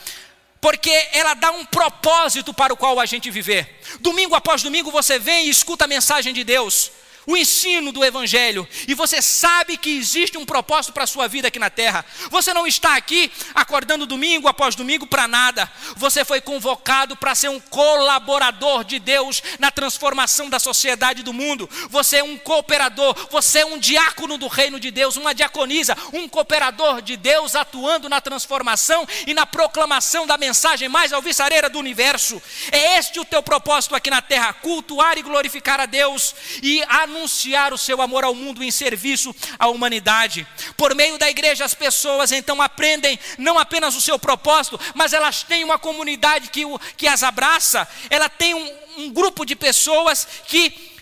porque 0.60 0.92
ela 1.12 1.34
dá 1.34 1.50
um 1.50 1.64
propósito 1.64 2.54
para 2.54 2.72
o 2.72 2.76
qual 2.76 3.00
a 3.00 3.06
gente 3.06 3.30
viver. 3.30 3.80
Domingo 4.00 4.34
após 4.34 4.62
domingo 4.62 4.92
você 4.92 5.18
vem 5.18 5.46
e 5.46 5.50
escuta 5.50 5.86
a 5.86 5.88
mensagem 5.88 6.32
de 6.32 6.44
Deus 6.44 6.92
o 7.26 7.36
ensino 7.36 7.92
do 7.92 8.04
Evangelho, 8.04 8.68
e 8.88 8.94
você 8.94 9.22
sabe 9.22 9.76
que 9.76 9.96
existe 9.96 10.36
um 10.36 10.44
propósito 10.44 10.92
para 10.92 11.04
a 11.04 11.06
sua 11.06 11.28
vida 11.28 11.48
aqui 11.48 11.58
na 11.58 11.70
terra. 11.70 12.04
Você 12.30 12.52
não 12.52 12.66
está 12.66 12.96
aqui 12.96 13.30
acordando 13.54 14.06
domingo 14.06 14.48
após 14.48 14.74
domingo 14.74 15.06
para 15.06 15.28
nada. 15.28 15.70
Você 15.96 16.24
foi 16.24 16.40
convocado 16.40 17.16
para 17.16 17.34
ser 17.34 17.48
um 17.48 17.60
colaborador 17.60 18.84
de 18.84 18.98
Deus 18.98 19.42
na 19.58 19.70
transformação 19.70 20.50
da 20.50 20.58
sociedade 20.58 21.22
do 21.22 21.32
mundo. 21.32 21.68
Você 21.90 22.18
é 22.18 22.24
um 22.24 22.36
cooperador, 22.36 23.14
você 23.30 23.60
é 23.60 23.66
um 23.66 23.78
diácono 23.78 24.36
do 24.36 24.48
reino 24.48 24.80
de 24.80 24.90
Deus, 24.90 25.16
uma 25.16 25.34
diaconisa, 25.34 25.96
um 26.12 26.28
cooperador 26.28 27.00
de 27.00 27.16
Deus 27.16 27.54
atuando 27.54 28.08
na 28.08 28.20
transformação 28.20 29.06
e 29.26 29.34
na 29.34 29.46
proclamação 29.46 30.26
da 30.26 30.36
mensagem 30.36 30.88
mais 30.88 31.12
alvissareira 31.12 31.68
do 31.68 31.78
universo. 31.78 32.42
É 32.70 32.98
este 32.98 33.20
o 33.20 33.24
teu 33.24 33.42
propósito 33.42 33.94
aqui 33.94 34.10
na 34.10 34.22
terra: 34.22 34.52
cultuar 34.52 35.18
e 35.18 35.22
glorificar 35.22 35.80
a 35.80 35.86
Deus 35.86 36.34
e 36.62 36.82
a 36.88 37.06
anunciar 37.12 37.72
o 37.72 37.78
seu 37.78 38.00
amor 38.00 38.24
ao 38.24 38.34
mundo 38.34 38.64
em 38.64 38.70
serviço 38.70 39.34
à 39.58 39.68
humanidade. 39.68 40.46
Por 40.76 40.94
meio 40.94 41.18
da 41.18 41.30
igreja, 41.30 41.64
as 41.64 41.74
pessoas 41.74 42.32
então 42.32 42.60
aprendem 42.60 43.18
não 43.38 43.58
apenas 43.58 43.94
o 43.94 44.00
seu 44.00 44.18
propósito, 44.18 44.80
mas 44.94 45.12
elas 45.12 45.42
têm 45.42 45.62
uma 45.62 45.78
comunidade 45.78 46.48
que, 46.48 46.62
que 46.96 47.06
as 47.06 47.22
abraça, 47.22 47.86
ela 48.08 48.28
tem 48.28 48.54
um, 48.54 48.72
um 48.96 49.10
grupo 49.10 49.44
de 49.44 49.54
pessoas 49.54 50.26
que 50.46 50.92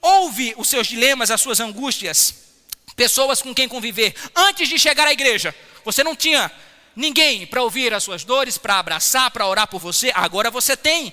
ouve 0.00 0.54
os 0.56 0.68
seus 0.68 0.86
dilemas, 0.86 1.30
as 1.30 1.40
suas 1.40 1.58
angústias, 1.60 2.34
pessoas 2.94 3.42
com 3.42 3.54
quem 3.54 3.68
conviver. 3.68 4.14
Antes 4.34 4.68
de 4.68 4.78
chegar 4.78 5.06
à 5.06 5.12
igreja, 5.12 5.54
você 5.84 6.04
não 6.04 6.14
tinha 6.14 6.50
ninguém 6.94 7.46
para 7.46 7.62
ouvir 7.62 7.92
as 7.92 8.04
suas 8.04 8.24
dores, 8.24 8.58
para 8.58 8.78
abraçar, 8.78 9.30
para 9.30 9.46
orar 9.46 9.66
por 9.66 9.80
você, 9.80 10.10
agora 10.14 10.50
você 10.50 10.76
tem. 10.76 11.12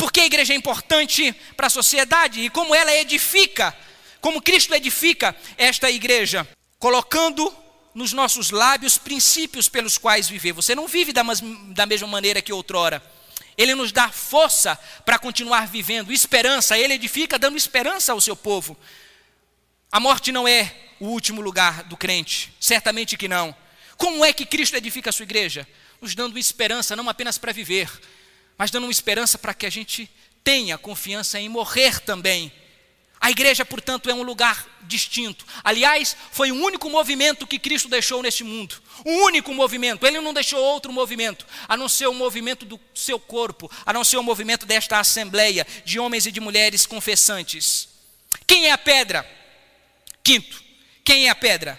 Por 0.00 0.10
que 0.10 0.20
a 0.20 0.24
igreja 0.24 0.54
é 0.54 0.56
importante 0.56 1.30
para 1.54 1.66
a 1.66 1.70
sociedade 1.70 2.40
e 2.40 2.48
como 2.48 2.74
ela 2.74 2.90
edifica, 2.90 3.76
como 4.18 4.40
Cristo 4.40 4.74
edifica 4.74 5.36
esta 5.58 5.90
igreja, 5.90 6.48
colocando 6.78 7.54
nos 7.94 8.14
nossos 8.14 8.50
lábios 8.50 8.96
princípios 8.96 9.68
pelos 9.68 9.98
quais 9.98 10.26
viver. 10.26 10.52
Você 10.52 10.74
não 10.74 10.88
vive 10.88 11.12
da, 11.12 11.22
da 11.74 11.84
mesma 11.84 12.08
maneira 12.08 12.40
que 12.40 12.50
outrora. 12.50 13.02
Ele 13.58 13.74
nos 13.74 13.92
dá 13.92 14.08
força 14.08 14.74
para 15.04 15.18
continuar 15.18 15.66
vivendo, 15.66 16.10
esperança. 16.14 16.78
Ele 16.78 16.94
edifica 16.94 17.38
dando 17.38 17.58
esperança 17.58 18.12
ao 18.12 18.22
seu 18.22 18.34
povo. 18.34 18.78
A 19.92 20.00
morte 20.00 20.32
não 20.32 20.48
é 20.48 20.74
o 20.98 21.08
último 21.08 21.42
lugar 21.42 21.82
do 21.82 21.96
crente, 21.98 22.50
certamente 22.58 23.18
que 23.18 23.28
não. 23.28 23.54
Como 23.98 24.24
é 24.24 24.32
que 24.32 24.46
Cristo 24.46 24.78
edifica 24.78 25.10
a 25.10 25.12
sua 25.12 25.24
igreja? 25.24 25.68
Nos 26.00 26.14
dando 26.14 26.38
esperança, 26.38 26.96
não 26.96 27.06
apenas 27.06 27.36
para 27.36 27.52
viver, 27.52 27.90
mas 28.60 28.70
dando 28.70 28.84
uma 28.84 28.92
esperança 28.92 29.38
para 29.38 29.54
que 29.54 29.64
a 29.64 29.70
gente 29.70 30.06
tenha 30.44 30.76
confiança 30.76 31.40
em 31.40 31.48
morrer 31.48 31.98
também 32.00 32.52
a 33.18 33.30
igreja, 33.30 33.66
portanto, 33.66 34.08
é 34.08 34.14
um 34.14 34.22
lugar 34.22 34.66
distinto. 34.82 35.44
Aliás, 35.62 36.16
foi 36.32 36.50
o 36.50 36.54
único 36.54 36.88
movimento 36.88 37.46
que 37.46 37.58
Cristo 37.58 37.86
deixou 37.86 38.22
neste 38.22 38.42
mundo. 38.42 38.82
O 39.04 39.10
único 39.26 39.52
movimento. 39.52 40.06
Ele 40.06 40.20
não 40.22 40.32
deixou 40.32 40.58
outro 40.58 40.90
movimento, 40.90 41.46
a 41.68 41.76
não 41.76 41.86
ser 41.86 42.06
o 42.06 42.14
movimento 42.14 42.64
do 42.64 42.80
seu 42.94 43.20
corpo, 43.20 43.70
a 43.84 43.92
não 43.92 44.02
ser 44.04 44.16
o 44.16 44.22
movimento 44.22 44.64
desta 44.64 44.98
assembleia 44.98 45.66
de 45.84 46.00
homens 46.00 46.24
e 46.24 46.32
de 46.32 46.40
mulheres 46.40 46.86
confessantes. 46.86 47.88
Quem 48.46 48.68
é 48.68 48.72
a 48.72 48.78
pedra? 48.78 49.28
Quinto, 50.24 50.62
quem 51.04 51.26
é 51.26 51.30
a 51.30 51.34
pedra? 51.34 51.78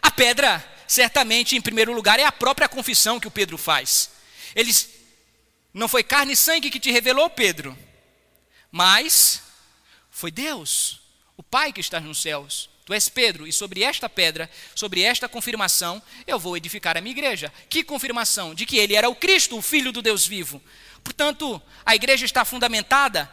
A 0.00 0.10
pedra, 0.12 0.64
certamente, 0.86 1.56
em 1.56 1.60
primeiro 1.60 1.92
lugar, 1.92 2.20
é 2.20 2.24
a 2.24 2.32
própria 2.32 2.68
confissão 2.68 3.18
que 3.18 3.26
o 3.26 3.30
Pedro 3.30 3.58
faz. 3.58 4.10
Eles 4.54 4.95
não 5.76 5.88
foi 5.88 6.02
carne 6.02 6.32
e 6.32 6.36
sangue 6.36 6.70
que 6.70 6.80
te 6.80 6.90
revelou, 6.90 7.28
Pedro, 7.28 7.76
mas 8.72 9.42
foi 10.10 10.30
Deus, 10.30 11.00
o 11.36 11.42
Pai 11.42 11.70
que 11.70 11.82
está 11.82 12.00
nos 12.00 12.22
céus. 12.22 12.70
Tu 12.86 12.94
és 12.94 13.08
Pedro, 13.10 13.46
e 13.46 13.52
sobre 13.52 13.82
esta 13.82 14.08
pedra, 14.08 14.48
sobre 14.74 15.02
esta 15.02 15.28
confirmação, 15.28 16.00
eu 16.26 16.38
vou 16.38 16.56
edificar 16.56 16.96
a 16.96 17.00
minha 17.00 17.12
igreja. 17.12 17.52
Que 17.68 17.84
confirmação? 17.84 18.54
De 18.54 18.64
que 18.64 18.78
ele 18.78 18.94
era 18.94 19.08
o 19.08 19.14
Cristo, 19.14 19.58
o 19.58 19.62
Filho 19.62 19.92
do 19.92 20.00
Deus 20.00 20.24
vivo. 20.24 20.62
Portanto, 21.04 21.60
a 21.84 21.94
igreja 21.94 22.24
está 22.24 22.44
fundamentada, 22.44 23.30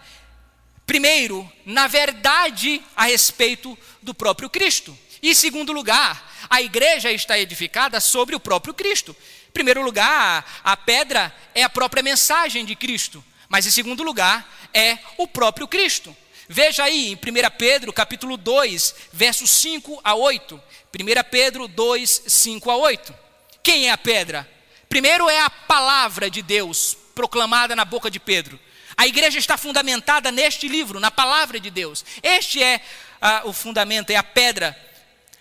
primeiro, 0.86 1.50
na 1.66 1.88
verdade 1.88 2.84
a 2.96 3.06
respeito 3.06 3.78
do 4.02 4.14
próprio 4.14 4.50
Cristo. 4.50 4.98
E, 5.22 5.34
segundo 5.34 5.72
lugar, 5.72 6.30
a 6.50 6.62
igreja 6.62 7.10
está 7.10 7.40
edificada 7.40 8.02
sobre 8.02 8.36
o 8.36 8.40
próprio 8.40 8.74
Cristo. 8.74 9.16
Primeiro 9.54 9.84
lugar, 9.84 10.62
a 10.64 10.76
pedra 10.76 11.34
é 11.54 11.62
a 11.62 11.70
própria 11.70 12.02
mensagem 12.02 12.66
de 12.66 12.76
Cristo. 12.76 13.24
Mas, 13.48 13.68
em 13.68 13.70
segundo 13.70 14.02
lugar, 14.02 14.52
é 14.74 14.98
o 15.16 15.28
próprio 15.28 15.68
Cristo. 15.68 16.16
Veja 16.50 16.84
aí 16.84 17.12
em 17.12 17.16
1 17.16 17.20
Pedro, 17.58 17.94
capítulo 17.94 18.36
2, 18.36 18.96
versos 19.14 19.52
5 19.52 20.02
a 20.04 20.16
8. 20.16 20.56
1 20.56 21.30
Pedro 21.30 21.68
2, 21.68 22.24
5 22.28 22.72
a 22.72 22.76
8. 22.78 23.16
Quem 23.62 23.88
é 23.88 23.92
a 23.92 23.98
pedra? 23.98 24.50
Primeiro 24.90 25.30
é 25.30 25.40
a 25.40 25.50
palavra 25.50 26.30
de 26.30 26.42
Deus 26.42 26.98
proclamada 27.14 27.76
na 27.76 27.86
boca 27.86 28.10
de 28.10 28.20
Pedro. 28.20 28.60
A 28.98 29.06
igreja 29.06 29.38
está 29.38 29.56
fundamentada 29.56 30.32
neste 30.32 30.68
livro, 30.68 31.00
na 31.00 31.12
palavra 31.12 31.60
de 31.60 31.70
Deus. 31.70 32.04
Este 32.22 32.62
é 32.62 32.82
ah, 33.22 33.44
o 33.46 33.54
fundamento, 33.54 34.10
é 34.10 34.16
a 34.16 34.24
pedra. 34.24 34.78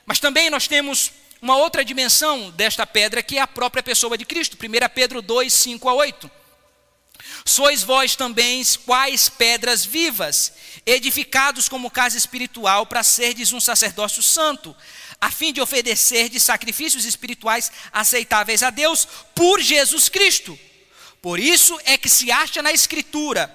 Mas 0.05 0.21
também 0.21 0.51
nós 0.51 0.69
temos 0.69 1.13
uma 1.43 1.57
outra 1.57 1.85
dimensão 1.85 2.51
desta 2.53 2.87
pedra, 2.87 3.21
que 3.21 3.37
é 3.37 3.41
a 3.41 3.49
própria 3.49 3.83
pessoa 3.83 4.17
de 4.17 4.25
Cristo. 4.25 4.57
1 4.57 4.89
Pedro 4.95 5.21
2, 5.21 5.53
5 5.53 5.89
a 5.89 5.95
8. 5.95 6.31
Sois 7.45 7.83
vós 7.83 8.15
também 8.15 8.63
quais 8.87 9.29
pedras 9.29 9.85
vivas, 9.85 10.53
edificados 10.87 11.69
como 11.69 11.91
casa 11.91 12.17
espiritual, 12.17 12.87
para 12.87 13.03
serdes 13.03 13.53
um 13.53 13.59
sacerdócio 13.59 14.23
santo, 14.23 14.75
a 15.21 15.33
fim 15.33 15.53
de 15.53 15.61
oferecer 15.61 16.29
de 16.29 16.39
sacrifícios 16.39 17.05
espirituais 17.05 17.73
aceitáveis 17.93 18.63
a 18.63 18.71
Deus 18.71 19.09
por 19.35 19.61
Jesus 19.61 20.09
Cristo. 20.09 20.57
Por 21.21 21.41
isso 21.41 21.77
é 21.85 21.99
que 21.99 22.09
se 22.09 22.31
acha 22.31 22.63
na 22.63 22.71
Escritura: 22.73 23.53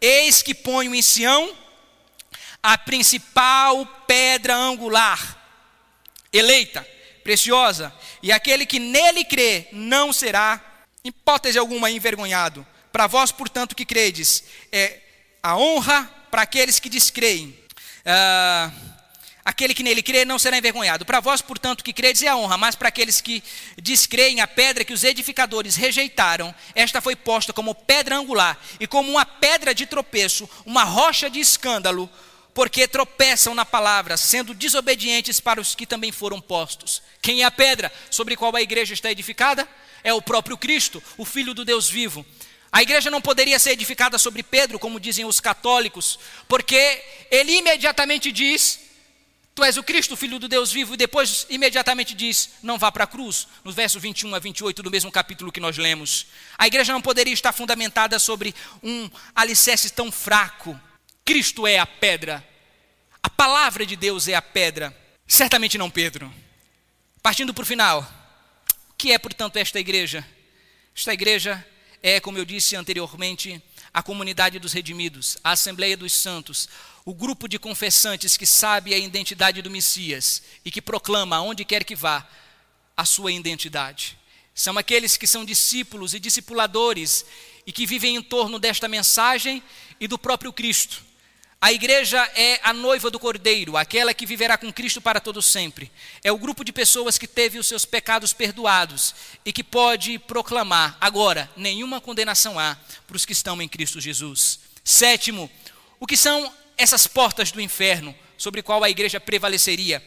Eis 0.00 0.40
que 0.40 0.54
ponho 0.54 0.94
em 0.94 1.02
Sião 1.02 1.54
a 2.62 2.78
principal 2.78 3.84
pedra 4.06 4.56
angular, 4.56 5.36
eleita, 6.32 6.86
preciosa, 7.28 7.92
e 8.22 8.32
aquele 8.32 8.64
que 8.64 8.78
nele 8.78 9.22
crê 9.22 9.68
não 9.70 10.14
será, 10.14 10.58
hipótese 11.04 11.58
alguma, 11.58 11.90
envergonhado. 11.90 12.66
Para 12.90 13.06
vós, 13.06 13.30
portanto, 13.30 13.76
que 13.76 13.84
credes, 13.84 14.44
é 14.72 14.98
a 15.42 15.54
honra 15.54 16.10
para 16.30 16.40
aqueles 16.40 16.80
que 16.80 16.88
descreem. 16.88 17.54
Ah, 18.02 18.70
aquele 19.44 19.74
que 19.74 19.82
nele 19.82 20.02
crê 20.02 20.24
não 20.24 20.38
será 20.38 20.56
envergonhado. 20.56 21.04
Para 21.04 21.20
vós, 21.20 21.42
portanto, 21.42 21.84
que 21.84 21.92
credes 21.92 22.22
é 22.22 22.28
a 22.28 22.36
honra, 22.36 22.56
mas 22.56 22.74
para 22.74 22.88
aqueles 22.88 23.20
que 23.20 23.44
descreem 23.76 24.40
a 24.40 24.46
pedra 24.46 24.82
que 24.82 24.94
os 24.94 25.04
edificadores 25.04 25.76
rejeitaram, 25.76 26.54
esta 26.74 26.98
foi 26.98 27.14
posta 27.14 27.52
como 27.52 27.74
pedra 27.74 28.16
angular 28.16 28.58
e 28.80 28.86
como 28.86 29.10
uma 29.10 29.26
pedra 29.26 29.74
de 29.74 29.84
tropeço, 29.84 30.48
uma 30.64 30.82
rocha 30.82 31.28
de 31.28 31.40
escândalo, 31.40 32.08
porque 32.58 32.88
tropeçam 32.88 33.54
na 33.54 33.64
palavra, 33.64 34.16
sendo 34.16 34.52
desobedientes 34.52 35.38
para 35.38 35.60
os 35.60 35.76
que 35.76 35.86
também 35.86 36.10
foram 36.10 36.40
postos. 36.40 37.00
Quem 37.22 37.42
é 37.42 37.44
a 37.44 37.52
pedra 37.52 37.92
sobre 38.10 38.34
qual 38.34 38.56
a 38.56 38.60
igreja 38.60 38.92
está 38.92 39.12
edificada? 39.12 39.68
É 40.02 40.12
o 40.12 40.20
próprio 40.20 40.58
Cristo, 40.58 41.00
o 41.16 41.24
Filho 41.24 41.54
do 41.54 41.64
Deus 41.64 41.88
vivo. 41.88 42.26
A 42.72 42.82
igreja 42.82 43.12
não 43.12 43.20
poderia 43.20 43.60
ser 43.60 43.70
edificada 43.70 44.18
sobre 44.18 44.42
Pedro, 44.42 44.76
como 44.76 44.98
dizem 44.98 45.24
os 45.24 45.38
católicos, 45.38 46.18
porque 46.48 47.00
ele 47.30 47.52
imediatamente 47.52 48.32
diz: 48.32 48.80
Tu 49.54 49.62
és 49.62 49.76
o 49.76 49.82
Cristo, 49.84 50.16
filho 50.16 50.40
do 50.40 50.48
Deus 50.48 50.72
vivo, 50.72 50.94
e 50.94 50.96
depois 50.96 51.46
imediatamente 51.48 52.12
diz: 52.12 52.50
Não 52.60 52.76
vá 52.76 52.90
para 52.90 53.04
a 53.04 53.06
cruz, 53.06 53.46
nos 53.62 53.76
versos 53.76 54.02
21 54.02 54.34
a 54.34 54.40
28 54.40 54.82
do 54.82 54.90
mesmo 54.90 55.12
capítulo 55.12 55.52
que 55.52 55.60
nós 55.60 55.78
lemos. 55.78 56.26
A 56.58 56.66
igreja 56.66 56.92
não 56.92 57.00
poderia 57.00 57.32
estar 57.32 57.52
fundamentada 57.52 58.18
sobre 58.18 58.52
um 58.82 59.08
alicerce 59.32 59.90
tão 59.90 60.10
fraco. 60.10 60.76
Cristo 61.24 61.66
é 61.66 61.78
a 61.78 61.84
pedra, 61.84 62.47
palavra 63.38 63.86
de 63.86 63.94
Deus 63.94 64.26
é 64.26 64.34
a 64.34 64.42
pedra, 64.42 64.92
certamente 65.24 65.78
não 65.78 65.88
Pedro. 65.88 66.34
Partindo 67.22 67.54
para 67.54 67.62
o 67.62 67.66
final, 67.66 68.02
o 68.90 68.94
que 68.94 69.12
é, 69.12 69.18
portanto, 69.18 69.58
esta 69.58 69.78
igreja? 69.78 70.26
Esta 70.92 71.14
igreja 71.14 71.64
é, 72.02 72.18
como 72.18 72.36
eu 72.36 72.44
disse 72.44 72.74
anteriormente, 72.74 73.62
a 73.94 74.02
comunidade 74.02 74.58
dos 74.58 74.72
redimidos, 74.72 75.38
a 75.44 75.52
Assembleia 75.52 75.96
dos 75.96 76.14
Santos, 76.14 76.68
o 77.04 77.14
grupo 77.14 77.46
de 77.46 77.60
confessantes 77.60 78.36
que 78.36 78.44
sabe 78.44 78.92
a 78.92 78.98
identidade 78.98 79.62
do 79.62 79.70
Messias 79.70 80.42
e 80.64 80.70
que 80.72 80.82
proclama, 80.82 81.36
aonde 81.36 81.64
quer 81.64 81.84
que 81.84 81.94
vá, 81.94 82.28
a 82.96 83.04
sua 83.04 83.30
identidade. 83.30 84.18
São 84.52 84.76
aqueles 84.76 85.16
que 85.16 85.28
são 85.28 85.44
discípulos 85.44 86.12
e 86.12 86.18
discipuladores 86.18 87.24
e 87.64 87.70
que 87.70 87.86
vivem 87.86 88.16
em 88.16 88.22
torno 88.22 88.58
desta 88.58 88.88
mensagem 88.88 89.62
e 90.00 90.08
do 90.08 90.18
próprio 90.18 90.52
Cristo. 90.52 91.06
A 91.60 91.72
igreja 91.72 92.18
é 92.36 92.60
a 92.62 92.72
noiva 92.72 93.10
do 93.10 93.18
Cordeiro, 93.18 93.76
aquela 93.76 94.14
que 94.14 94.24
viverá 94.24 94.56
com 94.56 94.72
Cristo 94.72 95.00
para 95.00 95.18
todo 95.18 95.42
sempre. 95.42 95.90
É 96.22 96.30
o 96.30 96.38
grupo 96.38 96.64
de 96.64 96.72
pessoas 96.72 97.18
que 97.18 97.26
teve 97.26 97.58
os 97.58 97.66
seus 97.66 97.84
pecados 97.84 98.32
perdoados 98.32 99.12
e 99.44 99.52
que 99.52 99.64
pode 99.64 100.20
proclamar 100.20 100.96
agora: 101.00 101.50
nenhuma 101.56 102.00
condenação 102.00 102.60
há 102.60 102.76
para 103.08 103.16
os 103.16 103.26
que 103.26 103.32
estão 103.32 103.60
em 103.60 103.68
Cristo 103.68 104.00
Jesus. 104.00 104.60
Sétimo, 104.84 105.50
o 105.98 106.06
que 106.06 106.16
são 106.16 106.52
essas 106.76 107.08
portas 107.08 107.50
do 107.50 107.60
inferno 107.60 108.14
sobre 108.36 108.62
qual 108.62 108.84
a 108.84 108.90
igreja 108.90 109.18
prevaleceria? 109.18 110.00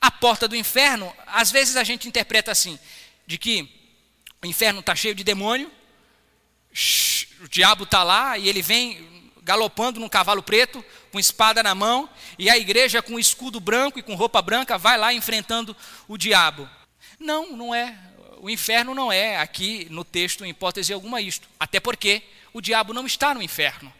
A 0.00 0.12
porta 0.12 0.46
do 0.46 0.54
inferno, 0.54 1.12
às 1.26 1.50
vezes 1.50 1.74
a 1.74 1.82
gente 1.82 2.06
interpreta 2.06 2.52
assim, 2.52 2.78
de 3.26 3.36
que 3.36 3.68
o 4.40 4.46
inferno 4.46 4.78
está 4.78 4.94
cheio 4.94 5.14
de 5.14 5.24
demônio, 5.24 5.68
o 7.40 7.48
diabo 7.48 7.82
está 7.82 8.04
lá 8.04 8.38
e 8.38 8.48
ele 8.48 8.62
vem 8.62 9.13
galopando 9.44 10.00
num 10.00 10.08
cavalo 10.08 10.42
preto, 10.42 10.82
com 11.12 11.20
espada 11.20 11.62
na 11.62 11.74
mão, 11.74 12.08
e 12.38 12.48
a 12.48 12.56
igreja 12.56 13.02
com 13.02 13.18
escudo 13.18 13.60
branco 13.60 13.98
e 13.98 14.02
com 14.02 14.14
roupa 14.14 14.40
branca 14.40 14.78
vai 14.78 14.96
lá 14.96 15.12
enfrentando 15.12 15.76
o 16.08 16.16
diabo. 16.16 16.68
Não, 17.20 17.54
não 17.54 17.74
é. 17.74 17.96
O 18.40 18.48
inferno 18.48 18.94
não 18.94 19.12
é 19.12 19.36
aqui 19.36 19.86
no 19.90 20.02
texto, 20.02 20.44
em 20.44 20.50
hipótese 20.50 20.92
alguma, 20.92 21.20
isto. 21.20 21.46
Até 21.60 21.78
porque 21.78 22.22
o 22.52 22.60
diabo 22.60 22.94
não 22.94 23.06
está 23.06 23.34
no 23.34 23.42
inferno. 23.42 23.92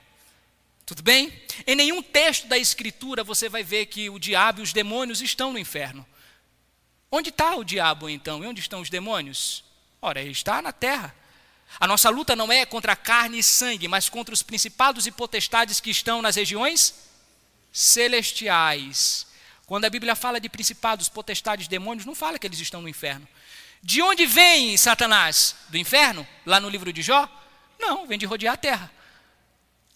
Tudo 0.87 1.03
bem? 1.03 1.33
Em 1.67 1.75
nenhum 1.75 2.03
texto 2.03 2.47
da 2.47 2.59
Escritura 2.59 3.23
você 3.23 3.49
vai 3.49 3.63
ver 3.63 3.87
que 3.87 4.11
o 4.11 4.19
diabo 4.19 4.61
e 4.61 4.63
os 4.63 4.73
demônios 4.73 5.23
estão 5.23 5.53
no 5.53 5.59
inferno. 5.59 6.07
Onde 7.11 7.29
está 7.29 7.55
o 7.55 7.65
diabo 7.65 8.09
então? 8.09 8.43
E 8.43 8.47
onde 8.47 8.61
estão 8.61 8.81
os 8.81 8.91
demônios? 8.91 9.65
Ora, 10.01 10.21
ele 10.21 10.33
está 10.33 10.61
na 10.61 10.73
terra. 10.73 11.15
A 11.81 11.87
nossa 11.87 12.09
luta 12.11 12.37
não 12.37 12.53
é 12.53 12.65
contra 12.65 12.97
carne 12.97 13.39
e 13.39 13.43
sangue, 13.43 13.89
mas 13.89 14.09
contra 14.09 14.33
os 14.33 14.43
principados 14.43 15.07
e 15.07 15.11
potestades 15.11 15.81
que 15.81 15.91
estão 15.91 16.23
nas 16.23 16.37
regiões 16.37 16.95
celestiais. 17.73 19.27
Quando 19.67 19.85
a 19.85 19.91
Bíblia 19.91 20.15
fala 20.15 20.41
de 20.41 20.49
principados, 20.49 21.09
potestades, 21.09 21.69
demônios, 21.69 22.07
não 22.07 22.15
fala 22.15 22.39
que 22.39 22.47
eles 22.47 22.61
estão 22.61 22.83
no 22.83 22.89
inferno. 22.89 23.27
De 23.83 24.01
onde 24.01 24.27
vem 24.27 24.77
Satanás? 24.77 25.57
Do 25.69 25.77
inferno? 25.77 26.27
Lá 26.47 26.61
no 26.61 26.69
livro 26.69 26.93
de 26.93 27.03
Jó? 27.03 27.29
Não, 27.79 28.07
vem 28.07 28.19
de 28.19 28.27
rodear 28.27 28.55
a 28.55 28.59
terra. 28.59 28.91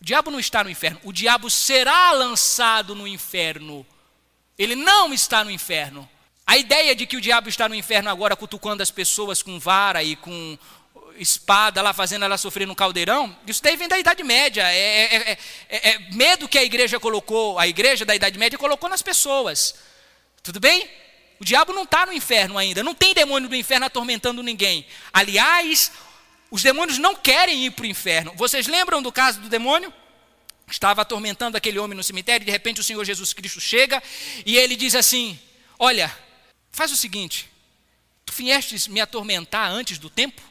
O 0.00 0.04
diabo 0.04 0.30
não 0.30 0.38
está 0.38 0.62
no 0.62 0.70
inferno, 0.70 1.00
o 1.04 1.12
diabo 1.12 1.50
será 1.50 2.12
lançado 2.12 2.94
no 2.94 3.06
inferno. 3.06 3.86
Ele 4.56 4.76
não 4.76 5.12
está 5.12 5.42
no 5.42 5.50
inferno. 5.50 6.08
A 6.46 6.56
ideia 6.56 6.94
de 6.94 7.06
que 7.06 7.16
o 7.16 7.20
diabo 7.20 7.48
está 7.48 7.68
no 7.68 7.74
inferno 7.74 8.08
agora 8.08 8.36
cutucando 8.36 8.82
as 8.82 8.90
pessoas 8.90 9.42
com 9.42 9.58
vara 9.58 10.02
e 10.02 10.16
com 10.16 10.58
espada 11.18 11.82
lá, 11.82 11.92
fazendo 11.92 12.24
ela 12.24 12.38
sofrer 12.38 12.66
no 12.66 12.74
caldeirão, 12.74 13.36
isso 13.46 13.62
daí 13.62 13.76
vem 13.76 13.88
da 13.88 13.98
Idade 13.98 14.22
Média. 14.22 14.62
É, 14.72 14.76
é, 14.76 15.38
é, 15.68 15.90
é, 15.90 15.98
medo 16.12 16.48
que 16.48 16.58
a 16.58 16.64
igreja 16.64 16.98
colocou, 16.98 17.58
a 17.58 17.66
igreja 17.66 18.04
da 18.04 18.14
Idade 18.14 18.38
Média 18.38 18.58
colocou 18.58 18.88
nas 18.88 19.02
pessoas. 19.02 19.74
Tudo 20.42 20.60
bem? 20.60 20.88
O 21.40 21.44
diabo 21.44 21.72
não 21.72 21.84
está 21.84 22.06
no 22.06 22.12
inferno 22.12 22.58
ainda, 22.58 22.82
não 22.82 22.94
tem 22.94 23.14
demônio 23.14 23.48
do 23.48 23.54
inferno 23.54 23.86
atormentando 23.86 24.42
ninguém. 24.42 24.86
Aliás, 25.12 25.92
os 26.50 26.62
demônios 26.62 26.98
não 26.98 27.14
querem 27.14 27.66
ir 27.66 27.70
para 27.70 27.84
o 27.84 27.86
inferno. 27.86 28.32
Vocês 28.34 28.66
lembram 28.66 29.02
do 29.02 29.12
caso 29.12 29.40
do 29.40 29.48
demônio? 29.48 29.92
Estava 30.70 31.02
atormentando 31.02 31.56
aquele 31.56 31.78
homem 31.78 31.96
no 31.96 32.02
cemitério, 32.02 32.44
e 32.44 32.46
de 32.46 32.50
repente 32.50 32.80
o 32.80 32.84
Senhor 32.84 33.02
Jesus 33.04 33.32
Cristo 33.32 33.60
chega 33.60 34.02
e 34.44 34.56
ele 34.56 34.76
diz 34.76 34.94
assim: 34.94 35.38
Olha, 35.78 36.14
faz 36.70 36.92
o 36.92 36.96
seguinte, 36.96 37.48
tu 38.26 38.32
viestes 38.32 38.86
me 38.86 39.00
atormentar 39.00 39.70
antes 39.70 39.98
do 39.98 40.10
tempo? 40.10 40.42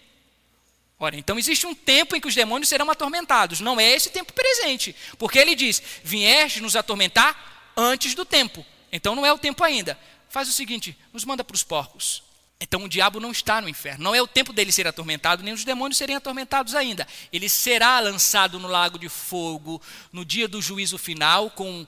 Ora, 1.00 1.16
então 1.16 1.38
existe 1.38 1.68
um 1.68 1.76
tempo 1.76 2.16
em 2.16 2.20
que 2.20 2.28
os 2.28 2.34
demônios 2.34 2.70
serão 2.70 2.89
atormentados, 2.89 3.60
não 3.60 3.80
é 3.80 3.91
esse 3.91 4.10
tempo 4.10 4.34
presente, 4.34 4.95
porque 5.18 5.38
ele 5.38 5.56
diz: 5.56 5.82
Vieste 6.04 6.60
nos 6.60 6.76
atormentar 6.76 7.72
antes 7.78 8.16
do 8.16 8.26
tempo, 8.26 8.66
então 8.91 9.16
não 9.16 9.26
é 9.26 9.32
o 9.32 9.38
tempo 9.38 9.64
ainda. 9.64 9.98
Faz 10.30 10.50
o 10.50 10.52
seguinte, 10.52 10.98
nos 11.14 11.24
manda 11.24 11.43
para 11.43 11.56
os 11.56 11.64
porcos. 11.64 12.24
Então 12.60 12.84
o 12.84 12.89
diabo 12.89 13.20
não 13.20 13.32
está 13.32 13.62
no 13.62 13.70
inferno. 13.70 14.04
Não 14.04 14.16
é 14.16 14.22
o 14.22 14.28
tempo 14.28 14.52
dele 14.52 14.72
ser 14.72 14.88
atormentado, 14.88 15.43
nem 15.43 15.54
os 15.54 15.64
demônios 15.64 15.98
serem 15.98 16.16
atormentados 16.16 16.74
ainda. 16.74 17.08
Ele 17.32 17.48
será 17.48 18.00
lançado 18.00 18.60
no 18.60 18.68
lago 18.68 18.98
de 18.98 19.08
fogo 19.08 19.82
no 20.12 20.26
dia 20.26 20.48
do 20.48 20.62
juízo 20.62 20.98
final, 20.98 21.52
com, 21.52 21.84
uh, 21.84 21.88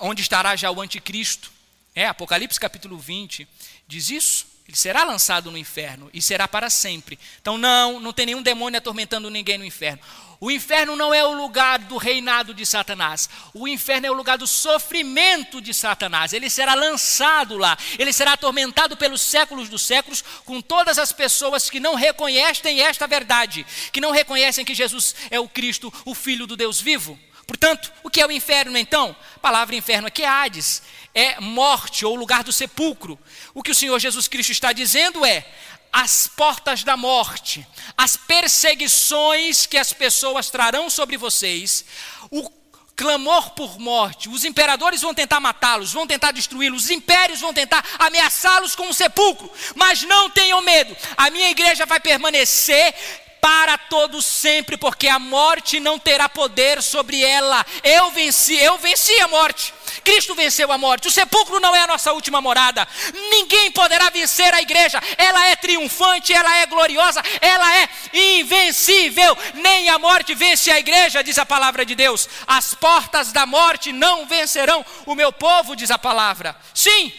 onde 0.00 0.20
estará 0.20 0.56
já 0.56 0.70
o 0.70 0.80
anticristo. 0.80 1.52
É, 1.94 2.06
Apocalipse 2.06 2.58
capítulo 2.58 2.98
20 2.98 3.46
diz 3.86 4.10
isso. 4.10 4.51
Ele 4.66 4.76
será 4.76 5.04
lançado 5.04 5.50
no 5.50 5.58
inferno 5.58 6.08
e 6.14 6.22
será 6.22 6.46
para 6.46 6.70
sempre. 6.70 7.18
Então, 7.40 7.58
não, 7.58 8.00
não 8.00 8.12
tem 8.12 8.26
nenhum 8.26 8.42
demônio 8.42 8.78
atormentando 8.78 9.28
ninguém 9.28 9.58
no 9.58 9.64
inferno. 9.64 10.00
O 10.40 10.50
inferno 10.50 10.96
não 10.96 11.14
é 11.14 11.24
o 11.24 11.34
lugar 11.34 11.78
do 11.78 11.96
reinado 11.96 12.52
de 12.52 12.66
Satanás. 12.66 13.30
O 13.54 13.68
inferno 13.68 14.08
é 14.08 14.10
o 14.10 14.14
lugar 14.14 14.36
do 14.36 14.46
sofrimento 14.46 15.60
de 15.60 15.72
Satanás. 15.72 16.32
Ele 16.32 16.50
será 16.50 16.74
lançado 16.74 17.56
lá. 17.56 17.78
Ele 17.96 18.12
será 18.12 18.32
atormentado 18.32 18.96
pelos 18.96 19.20
séculos 19.20 19.68
dos 19.68 19.82
séculos 19.82 20.24
com 20.44 20.60
todas 20.60 20.98
as 20.98 21.12
pessoas 21.12 21.70
que 21.70 21.78
não 21.78 21.94
reconhecem 21.94 22.80
esta 22.80 23.06
verdade, 23.06 23.64
que 23.92 24.00
não 24.00 24.10
reconhecem 24.10 24.64
que 24.64 24.74
Jesus 24.74 25.14
é 25.30 25.38
o 25.38 25.48
Cristo, 25.48 25.94
o 26.04 26.12
Filho 26.12 26.44
do 26.44 26.56
Deus 26.56 26.80
vivo. 26.80 27.16
Portanto, 27.52 27.92
o 28.02 28.08
que 28.08 28.18
é 28.18 28.26
o 28.26 28.32
inferno 28.32 28.78
então? 28.78 29.14
A 29.36 29.38
palavra 29.38 29.76
inferno 29.76 30.08
aqui 30.08 30.22
é 30.22 30.26
Hades, 30.26 30.82
é 31.14 31.38
morte 31.38 32.06
ou 32.06 32.14
lugar 32.14 32.42
do 32.42 32.50
sepulcro. 32.50 33.18
O 33.52 33.62
que 33.62 33.70
o 33.70 33.74
Senhor 33.74 33.98
Jesus 33.98 34.26
Cristo 34.26 34.52
está 34.52 34.72
dizendo 34.72 35.22
é: 35.22 35.46
as 35.92 36.26
portas 36.26 36.82
da 36.82 36.96
morte, 36.96 37.66
as 37.94 38.16
perseguições 38.16 39.66
que 39.66 39.76
as 39.76 39.92
pessoas 39.92 40.48
trarão 40.48 40.88
sobre 40.88 41.18
vocês, 41.18 41.84
o 42.30 42.50
clamor 42.96 43.50
por 43.50 43.78
morte, 43.78 44.30
os 44.30 44.44
imperadores 44.44 45.02
vão 45.02 45.12
tentar 45.12 45.38
matá-los, 45.38 45.92
vão 45.92 46.06
tentar 46.06 46.30
destruí-los, 46.30 46.84
os 46.84 46.90
impérios 46.90 47.40
vão 47.40 47.52
tentar 47.52 47.84
ameaçá-los 47.98 48.74
com 48.74 48.86
um 48.86 48.92
sepulcro, 48.94 49.52
mas 49.74 50.02
não 50.02 50.30
tenham 50.30 50.62
medo, 50.62 50.96
a 51.18 51.28
minha 51.28 51.50
igreja 51.50 51.84
vai 51.84 52.00
permanecer 52.00 52.94
para 53.42 53.76
todo 53.76 54.22
sempre, 54.22 54.76
porque 54.76 55.08
a 55.08 55.18
morte 55.18 55.80
não 55.80 55.98
terá 55.98 56.28
poder 56.28 56.80
sobre 56.80 57.24
ela. 57.24 57.66
Eu 57.82 58.12
venci, 58.12 58.54
eu 58.54 58.78
venci 58.78 59.20
a 59.20 59.26
morte. 59.26 59.74
Cristo 60.04 60.32
venceu 60.36 60.70
a 60.70 60.78
morte. 60.78 61.08
O 61.08 61.10
sepulcro 61.10 61.58
não 61.58 61.74
é 61.74 61.80
a 61.80 61.86
nossa 61.88 62.12
última 62.12 62.40
morada. 62.40 62.86
Ninguém 63.32 63.72
poderá 63.72 64.10
vencer 64.10 64.54
a 64.54 64.62
igreja. 64.62 65.02
Ela 65.18 65.48
é 65.48 65.56
triunfante, 65.56 66.32
ela 66.32 66.58
é 66.58 66.66
gloriosa, 66.66 67.20
ela 67.40 67.78
é 67.78 67.88
invencível. 68.12 69.36
Nem 69.54 69.88
a 69.88 69.98
morte 69.98 70.36
vence 70.36 70.70
a 70.70 70.78
igreja, 70.78 71.24
diz 71.24 71.36
a 71.36 71.44
palavra 71.44 71.84
de 71.84 71.96
Deus. 71.96 72.28
As 72.46 72.74
portas 72.74 73.32
da 73.32 73.44
morte 73.44 73.90
não 73.90 74.24
vencerão 74.24 74.86
o 75.04 75.16
meu 75.16 75.32
povo, 75.32 75.74
diz 75.74 75.90
a 75.90 75.98
palavra. 75.98 76.56
Sim, 76.72 77.12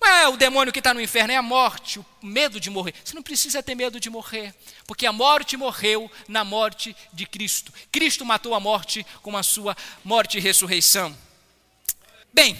não 0.00 0.08
é 0.08 0.28
o 0.28 0.36
demônio 0.36 0.72
que 0.72 0.78
está 0.78 0.94
no 0.94 1.00
inferno, 1.00 1.32
é 1.32 1.36
a 1.36 1.42
morte, 1.42 1.98
o 1.98 2.06
medo 2.22 2.60
de 2.60 2.70
morrer. 2.70 2.94
Você 3.04 3.14
não 3.14 3.22
precisa 3.22 3.62
ter 3.62 3.74
medo 3.74 3.98
de 4.00 4.08
morrer, 4.08 4.54
porque 4.86 5.06
a 5.06 5.12
morte 5.12 5.56
morreu 5.56 6.10
na 6.28 6.44
morte 6.44 6.94
de 7.12 7.26
Cristo. 7.26 7.72
Cristo 7.90 8.24
matou 8.24 8.54
a 8.54 8.60
morte 8.60 9.04
com 9.22 9.36
a 9.36 9.42
sua 9.42 9.76
morte 10.04 10.38
e 10.38 10.40
ressurreição. 10.40 11.16
Bem, 12.32 12.56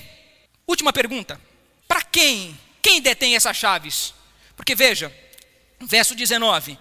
última 0.66 0.92
pergunta. 0.92 1.40
Para 1.88 2.02
quem? 2.02 2.58
Quem 2.82 3.00
detém 3.00 3.36
essas 3.36 3.56
chaves? 3.56 4.14
Porque 4.56 4.74
veja, 4.74 5.14
verso 5.80 6.14
19: 6.14 6.78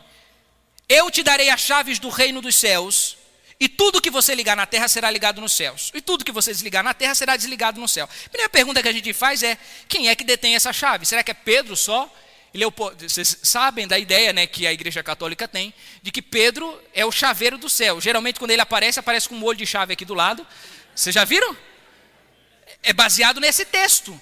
Eu 0.90 1.10
te 1.12 1.24
darei 1.24 1.50
as 1.50 1.62
chaves 1.62 2.00
do 2.00 2.10
reino 2.10 2.42
dos 2.42 2.56
céus. 2.56 3.18
E 3.62 3.70
tudo 3.70 4.02
que 4.02 4.10
você 4.10 4.34
ligar 4.34 4.58
na 4.58 4.66
terra 4.66 4.88
será 4.88 5.12
ligado 5.12 5.40
nos 5.40 5.52
céus. 5.52 5.92
E 5.94 6.02
tudo 6.02 6.26
que 6.26 6.32
você 6.32 6.52
desligar 6.52 6.84
na 6.84 6.96
terra 6.96 7.14
será 7.14 7.38
desligado 7.38 7.80
no 7.80 7.88
céu. 7.88 8.10
A 8.26 8.30
primeira 8.30 8.50
pergunta 8.50 8.82
que 8.82 8.90
a 8.90 8.92
gente 8.92 9.14
faz 9.14 9.44
é: 9.44 9.56
quem 9.88 10.10
é 10.10 10.16
que 10.16 10.24
detém 10.24 10.56
essa 10.56 10.74
chave? 10.74 11.06
Será 11.06 11.24
que 11.24 11.30
é 11.30 11.36
Pedro 11.36 11.78
só? 11.78 12.12
Vocês 12.98 13.38
sabem 13.44 13.88
da 13.88 13.98
ideia 13.98 14.34
né, 14.34 14.46
que 14.46 14.68
a 14.68 14.74
Igreja 14.74 15.02
Católica 15.02 15.48
tem 15.48 15.74
de 16.02 16.12
que 16.12 16.22
Pedro 16.22 16.82
é 16.94 17.06
o 17.06 17.12
chaveiro 17.12 17.58
do 17.58 17.70
céu. 17.70 18.02
Geralmente, 18.02 18.40
quando 18.40 18.52
ele 18.52 18.62
aparece, 18.62 19.00
aparece 19.00 19.30
com 19.30 19.36
um 19.36 19.40
molho 19.40 19.58
de 19.58 19.66
chave 19.66 19.94
aqui 19.94 20.04
do 20.04 20.14
lado. 20.14 20.46
Vocês 20.94 21.16
já 21.16 21.24
viram? 21.24 21.56
É 22.84 22.92
baseado 22.92 23.40
nesse 23.40 23.64
texto. 23.64 24.20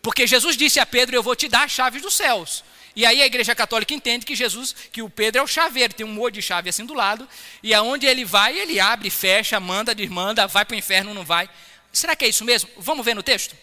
Porque 0.00 0.26
Jesus 0.26 0.56
disse 0.56 0.80
a 0.80 0.86
Pedro: 0.86 1.14
Eu 1.14 1.22
vou 1.22 1.36
te 1.36 1.46
dar 1.48 1.64
as 1.64 1.72
chaves 1.72 2.00
dos 2.00 2.14
céus. 2.14 2.64
E 2.96 3.04
aí 3.04 3.20
a 3.20 3.26
igreja 3.26 3.54
católica 3.54 3.92
entende 3.92 4.24
que 4.24 4.36
Jesus, 4.36 4.74
que 4.92 5.02
o 5.02 5.10
Pedro 5.10 5.40
é 5.40 5.44
o 5.44 5.46
chaveiro, 5.46 5.92
tem 5.92 6.06
um 6.06 6.12
molho 6.12 6.32
de 6.32 6.40
chave 6.40 6.70
assim 6.70 6.86
do 6.86 6.94
lado, 6.94 7.28
e 7.60 7.74
aonde 7.74 8.06
ele 8.06 8.24
vai, 8.24 8.56
ele 8.56 8.78
abre, 8.78 9.10
fecha, 9.10 9.58
manda, 9.58 9.94
desmanda, 9.94 10.46
vai 10.46 10.64
para 10.64 10.76
o 10.76 10.78
inferno, 10.78 11.12
não 11.12 11.24
vai. 11.24 11.50
Será 11.92 12.14
que 12.14 12.24
é 12.24 12.28
isso 12.28 12.44
mesmo? 12.44 12.70
Vamos 12.76 13.04
ver 13.04 13.14
no 13.14 13.22
texto? 13.22 13.56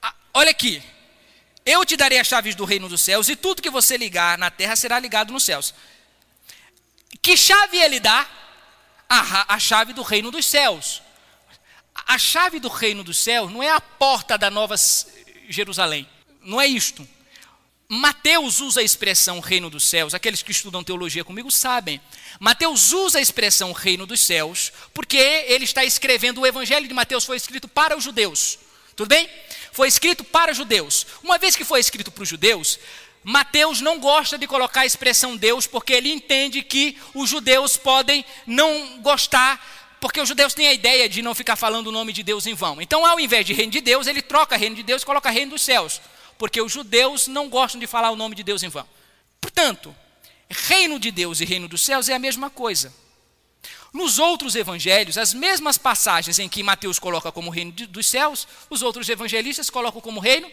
Ah, 0.00 0.14
olha 0.32 0.50
aqui. 0.50 0.82
Eu 1.66 1.84
te 1.84 1.96
darei 1.96 2.20
as 2.20 2.28
chaves 2.28 2.54
do 2.54 2.64
reino 2.64 2.88
dos 2.88 3.02
céus, 3.02 3.28
e 3.28 3.34
tudo 3.34 3.60
que 3.60 3.68
você 3.68 3.96
ligar 3.96 4.38
na 4.38 4.52
terra 4.52 4.76
será 4.76 5.00
ligado 5.00 5.32
nos 5.32 5.42
céus. 5.42 5.74
Que 7.20 7.36
chave 7.36 7.76
ele 7.76 7.98
dá? 7.98 8.24
A, 9.08 9.54
a 9.54 9.58
chave 9.58 9.92
do 9.92 10.02
reino 10.02 10.30
dos 10.30 10.46
céus. 10.46 11.02
A 12.06 12.16
chave 12.18 12.60
do 12.60 12.68
reino 12.68 13.02
dos 13.02 13.18
céus 13.18 13.52
não 13.52 13.60
é 13.60 13.70
a 13.70 13.80
porta 13.80 14.38
da 14.38 14.48
nova 14.48 14.76
Jerusalém. 15.48 16.08
Não 16.40 16.60
é 16.60 16.68
isto. 16.68 17.06
Mateus 17.88 18.60
usa 18.60 18.80
a 18.80 18.84
expressão 18.84 19.38
reino 19.40 19.70
dos 19.70 19.84
céus, 19.84 20.12
aqueles 20.14 20.42
que 20.42 20.50
estudam 20.50 20.82
teologia 20.84 21.24
comigo 21.24 21.50
sabem. 21.50 22.00
Mateus 22.38 22.92
usa 22.92 23.18
a 23.18 23.22
expressão 23.22 23.72
reino 23.72 24.06
dos 24.06 24.20
céus, 24.20 24.72
porque 24.92 25.16
ele 25.16 25.64
está 25.64 25.84
escrevendo, 25.84 26.40
o 26.40 26.46
evangelho 26.46 26.86
de 26.88 26.94
Mateus 26.94 27.24
foi 27.24 27.36
escrito 27.36 27.68
para 27.68 27.96
os 27.96 28.04
judeus. 28.04 28.58
Tudo 28.96 29.08
bem? 29.08 29.28
Foi 29.76 29.86
escrito 29.86 30.24
para 30.24 30.52
judeus. 30.52 31.06
Uma 31.22 31.38
vez 31.38 31.54
que 31.54 31.64
foi 31.64 31.78
escrito 31.78 32.10
para 32.10 32.22
os 32.22 32.28
judeus, 32.28 32.80
Mateus 33.22 33.80
não 33.80 34.00
gosta 34.00 34.36
de 34.36 34.46
colocar 34.46 34.80
a 34.80 34.86
expressão 34.86 35.36
Deus, 35.36 35.66
porque 35.66 35.92
ele 35.92 36.10
entende 36.10 36.62
que 36.62 36.98
os 37.14 37.30
judeus 37.30 37.76
podem 37.76 38.24
não 38.46 39.00
gostar, 39.02 39.96
porque 40.00 40.20
os 40.20 40.28
judeus 40.28 40.54
têm 40.54 40.66
a 40.66 40.72
ideia 40.72 41.08
de 41.08 41.22
não 41.22 41.34
ficar 41.34 41.54
falando 41.54 41.88
o 41.88 41.92
nome 41.92 42.12
de 42.12 42.22
Deus 42.22 42.46
em 42.46 42.54
vão. 42.54 42.80
Então, 42.80 43.06
ao 43.06 43.20
invés 43.20 43.46
de 43.46 43.52
reino 43.52 43.70
de 43.70 43.80
Deus, 43.80 44.08
ele 44.08 44.22
troca 44.22 44.56
reino 44.56 44.74
de 44.74 44.82
Deus 44.82 45.02
e 45.02 45.06
coloca 45.06 45.30
reino 45.30 45.52
dos 45.52 45.62
céus 45.62 46.00
porque 46.38 46.60
os 46.60 46.72
judeus 46.72 47.26
não 47.26 47.48
gostam 47.48 47.80
de 47.80 47.86
falar 47.86 48.10
o 48.10 48.16
nome 48.16 48.34
de 48.34 48.42
Deus 48.42 48.62
em 48.62 48.68
vão. 48.68 48.86
Portanto, 49.40 49.94
reino 50.48 50.98
de 50.98 51.10
Deus 51.10 51.40
e 51.40 51.44
reino 51.44 51.68
dos 51.68 51.82
céus 51.82 52.08
é 52.08 52.14
a 52.14 52.18
mesma 52.18 52.50
coisa. 52.50 52.92
Nos 53.92 54.18
outros 54.18 54.54
evangelhos, 54.54 55.16
as 55.16 55.32
mesmas 55.32 55.78
passagens 55.78 56.38
em 56.38 56.48
que 56.48 56.62
Mateus 56.62 56.98
coloca 56.98 57.32
como 57.32 57.50
reino 57.50 57.72
de, 57.72 57.86
dos 57.86 58.06
céus, 58.06 58.46
os 58.68 58.82
outros 58.82 59.08
evangelistas 59.08 59.70
colocam 59.70 60.00
como 60.00 60.20
reino 60.20 60.50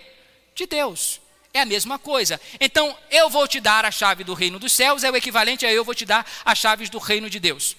de 0.56 0.66
Deus. 0.66 1.20
É 1.54 1.62
a 1.62 1.66
mesma 1.66 2.00
coisa. 2.00 2.40
Então, 2.60 2.98
eu 3.12 3.30
vou 3.30 3.48
te 3.48 3.60
dar 3.60 3.86
a 3.86 3.92
chave 3.92 4.24
do 4.24 4.34
reino 4.34 4.58
dos 4.58 4.72
céus, 4.72 5.04
é 5.04 5.12
o 5.12 5.16
equivalente 5.16 5.66
a 5.66 5.72
eu 5.72 5.84
vou 5.84 5.94
te 5.94 6.06
dar 6.06 6.26
as 6.44 6.58
chaves 6.58 6.90
do 6.90 6.98
reino 6.98 7.30
de 7.30 7.40
Deus. 7.40 7.76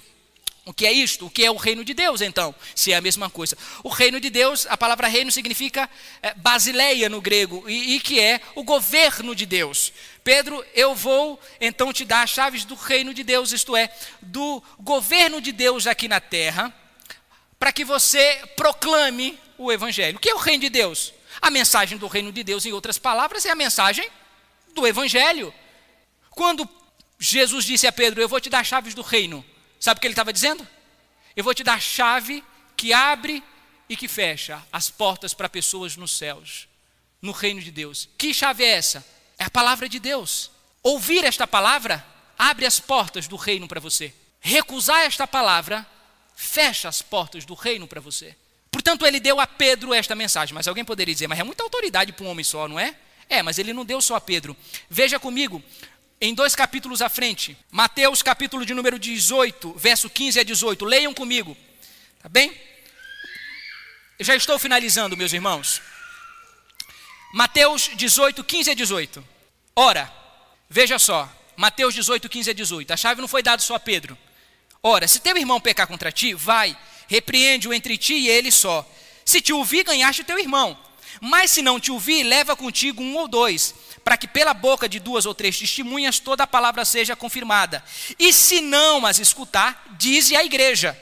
O 0.66 0.72
que 0.72 0.86
é 0.86 0.92
isto? 0.92 1.26
O 1.26 1.30
que 1.30 1.44
é 1.44 1.50
o 1.50 1.56
reino 1.56 1.84
de 1.84 1.92
Deus, 1.92 2.22
então? 2.22 2.54
Se 2.74 2.92
é 2.92 2.96
a 2.96 3.00
mesma 3.00 3.28
coisa. 3.28 3.56
O 3.82 3.90
reino 3.90 4.18
de 4.18 4.30
Deus, 4.30 4.66
a 4.70 4.78
palavra 4.78 5.08
reino 5.08 5.30
significa 5.30 5.90
é, 6.22 6.32
basileia 6.34 7.08
no 7.10 7.20
grego, 7.20 7.68
e, 7.68 7.96
e, 7.96 8.00
que 8.00 8.18
é 8.18 8.40
o 8.54 8.64
governo 8.64 9.34
de 9.34 9.44
Deus. 9.44 9.92
Pedro, 10.24 10.64
eu 10.74 10.94
vou 10.94 11.38
então 11.60 11.92
te 11.92 12.04
dar 12.04 12.22
as 12.22 12.30
chaves 12.30 12.64
do 12.64 12.74
reino 12.74 13.14
de 13.14 13.22
Deus, 13.22 13.52
isto 13.52 13.76
é, 13.76 13.94
do 14.22 14.62
governo 14.80 15.40
de 15.40 15.52
Deus 15.52 15.86
aqui 15.86 16.08
na 16.08 16.18
terra, 16.18 16.74
para 17.58 17.70
que 17.70 17.84
você 17.84 18.42
proclame 18.56 19.38
o 19.56 19.70
evangelho. 19.70 20.16
O 20.16 20.20
que 20.20 20.30
é 20.30 20.34
o 20.34 20.38
reino 20.38 20.62
de 20.62 20.70
Deus? 20.70 21.12
A 21.40 21.50
mensagem 21.50 21.98
do 21.98 22.06
reino 22.06 22.32
de 22.32 22.42
Deus, 22.42 22.64
em 22.64 22.72
outras 22.72 22.98
palavras, 22.98 23.44
é 23.44 23.50
a 23.50 23.54
mensagem 23.54 24.08
do 24.74 24.86
evangelho. 24.86 25.52
Quando 26.30 26.68
Jesus 27.18 27.64
disse 27.64 27.86
a 27.86 27.92
Pedro: 27.92 28.20
Eu 28.20 28.28
vou 28.28 28.40
te 28.40 28.48
dar 28.48 28.60
as 28.60 28.66
chaves 28.66 28.94
do 28.94 29.02
reino 29.02 29.44
Sabe 29.84 29.98
o 29.98 30.00
que 30.00 30.06
ele 30.06 30.14
estava 30.14 30.32
dizendo? 30.32 30.66
Eu 31.36 31.44
vou 31.44 31.52
te 31.52 31.62
dar 31.62 31.74
a 31.74 31.78
chave 31.78 32.42
que 32.74 32.94
abre 32.94 33.44
e 33.86 33.94
que 33.94 34.08
fecha 34.08 34.66
as 34.72 34.88
portas 34.88 35.34
para 35.34 35.46
pessoas 35.46 35.94
nos 35.94 36.16
céus, 36.16 36.66
no 37.20 37.32
reino 37.32 37.60
de 37.60 37.70
Deus. 37.70 38.08
Que 38.16 38.32
chave 38.32 38.64
é 38.64 38.68
essa? 38.68 39.06
É 39.38 39.44
a 39.44 39.50
palavra 39.50 39.88
de 39.88 39.98
Deus. 39.98 40.50
Ouvir 40.82 41.24
esta 41.24 41.46
palavra 41.46 42.04
abre 42.38 42.66
as 42.66 42.78
portas 42.78 43.26
do 43.26 43.36
reino 43.36 43.66
para 43.66 43.80
você. 43.80 44.12
Recusar 44.40 45.02
esta 45.02 45.26
palavra 45.26 45.86
fecha 46.34 46.88
as 46.88 47.00
portas 47.00 47.44
do 47.44 47.54
reino 47.54 47.86
para 47.86 48.00
você. 48.00 48.36
Portanto, 48.70 49.06
ele 49.06 49.20
deu 49.20 49.40
a 49.40 49.46
Pedro 49.46 49.94
esta 49.94 50.14
mensagem. 50.14 50.54
Mas 50.54 50.68
alguém 50.68 50.84
poderia 50.84 51.14
dizer, 51.14 51.26
mas 51.26 51.38
é 51.38 51.44
muita 51.44 51.62
autoridade 51.62 52.12
para 52.12 52.24
um 52.24 52.28
homem 52.28 52.44
só, 52.44 52.68
não 52.68 52.78
é? 52.78 52.94
É, 53.28 53.42
mas 53.42 53.58
ele 53.58 53.72
não 53.72 53.84
deu 53.84 54.00
só 54.00 54.16
a 54.16 54.20
Pedro. 54.20 54.56
Veja 54.90 55.18
comigo, 55.18 55.62
em 56.20 56.34
dois 56.34 56.54
capítulos 56.54 57.00
à 57.00 57.08
frente, 57.08 57.56
Mateus 57.70 58.22
capítulo 58.22 58.64
de 58.66 58.74
número 58.74 58.98
18, 58.98 59.72
verso 59.74 60.10
15 60.10 60.40
a 60.40 60.42
18. 60.42 60.84
Leiam 60.84 61.14
comigo, 61.14 61.56
tá 62.22 62.28
bem? 62.28 62.52
Eu 64.18 64.24
já 64.24 64.36
estou 64.36 64.58
finalizando, 64.58 65.16
meus 65.16 65.32
irmãos. 65.32 65.80
Mateus 67.36 67.90
18, 67.96 68.44
15 68.44 68.70
a 68.70 68.74
18. 68.74 69.24
Ora, 69.74 70.08
veja 70.70 71.00
só, 71.00 71.28
Mateus 71.56 71.92
18, 71.92 72.28
15 72.28 72.50
a 72.50 72.52
18. 72.54 72.92
A 72.92 72.96
chave 72.96 73.20
não 73.20 73.26
foi 73.26 73.42
dada 73.42 73.60
só 73.60 73.74
a 73.74 73.80
Pedro. 73.80 74.16
Ora, 74.80 75.08
se 75.08 75.18
teu 75.18 75.36
irmão 75.36 75.60
pecar 75.60 75.88
contra 75.88 76.12
ti, 76.12 76.32
vai 76.32 76.78
repreende-o 77.08 77.74
entre 77.74 77.98
ti 77.98 78.14
e 78.14 78.28
ele 78.28 78.52
só. 78.52 78.88
Se 79.24 79.40
te 79.40 79.52
ouvir, 79.52 79.82
ganhaste 79.82 80.22
teu 80.22 80.38
irmão. 80.38 80.78
Mas 81.20 81.50
se 81.50 81.60
não 81.60 81.80
te 81.80 81.90
ouvir, 81.90 82.22
leva 82.22 82.54
contigo 82.54 83.02
um 83.02 83.16
ou 83.16 83.26
dois, 83.26 83.74
para 84.04 84.16
que 84.16 84.28
pela 84.28 84.54
boca 84.54 84.88
de 84.88 85.00
duas 85.00 85.26
ou 85.26 85.34
três 85.34 85.58
testemunhas 85.58 86.20
toda 86.20 86.44
a 86.44 86.46
palavra 86.46 86.84
seja 86.84 87.16
confirmada. 87.16 87.82
E 88.16 88.32
se 88.32 88.60
não 88.60 89.04
as 89.04 89.18
escutar, 89.18 89.96
dize 89.98 90.36
à 90.36 90.44
igreja. 90.44 90.96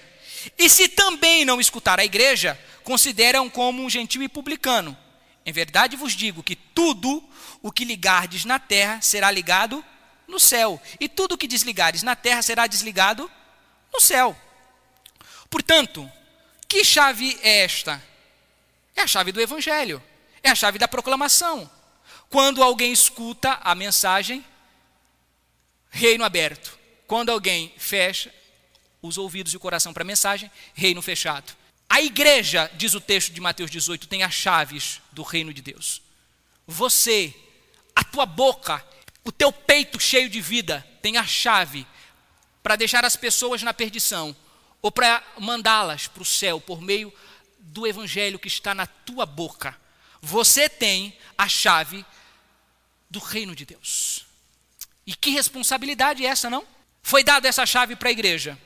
E 0.58 0.70
se 0.70 0.88
também 0.88 1.44
não 1.44 1.60
escutar 1.60 2.00
a 2.00 2.06
igreja, 2.06 2.58
consideram 2.84 3.50
como 3.50 3.84
um 3.84 3.90
gentil 3.90 4.22
e 4.22 4.28
publicano. 4.30 4.96
Em 5.44 5.52
verdade 5.52 5.96
vos 5.96 6.14
digo 6.14 6.42
que 6.42 6.54
tudo 6.54 7.22
o 7.60 7.72
que 7.72 7.84
ligardes 7.84 8.44
na 8.44 8.58
terra 8.58 9.00
será 9.00 9.30
ligado 9.30 9.84
no 10.28 10.40
céu, 10.40 10.80
e 10.98 11.08
tudo 11.08 11.34
o 11.34 11.38
que 11.38 11.46
desligares 11.46 12.02
na 12.02 12.16
terra 12.16 12.40
será 12.42 12.66
desligado 12.66 13.30
no 13.92 14.00
céu. 14.00 14.36
Portanto, 15.50 16.10
que 16.66 16.82
chave 16.84 17.38
é 17.42 17.64
esta? 17.64 18.02
É 18.96 19.02
a 19.02 19.06
chave 19.06 19.32
do 19.32 19.40
Evangelho, 19.40 20.02
é 20.42 20.50
a 20.50 20.54
chave 20.54 20.78
da 20.78 20.88
proclamação. 20.88 21.70
Quando 22.30 22.62
alguém 22.62 22.92
escuta 22.92 23.60
a 23.62 23.74
mensagem, 23.74 24.44
reino 25.90 26.24
aberto. 26.24 26.78
Quando 27.06 27.30
alguém 27.30 27.74
fecha 27.76 28.32
os 29.02 29.18
ouvidos 29.18 29.52
e 29.52 29.56
o 29.56 29.60
coração 29.60 29.92
para 29.92 30.02
a 30.02 30.06
mensagem, 30.06 30.50
reino 30.72 31.02
fechado. 31.02 31.52
A 31.92 32.00
igreja, 32.00 32.70
diz 32.74 32.94
o 32.94 33.00
texto 33.02 33.34
de 33.34 33.40
Mateus 33.42 33.70
18, 33.70 34.08
tem 34.08 34.22
as 34.22 34.32
chaves 34.32 35.02
do 35.12 35.22
reino 35.22 35.52
de 35.52 35.60
Deus. 35.60 36.00
Você, 36.66 37.34
a 37.94 38.02
tua 38.02 38.24
boca, 38.24 38.82
o 39.22 39.30
teu 39.30 39.52
peito 39.52 40.00
cheio 40.00 40.30
de 40.30 40.40
vida, 40.40 40.82
tem 41.02 41.18
a 41.18 41.26
chave 41.26 41.86
para 42.62 42.76
deixar 42.76 43.04
as 43.04 43.14
pessoas 43.14 43.62
na 43.62 43.74
perdição 43.74 44.34
ou 44.80 44.90
para 44.90 45.22
mandá-las 45.38 46.06
para 46.06 46.22
o 46.22 46.24
céu 46.24 46.58
por 46.58 46.80
meio 46.80 47.12
do 47.58 47.86
evangelho 47.86 48.38
que 48.38 48.48
está 48.48 48.74
na 48.74 48.86
tua 48.86 49.26
boca. 49.26 49.78
Você 50.22 50.70
tem 50.70 51.14
a 51.36 51.46
chave 51.46 52.06
do 53.10 53.18
reino 53.18 53.54
de 53.54 53.66
Deus. 53.66 54.24
E 55.06 55.14
que 55.14 55.28
responsabilidade 55.28 56.24
é 56.24 56.30
essa, 56.30 56.48
não? 56.48 56.66
Foi 57.02 57.22
dada 57.22 57.46
essa 57.46 57.66
chave 57.66 57.96
para 57.96 58.08
a 58.08 58.12
igreja. 58.12 58.58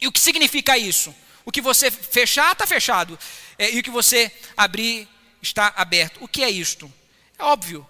E 0.00 0.06
o 0.06 0.12
que 0.12 0.20
significa 0.20 0.78
isso? 0.78 1.12
O 1.44 1.52
que 1.52 1.60
você 1.60 1.90
fechar, 1.90 2.52
está 2.52 2.66
fechado. 2.66 3.18
É, 3.58 3.70
e 3.72 3.78
o 3.78 3.82
que 3.82 3.90
você 3.90 4.32
abrir, 4.56 5.08
está 5.42 5.72
aberto. 5.76 6.18
O 6.22 6.28
que 6.28 6.42
é 6.42 6.50
isto? 6.50 6.92
É 7.38 7.44
óbvio. 7.44 7.86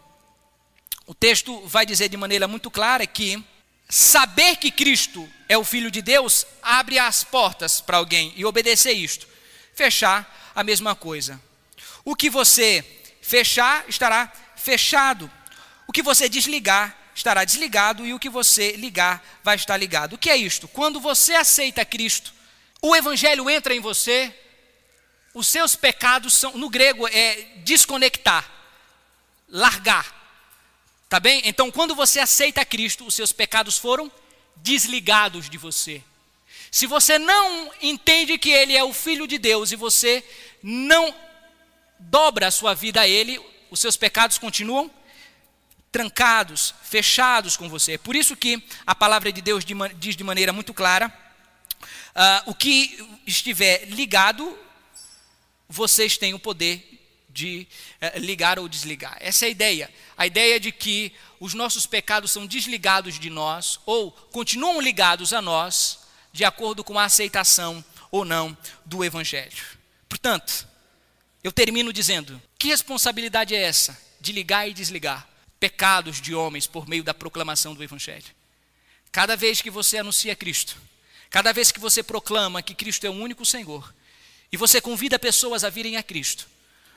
O 1.07 1.15
texto 1.15 1.61
vai 1.67 1.87
dizer 1.87 2.09
de 2.09 2.17
maneira 2.17 2.49
muito 2.49 2.71
clara 2.71 3.07
que 3.07 3.43
saber 3.89 4.57
que 4.57 4.71
Cristo 4.71 5.29
é 5.49 5.57
o 5.57 5.65
Filho 5.65 5.91
de 5.91 6.03
Deus 6.03 6.47
abre 6.63 6.99
as 6.99 7.23
portas 7.23 7.81
para 7.81 7.99
alguém 7.99 8.33
e 8.37 8.45
obedecer 8.45 8.93
isto. 8.93 9.29
Fechar, 9.75 10.53
a 10.55 10.65
mesma 10.65 10.95
coisa. 10.95 11.41
O 12.05 12.15
que 12.15 12.31
você 12.31 12.85
fechar 13.21 13.85
estará 13.89 14.33
fechado. 14.57 15.31
O 15.87 15.93
que 15.93 16.03
você 16.03 16.29
desligar 16.29 16.97
estará 17.15 17.45
desligado 17.45 18.05
e 18.05 18.13
o 18.13 18.19
que 18.19 18.29
você 18.29 18.73
ligar 18.73 19.25
vai 19.43 19.57
estar 19.57 19.77
ligado. 19.77 20.15
O 20.15 20.19
que 20.19 20.29
é 20.29 20.37
isto? 20.37 20.67
Quando 20.67 20.99
você 20.99 21.35
aceita 21.35 21.85
Cristo, 21.85 22.34
o 22.87 22.95
evangelho 22.95 23.49
entra 23.49 23.75
em 23.75 23.81
você, 23.81 24.33
os 25.33 25.47
seus 25.49 25.75
pecados 25.75 26.35
são, 26.35 26.53
no 26.53 26.69
grego 26.69 27.09
é 27.09 27.35
desconectar, 27.65 28.47
largar. 29.49 30.23
Tá 31.09 31.19
bem? 31.19 31.41
Então, 31.47 31.71
quando 31.71 31.95
você 31.95 32.21
aceita 32.21 32.63
Cristo, 32.63 33.07
os 33.07 33.15
seus 33.15 33.33
pecados 33.33 33.79
foram 33.79 34.13
desligados 34.57 35.49
de 35.49 35.57
você. 35.57 36.03
Se 36.71 36.87
você 36.87 37.19
não 37.19 37.73
entende 37.81 38.37
que 38.37 38.51
Ele 38.51 38.77
é 38.77 38.85
o 38.85 38.93
Filho 38.93 39.27
de 39.27 39.39
Deus 39.39 39.73
e 39.73 39.77
você 39.77 40.23
não 40.63 41.15
dobra 41.99 42.49
a 42.49 42.51
sua 42.51 42.75
vida 42.75 43.01
a 43.01 43.09
Ele, 43.09 43.41
os 43.71 43.81
seus 43.81 43.97
pecados 43.97 44.37
continuam 44.37 44.91
trancados, 45.91 46.75
fechados 46.83 47.57
com 47.57 47.67
você. 47.67 47.93
É 47.93 47.99
por 47.99 48.15
isso 48.15 48.37
que 48.37 48.63
a 48.87 48.95
palavra 48.95 49.33
de 49.33 49.41
Deus 49.41 49.65
diz 49.97 50.17
de 50.17 50.25
maneira 50.25 50.53
muito 50.53 50.75
clara: 50.75 51.24
uh, 52.15 52.51
o 52.51 52.55
que 52.55 52.99
estiver 53.27 53.87
ligado, 53.87 54.59
vocês 55.69 56.17
têm 56.17 56.35
o 56.35 56.39
poder 56.39 57.01
de 57.29 57.67
uh, 58.01 58.19
ligar 58.19 58.59
ou 58.59 58.69
desligar. 58.69 59.17
Essa 59.21 59.47
é 59.47 59.49
a 59.49 59.51
ideia 59.51 59.91
a 60.17 60.27
ideia 60.27 60.59
de 60.59 60.73
que 60.73 61.13
os 61.41 61.55
nossos 61.55 61.87
pecados 61.87 62.31
são 62.31 62.47
desligados 62.47 63.19
de 63.19 63.29
nós 63.29 63.81
ou 63.85 64.11
continuam 64.11 64.81
ligados 64.81 65.33
a 65.33 65.43
nós 65.43 66.01
de 66.33 66.45
acordo 66.45 66.83
com 66.83 66.99
a 66.99 67.05
aceitação 67.05 67.85
ou 68.11 68.25
não 68.25 68.57
do 68.85 69.05
Evangelho. 69.05 69.65
Portanto, 70.09 70.67
eu 71.43 71.53
termino 71.53 71.93
dizendo: 71.93 72.41
que 72.59 72.69
responsabilidade 72.69 73.55
é 73.55 73.63
essa 73.63 74.01
de 74.21 74.33
ligar 74.33 74.69
e 74.69 74.75
desligar 74.75 75.29
pecados 75.59 76.21
de 76.21 76.35
homens 76.35 76.67
por 76.67 76.89
meio 76.89 77.05
da 77.05 77.15
proclamação 77.15 77.75
do 77.75 77.83
Evangelho? 77.83 78.25
Cada 79.11 79.37
vez 79.37 79.61
que 79.61 79.71
você 79.71 79.99
anuncia 79.99 80.35
Cristo, 80.35 80.77
cada 81.35 81.53
vez 81.53 81.73
que 81.73 81.81
você 81.81 82.01
proclama 82.01 82.63
que 82.63 82.77
Cristo 82.77 83.09
é 83.09 83.11
o 83.11 83.13
único 83.13 83.45
Senhor, 83.45 83.93
e 84.53 84.57
você 84.57 84.81
convida 84.81 85.19
pessoas 85.19 85.65
a 85.65 85.69
virem 85.69 85.97
a 85.97 86.03
Cristo, 86.03 86.47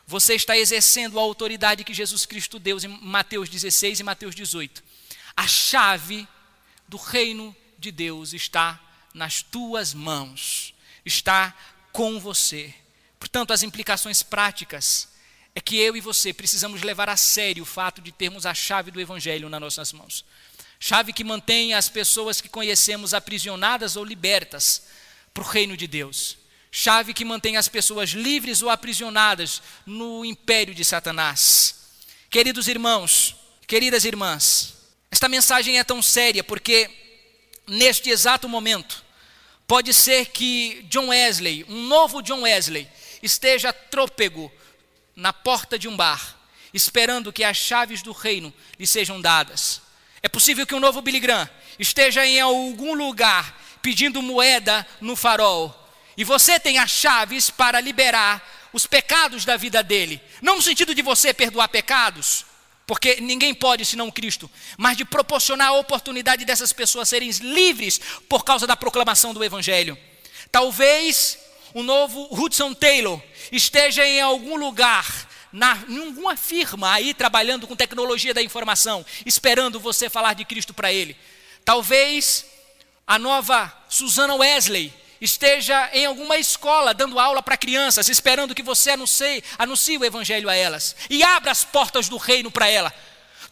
você 0.05 0.35
está 0.35 0.55
exercendo 0.55 1.17
a 1.17 1.23
autoridade 1.23 1.83
que 1.83 1.91
Jesus 1.91 2.23
Cristo 2.23 2.59
deu 2.59 2.77
em 2.77 2.87
Mateus 2.87 3.49
16 3.49 3.99
e 3.99 4.03
Mateus 4.03 4.35
18. 4.35 4.83
A 5.35 5.47
chave 5.47 6.27
do 6.87 6.97
reino 6.97 7.55
de 7.79 7.91
Deus 7.91 8.31
está 8.31 8.79
nas 9.11 9.41
tuas 9.41 9.95
mãos, 9.95 10.71
está 11.03 11.51
com 11.91 12.19
você. 12.19 12.71
Portanto, 13.19 13.53
as 13.53 13.63
implicações 13.63 14.21
práticas 14.21 15.07
é 15.55 15.59
que 15.59 15.77
eu 15.77 15.97
e 15.97 15.99
você 15.99 16.31
precisamos 16.31 16.83
levar 16.83 17.09
a 17.09 17.17
sério 17.17 17.63
o 17.63 17.65
fato 17.65 18.03
de 18.03 18.11
termos 18.11 18.45
a 18.45 18.53
chave 18.53 18.91
do 18.91 19.01
Evangelho 19.01 19.49
nas 19.49 19.59
nossas 19.59 19.91
mãos. 19.93 20.23
Chave 20.79 21.13
que 21.13 21.23
mantém 21.23 21.73
as 21.73 21.89
pessoas 21.89 22.39
que 22.39 22.49
conhecemos 22.49 23.13
aprisionadas 23.13 23.95
ou 23.95 24.03
libertas 24.03 24.83
para 25.33 25.43
o 25.43 25.47
reino 25.47 25.75
de 25.75 25.87
Deus 25.87 26.37
chave 26.71 27.11
que 27.11 27.25
mantém 27.25 27.57
as 27.57 27.67
pessoas 27.67 28.11
livres 28.11 28.61
ou 28.61 28.69
aprisionadas 28.69 29.63
no 29.83 30.23
império 30.23 30.75
de 30.75 30.85
Satanás. 30.85 31.75
Queridos 32.29 32.67
irmãos, 32.67 33.35
queridas 33.65 34.05
irmãs, 34.05 34.75
esta 35.09 35.27
mensagem 35.27 35.79
é 35.79 35.83
tão 35.83 36.03
séria 36.03 36.43
porque 36.43 36.87
neste 37.65 38.11
exato 38.11 38.47
momento 38.47 39.03
pode 39.65 39.91
ser 39.93 40.27
que 40.27 40.85
John 40.89 41.07
Wesley, 41.07 41.65
um 41.67 41.87
novo 41.87 42.21
John 42.21 42.41
Wesley, 42.41 42.87
esteja 43.23 43.73
trôpego 43.73 44.51
na 45.15 45.33
porta 45.33 45.79
de 45.79 45.87
um 45.87 45.97
bar, 45.97 46.37
esperando 46.73 47.33
que 47.33 47.43
as 47.43 47.57
chaves 47.57 48.03
do 48.03 48.11
reino 48.11 48.53
lhe 48.77 48.85
sejam 48.85 49.19
dadas. 49.19 49.81
É 50.21 50.27
possível 50.27 50.65
que 50.65 50.75
um 50.75 50.79
novo 50.79 51.01
Billy 51.01 51.19
Graham 51.19 51.49
esteja 51.77 52.25
em 52.25 52.39
algum 52.39 52.93
lugar 52.93 53.59
pedindo 53.81 54.21
moeda 54.21 54.85
no 54.99 55.15
farol 55.15 55.73
e 56.17 56.23
você 56.23 56.59
as 56.79 56.89
chaves 56.89 57.49
para 57.49 57.79
liberar 57.79 58.69
os 58.73 58.87
pecados 58.87 59.45
da 59.45 59.55
vida 59.55 59.83
dele. 59.83 60.21
Não 60.41 60.55
no 60.55 60.61
sentido 60.61 60.93
de 60.93 61.01
você 61.01 61.33
perdoar 61.33 61.69
pecados, 61.69 62.45
porque 62.87 63.21
ninguém 63.21 63.53
pode 63.53 63.85
senão 63.85 64.09
Cristo, 64.09 64.49
mas 64.77 64.97
de 64.97 65.05
proporcionar 65.05 65.67
a 65.67 65.73
oportunidade 65.73 66.45
dessas 66.45 66.73
pessoas 66.73 67.09
serem 67.09 67.29
livres 67.29 67.99
por 68.27 68.43
causa 68.43 68.65
da 68.65 68.75
proclamação 68.75 69.33
do 69.33 69.43
Evangelho. 69.43 69.97
Talvez 70.51 71.37
o 71.73 71.83
novo 71.83 72.27
Hudson 72.31 72.73
Taylor 72.73 73.21
esteja 73.51 74.05
em 74.05 74.21
algum 74.21 74.55
lugar, 74.55 75.29
na, 75.51 75.77
em 75.87 75.99
alguma 75.99 76.35
firma 76.35 76.93
aí 76.93 77.13
trabalhando 77.13 77.67
com 77.67 77.75
tecnologia 77.75 78.33
da 78.33 78.41
informação, 78.41 79.05
esperando 79.25 79.79
você 79.79 80.09
falar 80.09 80.33
de 80.33 80.45
Cristo 80.45 80.73
para 80.73 80.91
ele. 80.91 81.15
Talvez 81.63 82.45
a 83.05 83.17
nova 83.17 83.73
Susana 83.89 84.35
Wesley 84.35 84.93
esteja 85.19 85.89
em 85.93 86.05
alguma 86.05 86.37
escola 86.37 86.93
dando 86.93 87.19
aula 87.19 87.41
para 87.41 87.57
crianças, 87.57 88.09
esperando 88.09 88.53
que 88.53 88.61
você 88.61 88.91
anuncie, 88.91 89.43
anuncie 89.57 89.97
o 89.97 90.05
evangelho 90.05 90.49
a 90.49 90.55
elas 90.55 90.95
e 91.09 91.23
abra 91.23 91.51
as 91.51 91.63
portas 91.63 92.07
do 92.07 92.17
reino 92.17 92.51
para 92.51 92.67
ela. 92.67 92.93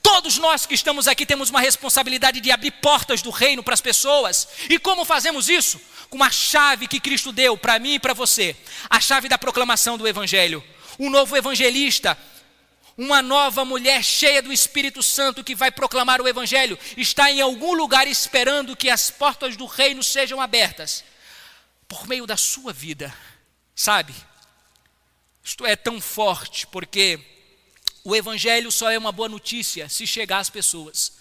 Todos 0.01 0.37
nós 0.37 0.67
que 0.67 0.75
estamos 0.75 1.07
aqui 1.07 1.25
temos 1.25 1.49
uma 1.49 1.59
responsabilidade 1.59 2.39
de 2.39 2.51
abrir 2.51 2.69
portas 2.71 3.23
do 3.23 3.31
reino 3.31 3.63
para 3.63 3.73
as 3.73 3.81
pessoas. 3.81 4.47
E 4.69 4.77
como 4.77 5.03
fazemos 5.03 5.49
isso? 5.49 5.81
Com 6.11 6.17
uma 6.17 6.29
chave 6.29 6.87
que 6.87 6.99
Cristo 6.99 7.31
deu 7.31 7.57
para 7.57 7.79
mim 7.79 7.95
e 7.95 7.99
para 7.99 8.13
você 8.13 8.55
a 8.87 8.99
chave 8.99 9.27
da 9.27 9.37
proclamação 9.37 9.97
do 9.97 10.07
Evangelho. 10.07 10.63
Um 10.99 11.09
novo 11.09 11.35
evangelista, 11.35 12.17
uma 12.97 13.21
nova 13.21 13.65
mulher 13.65 14.03
cheia 14.03 14.41
do 14.41 14.53
Espírito 14.53 15.03
Santo 15.03 15.43
que 15.43 15.55
vai 15.55 15.69
proclamar 15.69 16.21
o 16.21 16.27
Evangelho, 16.27 16.79
está 16.95 17.29
em 17.29 17.41
algum 17.41 17.73
lugar 17.73 18.07
esperando 18.07 18.75
que 18.75 18.89
as 18.89 19.11
portas 19.11 19.57
do 19.57 19.65
reino 19.65 20.01
sejam 20.01 20.39
abertas 20.39 21.03
por 21.87 22.07
meio 22.07 22.25
da 22.25 22.37
sua 22.37 22.71
vida, 22.71 23.13
sabe? 23.75 24.13
Isto 25.43 25.65
é 25.65 25.75
tão 25.75 25.99
forte 25.99 26.65
porque 26.67 27.19
o 28.03 28.15
Evangelho 28.15 28.71
só 28.71 28.89
é 28.89 28.97
uma 28.97 29.11
boa 29.11 29.27
notícia 29.27 29.89
se 29.89 30.07
chegar 30.07 30.39
às 30.39 30.49
pessoas. 30.49 31.13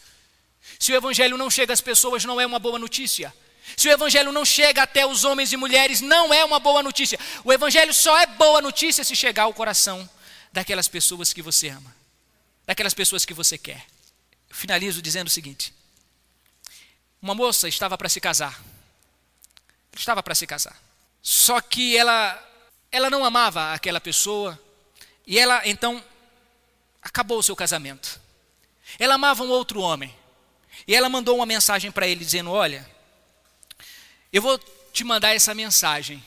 Se 0.78 0.92
o 0.92 0.96
Evangelho 0.96 1.36
não 1.36 1.50
chega 1.50 1.72
às 1.72 1.80
pessoas, 1.80 2.24
não 2.24 2.40
é 2.40 2.46
uma 2.46 2.58
boa 2.58 2.78
notícia. 2.78 3.34
Se 3.76 3.88
o 3.88 3.92
Evangelho 3.92 4.32
não 4.32 4.44
chega 4.44 4.82
até 4.82 5.06
os 5.06 5.24
homens 5.24 5.52
e 5.52 5.56
mulheres, 5.56 6.00
não 6.00 6.32
é 6.32 6.44
uma 6.44 6.58
boa 6.58 6.82
notícia. 6.82 7.18
O 7.44 7.52
Evangelho 7.52 7.94
só 7.94 8.18
é 8.20 8.26
boa 8.26 8.60
notícia 8.60 9.04
se 9.04 9.16
chegar 9.16 9.44
ao 9.44 9.54
coração 9.54 10.08
daquelas 10.52 10.88
pessoas 10.88 11.32
que 11.32 11.42
você 11.42 11.68
ama, 11.68 11.94
daquelas 12.66 12.94
pessoas 12.94 13.24
que 13.24 13.34
você 13.34 13.56
quer. 13.56 13.84
Eu 14.48 14.54
finalizo 14.54 15.00
dizendo 15.02 15.28
o 15.28 15.30
seguinte: 15.30 15.72
uma 17.20 17.34
moça 17.34 17.68
estava 17.68 17.96
para 17.96 18.08
se 18.08 18.20
casar 18.20 18.62
estava 20.00 20.22
para 20.22 20.34
se 20.34 20.46
casar. 20.46 20.76
Só 21.22 21.60
que 21.60 21.96
ela, 21.96 22.42
ela 22.90 23.10
não 23.10 23.24
amava 23.24 23.72
aquela 23.72 24.00
pessoa 24.00 24.60
e 25.26 25.38
ela 25.38 25.66
então 25.66 26.02
acabou 27.02 27.38
o 27.38 27.42
seu 27.42 27.56
casamento. 27.56 28.20
Ela 28.98 29.14
amava 29.14 29.42
um 29.42 29.48
outro 29.48 29.80
homem 29.80 30.14
e 30.86 30.94
ela 30.94 31.08
mandou 31.08 31.36
uma 31.36 31.46
mensagem 31.46 31.90
para 31.90 32.06
ele 32.06 32.24
dizendo: 32.24 32.50
Olha, 32.50 32.88
eu 34.34 34.42
vou 34.42 34.58
te 34.92 35.04
mandar 35.04 35.34
essa 35.34 35.54
mensagem, 35.54 36.22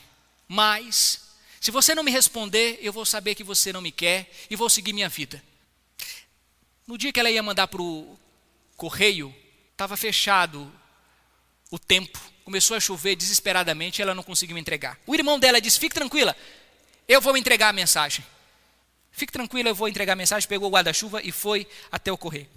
mas 0.48 1.20
se 1.60 1.70
você 1.70 1.94
não 1.94 2.02
me 2.02 2.10
responder, 2.10 2.78
eu 2.82 2.92
vou 2.92 3.04
saber 3.04 3.34
que 3.34 3.44
você 3.44 3.72
não 3.72 3.80
me 3.80 3.92
quer 3.92 4.30
e 4.50 4.56
vou 4.56 4.68
seguir 4.68 4.92
minha 4.92 5.08
vida. 5.08 5.42
No 6.86 6.98
dia 6.98 7.12
que 7.12 7.20
ela 7.20 7.30
ia 7.30 7.42
mandar 7.42 7.68
para 7.68 7.82
o 7.82 8.18
correio, 8.76 9.34
estava 9.72 9.96
fechado 9.96 10.72
o 11.70 11.78
tempo 11.78 12.18
começou 12.48 12.74
a 12.74 12.80
chover 12.80 13.14
desesperadamente 13.14 14.00
e 14.00 14.02
ela 14.02 14.14
não 14.14 14.22
conseguiu 14.22 14.56
entregar. 14.56 14.98
O 15.06 15.14
irmão 15.14 15.38
dela 15.38 15.60
disse: 15.60 15.78
Fique 15.78 15.94
tranquila, 15.94 16.34
eu 17.06 17.20
vou 17.20 17.36
entregar 17.36 17.68
a 17.68 17.72
mensagem. 17.74 18.24
Fique 19.12 19.30
tranquila, 19.30 19.68
eu 19.68 19.74
vou 19.74 19.86
entregar 19.86 20.14
a 20.14 20.16
mensagem. 20.16 20.48
Pegou 20.48 20.68
o 20.68 20.72
guarda-chuva 20.72 21.20
e 21.22 21.30
foi 21.30 21.66
até 21.92 22.10
o 22.10 22.16
correio. 22.16 22.48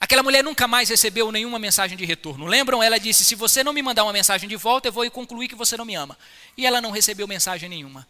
Aquela 0.00 0.22
mulher 0.22 0.44
nunca 0.44 0.68
mais 0.68 0.88
recebeu 0.88 1.32
nenhuma 1.32 1.58
mensagem 1.58 1.96
de 1.96 2.04
retorno. 2.04 2.46
Lembram? 2.46 2.82
Ela 2.82 2.98
disse: 2.98 3.24
Se 3.24 3.34
você 3.34 3.64
não 3.64 3.72
me 3.72 3.82
mandar 3.82 4.04
uma 4.04 4.12
mensagem 4.12 4.48
de 4.48 4.56
volta, 4.56 4.88
eu 4.88 4.92
vou 4.92 5.10
concluir 5.10 5.48
que 5.48 5.56
você 5.56 5.76
não 5.76 5.84
me 5.84 5.94
ama. 5.94 6.16
E 6.56 6.66
ela 6.66 6.80
não 6.80 6.90
recebeu 6.90 7.26
mensagem 7.26 7.68
nenhuma. 7.68 8.06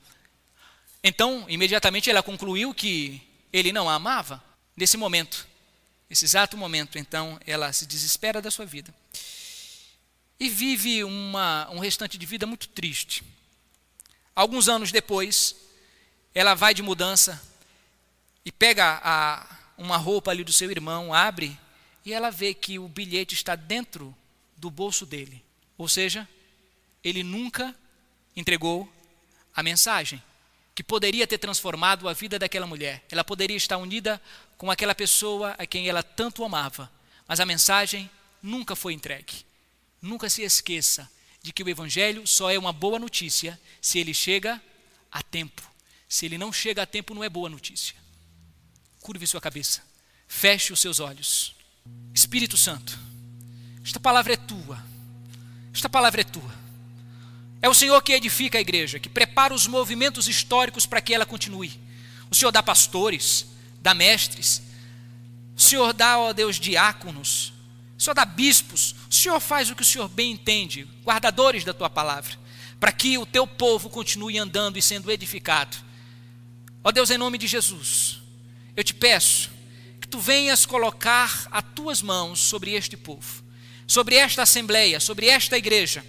Então, 1.03 1.47
imediatamente 1.49 2.11
ela 2.11 2.23
concluiu 2.23 2.75
que 2.75 3.23
ele 3.53 3.73
não 3.73 3.89
a 3.89 3.95
amava. 3.95 4.43
Nesse 4.77 4.97
momento, 4.97 5.47
nesse 6.09 6.25
exato 6.25 6.57
momento, 6.57 6.99
então, 6.99 7.41
ela 7.47 7.73
se 7.73 7.87
desespera 7.87 8.41
da 8.41 8.51
sua 8.51 8.65
vida 8.65 8.95
e 10.39 10.49
vive 10.49 11.03
uma, 11.03 11.69
um 11.71 11.79
restante 11.79 12.17
de 12.17 12.25
vida 12.25 12.47
muito 12.47 12.69
triste. 12.69 13.25
Alguns 14.37 14.69
anos 14.69 14.93
depois, 14.93 15.57
ela 16.35 16.55
vai 16.55 16.73
de 16.73 16.83
mudança 16.83 17.43
e 18.45 18.53
pega 18.53 19.01
a, 19.03 19.47
uma 19.77 19.97
roupa 19.97 20.31
ali 20.31 20.45
do 20.45 20.53
seu 20.53 20.71
irmão, 20.71 21.13
abre 21.13 21.59
e 22.09 22.13
ela 22.15 22.31
vê 22.31 22.55
que 22.55 22.79
o 22.79 22.89
bilhete 22.89 23.35
está 23.35 23.55
dentro 23.55 24.17
do 24.57 24.71
bolso 24.71 25.05
dele. 25.05 25.45
Ou 25.77 25.87
seja, 25.87 26.27
ele 27.05 27.23
nunca 27.23 27.77
entregou 28.35 28.91
a 29.55 29.63
mensagem 29.63 30.23
que 30.75 30.83
poderia 30.83 31.27
ter 31.27 31.37
transformado 31.37 32.09
a 32.09 32.15
vida 32.15 32.39
daquela 32.39 32.67
mulher. 32.67 33.05
Ela 33.11 33.23
poderia 33.23 33.59
estar 33.59 33.77
unida 33.77 34.19
com 34.57 34.71
aquela 34.71 34.95
pessoa 34.95 35.55
a 35.59 35.67
quem 35.67 35.87
ela 35.87 36.03
tanto 36.03 36.43
amava, 36.43 36.91
mas 37.27 37.41
a 37.41 37.45
mensagem 37.45 38.11
nunca 38.43 38.75
foi 38.75 38.95
entregue. 38.95 39.45
Nunca 40.01 40.31
se 40.31 40.41
esqueça 40.41 41.11
de 41.43 41.53
que 41.53 41.63
o 41.63 41.69
Evangelho 41.69 42.27
só 42.27 42.51
é 42.51 42.59
uma 42.59 42.73
boa 42.73 42.99
notícia 42.99 43.61
se 43.83 43.99
ele 43.99 44.15
chega 44.15 44.59
a 45.13 45.23
tempo. 45.23 45.61
Se 46.09 46.25
ele 46.25 46.39
não 46.39 46.51
chega 46.55 46.85
a 46.85 46.87
tempo, 46.87 47.15
não 47.15 47.23
é 47.23 47.29
boa 47.29 47.51
notícia. 47.51 47.95
Curve 48.99 49.27
sua 49.27 49.43
cabeça, 49.43 49.83
feche 50.27 50.73
os 50.73 50.81
seus 50.81 51.01
olhos. 51.01 51.58
Espírito 52.15 52.57
Santo, 52.57 52.99
esta 53.85 54.01
palavra 54.01 54.33
é 54.33 54.37
tua. 54.37 54.83
Esta 55.73 55.89
palavra 55.89 56.21
é 56.21 56.25
tua. 56.25 56.55
É 57.63 57.69
o 57.69 57.75
Senhor 57.75 58.01
que 58.03 58.13
edifica 58.13 58.59
a 58.59 58.61
igreja, 58.61 58.99
que 58.99 59.09
prepara 59.09 59.55
os 59.55 59.67
movimentos 59.67 60.29
históricos 60.29 60.87
para 60.87 61.01
que 61.01 61.15
ela 61.15 61.27
continue. 61.27 61.81
O 62.31 62.35
Senhor 62.35 62.51
dá 62.51 62.63
pastores, 62.63 63.47
dá 63.81 63.95
mestres. 63.95 64.63
O 65.57 65.61
Senhor 65.61 65.93
dá, 65.93 66.19
ó 66.19 66.33
Deus, 66.33 66.57
diáconos, 66.57 67.53
o 67.99 68.03
Senhor 68.03 68.15
dá 68.15 68.25
bispos, 68.25 68.95
o 69.11 69.15
Senhor 69.15 69.41
faz 69.41 69.71
o 69.71 69.75
que 69.75 69.83
o 69.83 69.85
Senhor 69.85 70.09
bem 70.09 70.31
entende, 70.31 70.87
guardadores 71.05 71.65
da 71.65 71.75
tua 71.75 71.91
palavra, 71.91 72.39
para 72.79 72.93
que 72.93 73.19
o 73.19 73.27
teu 73.27 73.45
povo 73.45 73.91
continue 73.91 74.39
andando 74.39 74.79
e 74.79 74.83
sendo 74.83 75.11
edificado. 75.11 75.77
Ó 76.85 76.93
Deus, 76.93 77.11
em 77.11 77.19
nome 77.19 77.39
de 77.39 77.49
Jesus, 77.49 78.23
eu 78.77 78.85
te 78.85 78.95
peço 78.95 79.51
que 80.09 80.13
tu 80.13 80.19
venhas 80.19 80.65
colocar 80.65 81.47
as 81.51 81.65
tuas 81.75 82.01
mãos 82.01 82.41
sobre 82.41 82.73
este 82.73 82.97
povo, 82.97 83.45
sobre 83.87 84.17
esta 84.17 84.43
assembleia, 84.43 84.99
sobre 84.99 85.27
esta 85.27 85.59
igreja 85.59 86.03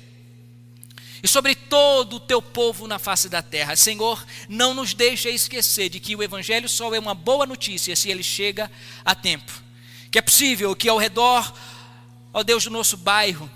e 1.21 1.27
sobre 1.27 1.53
todo 1.53 2.15
o 2.15 2.19
teu 2.19 2.41
povo 2.41 2.87
na 2.87 2.97
face 2.97 3.27
da 3.27 3.41
terra. 3.41 3.75
Senhor, 3.75 4.25
não 4.47 4.73
nos 4.73 4.93
deixe 4.93 5.29
esquecer 5.29 5.89
de 5.89 5.99
que 5.99 6.15
o 6.15 6.23
Evangelho 6.23 6.69
só 6.69 6.95
é 6.95 6.99
uma 6.99 7.13
boa 7.13 7.45
notícia 7.45 7.93
se 7.93 8.09
ele 8.09 8.23
chega 8.23 8.71
a 9.03 9.13
tempo. 9.13 9.51
Que 10.09 10.17
é 10.17 10.21
possível 10.21 10.73
que 10.73 10.87
ao 10.87 10.97
redor 10.97 11.53
ó 12.33 12.41
Deus, 12.41 12.63
do 12.63 12.69
nosso 12.69 12.95
bairro, 12.95 13.51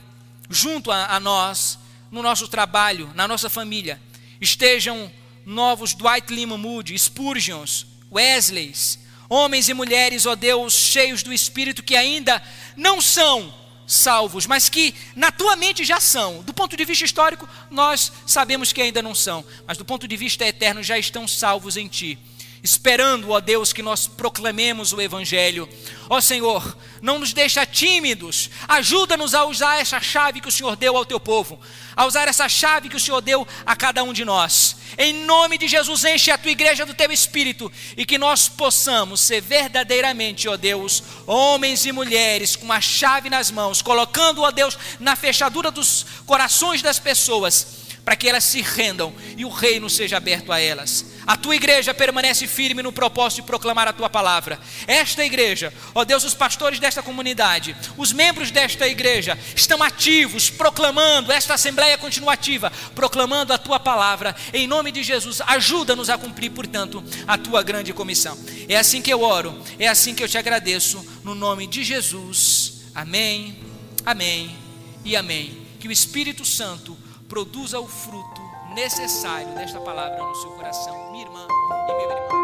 junto 0.49 0.91
a, 0.91 1.15
a 1.15 1.19
nós, 1.21 1.79
no 2.11 2.21
nosso 2.21 2.49
trabalho, 2.49 3.09
na 3.15 3.27
nossa 3.29 3.49
família, 3.49 4.01
estejam 4.41 5.09
novos 5.45 5.93
Dwight 5.93 6.33
Lima 6.33 6.57
Moody, 6.57 6.99
Spurgeons, 6.99 7.85
Wesleys, 8.11 8.99
homens 9.29 9.69
e 9.69 9.73
mulheres, 9.73 10.25
ó 10.25 10.35
Deus, 10.35 10.73
cheios 10.73 11.23
do 11.23 11.33
Espírito 11.33 11.83
que 11.83 11.95
ainda 11.95 12.41
não 12.75 13.01
são 13.01 13.53
salvos, 13.85 14.45
mas 14.45 14.69
que 14.69 14.93
na 15.15 15.31
tua 15.31 15.55
mente 15.55 15.83
já 15.83 15.99
são. 15.99 16.41
Do 16.43 16.53
ponto 16.53 16.75
de 16.75 16.85
vista 16.85 17.05
histórico, 17.05 17.47
nós 17.69 18.11
sabemos 18.25 18.71
que 18.71 18.81
ainda 18.81 19.01
não 19.01 19.13
são, 19.13 19.43
mas 19.67 19.77
do 19.77 19.85
ponto 19.85 20.07
de 20.07 20.17
vista 20.17 20.45
eterno 20.45 20.81
já 20.81 20.97
estão 20.97 21.27
salvos 21.27 21.77
em 21.77 21.87
ti 21.87 22.17
esperando, 22.63 23.31
ó 23.31 23.41
Deus, 23.41 23.73
que 23.73 23.83
nós 23.83 24.07
proclamemos 24.07 24.93
o 24.93 25.01
Evangelho. 25.01 25.67
Ó 26.09 26.21
Senhor, 26.21 26.77
não 27.01 27.19
nos 27.19 27.33
deixa 27.33 27.65
tímidos, 27.65 28.49
ajuda-nos 28.69 29.33
a 29.33 29.43
usar 29.43 29.81
essa 29.81 29.99
chave 29.99 30.39
que 30.39 30.47
o 30.47 30.51
Senhor 30.51 30.77
deu 30.77 30.95
ao 30.95 31.03
teu 31.03 31.19
povo, 31.19 31.59
a 31.93 32.05
usar 32.05 32.29
essa 32.29 32.47
chave 32.47 32.87
que 32.87 32.95
o 32.95 32.99
Senhor 32.99 33.19
deu 33.19 33.45
a 33.65 33.75
cada 33.75 34.01
um 34.01 34.13
de 34.13 34.23
nós. 34.23 34.77
Em 34.97 35.25
nome 35.25 35.57
de 35.57 35.67
Jesus, 35.67 36.05
enche 36.05 36.31
a 36.31 36.37
tua 36.37 36.51
igreja 36.51 36.85
do 36.85 36.93
teu 36.93 37.11
espírito 37.11 37.69
e 37.97 38.05
que 38.05 38.17
nós 38.17 38.47
possamos 38.47 39.19
ser 39.19 39.41
verdadeiramente, 39.41 40.47
ó 40.47 40.55
Deus, 40.55 41.03
homens 41.27 41.85
e 41.85 41.91
mulheres 41.91 42.55
com 42.55 42.71
a 42.71 42.79
chave 42.79 43.29
nas 43.29 43.51
mãos, 43.51 43.81
colocando, 43.81 44.41
ó 44.41 44.51
Deus, 44.51 44.77
na 45.01 45.17
fechadura 45.17 45.69
dos 45.69 46.05
corações 46.25 46.81
das 46.81 46.97
pessoas 46.97 47.82
para 48.03 48.15
que 48.15 48.27
elas 48.27 48.43
se 48.43 48.61
rendam 48.61 49.13
e 49.37 49.45
o 49.45 49.49
reino 49.49 49.89
seja 49.89 50.17
aberto 50.17 50.51
a 50.51 50.59
elas. 50.59 51.05
A 51.25 51.37
tua 51.37 51.55
igreja 51.55 51.93
permanece 51.93 52.47
firme 52.47 52.83
no 52.83 52.91
propósito 52.91 53.41
de 53.41 53.47
proclamar 53.47 53.87
a 53.87 53.93
tua 53.93 54.09
palavra. 54.09 54.59
Esta 54.85 55.23
igreja, 55.23 55.73
ó 55.95 56.03
Deus, 56.03 56.23
os 56.25 56.33
pastores 56.33 56.79
desta 56.79 57.01
comunidade, 57.01 57.75
os 57.97 58.11
membros 58.11 58.51
desta 58.51 58.87
igreja 58.87 59.37
estão 59.55 59.81
ativos, 59.81 60.49
proclamando, 60.49 61.31
esta 61.31 61.53
assembleia 61.53 61.97
continua 61.97 62.33
ativa, 62.33 62.71
proclamando 62.93 63.53
a 63.53 63.57
tua 63.57 63.79
palavra. 63.79 64.35
Em 64.53 64.67
nome 64.67 64.91
de 64.91 65.01
Jesus, 65.01 65.41
ajuda-nos 65.47 66.09
a 66.09 66.17
cumprir, 66.17 66.51
portanto, 66.51 67.01
a 67.25 67.37
tua 67.37 67.63
grande 67.63 67.93
comissão. 67.93 68.37
É 68.67 68.75
assim 68.75 69.01
que 69.01 69.13
eu 69.13 69.21
oro, 69.21 69.57
é 69.79 69.87
assim 69.87 70.13
que 70.13 70.23
eu 70.23 70.27
te 70.27 70.37
agradeço, 70.37 71.05
no 71.23 71.33
nome 71.33 71.67
de 71.67 71.83
Jesus. 71.83 72.81
Amém, 72.93 73.57
amém 74.05 74.55
e 75.05 75.15
amém. 75.15 75.63
Que 75.79 75.87
o 75.87 75.91
Espírito 75.91 76.45
Santo 76.45 76.97
produza 77.23 77.79
o 77.79 77.87
fruto 77.87 78.41
necessário 78.73 79.53
desta 79.55 79.79
palavra 79.79 80.17
no 80.17 80.35
seu 80.35 80.51
coração, 80.51 81.11
minha 81.11 81.25
irmã 81.25 81.47
e 81.87 81.93
meu 81.93 82.11
irmão. 82.11 82.42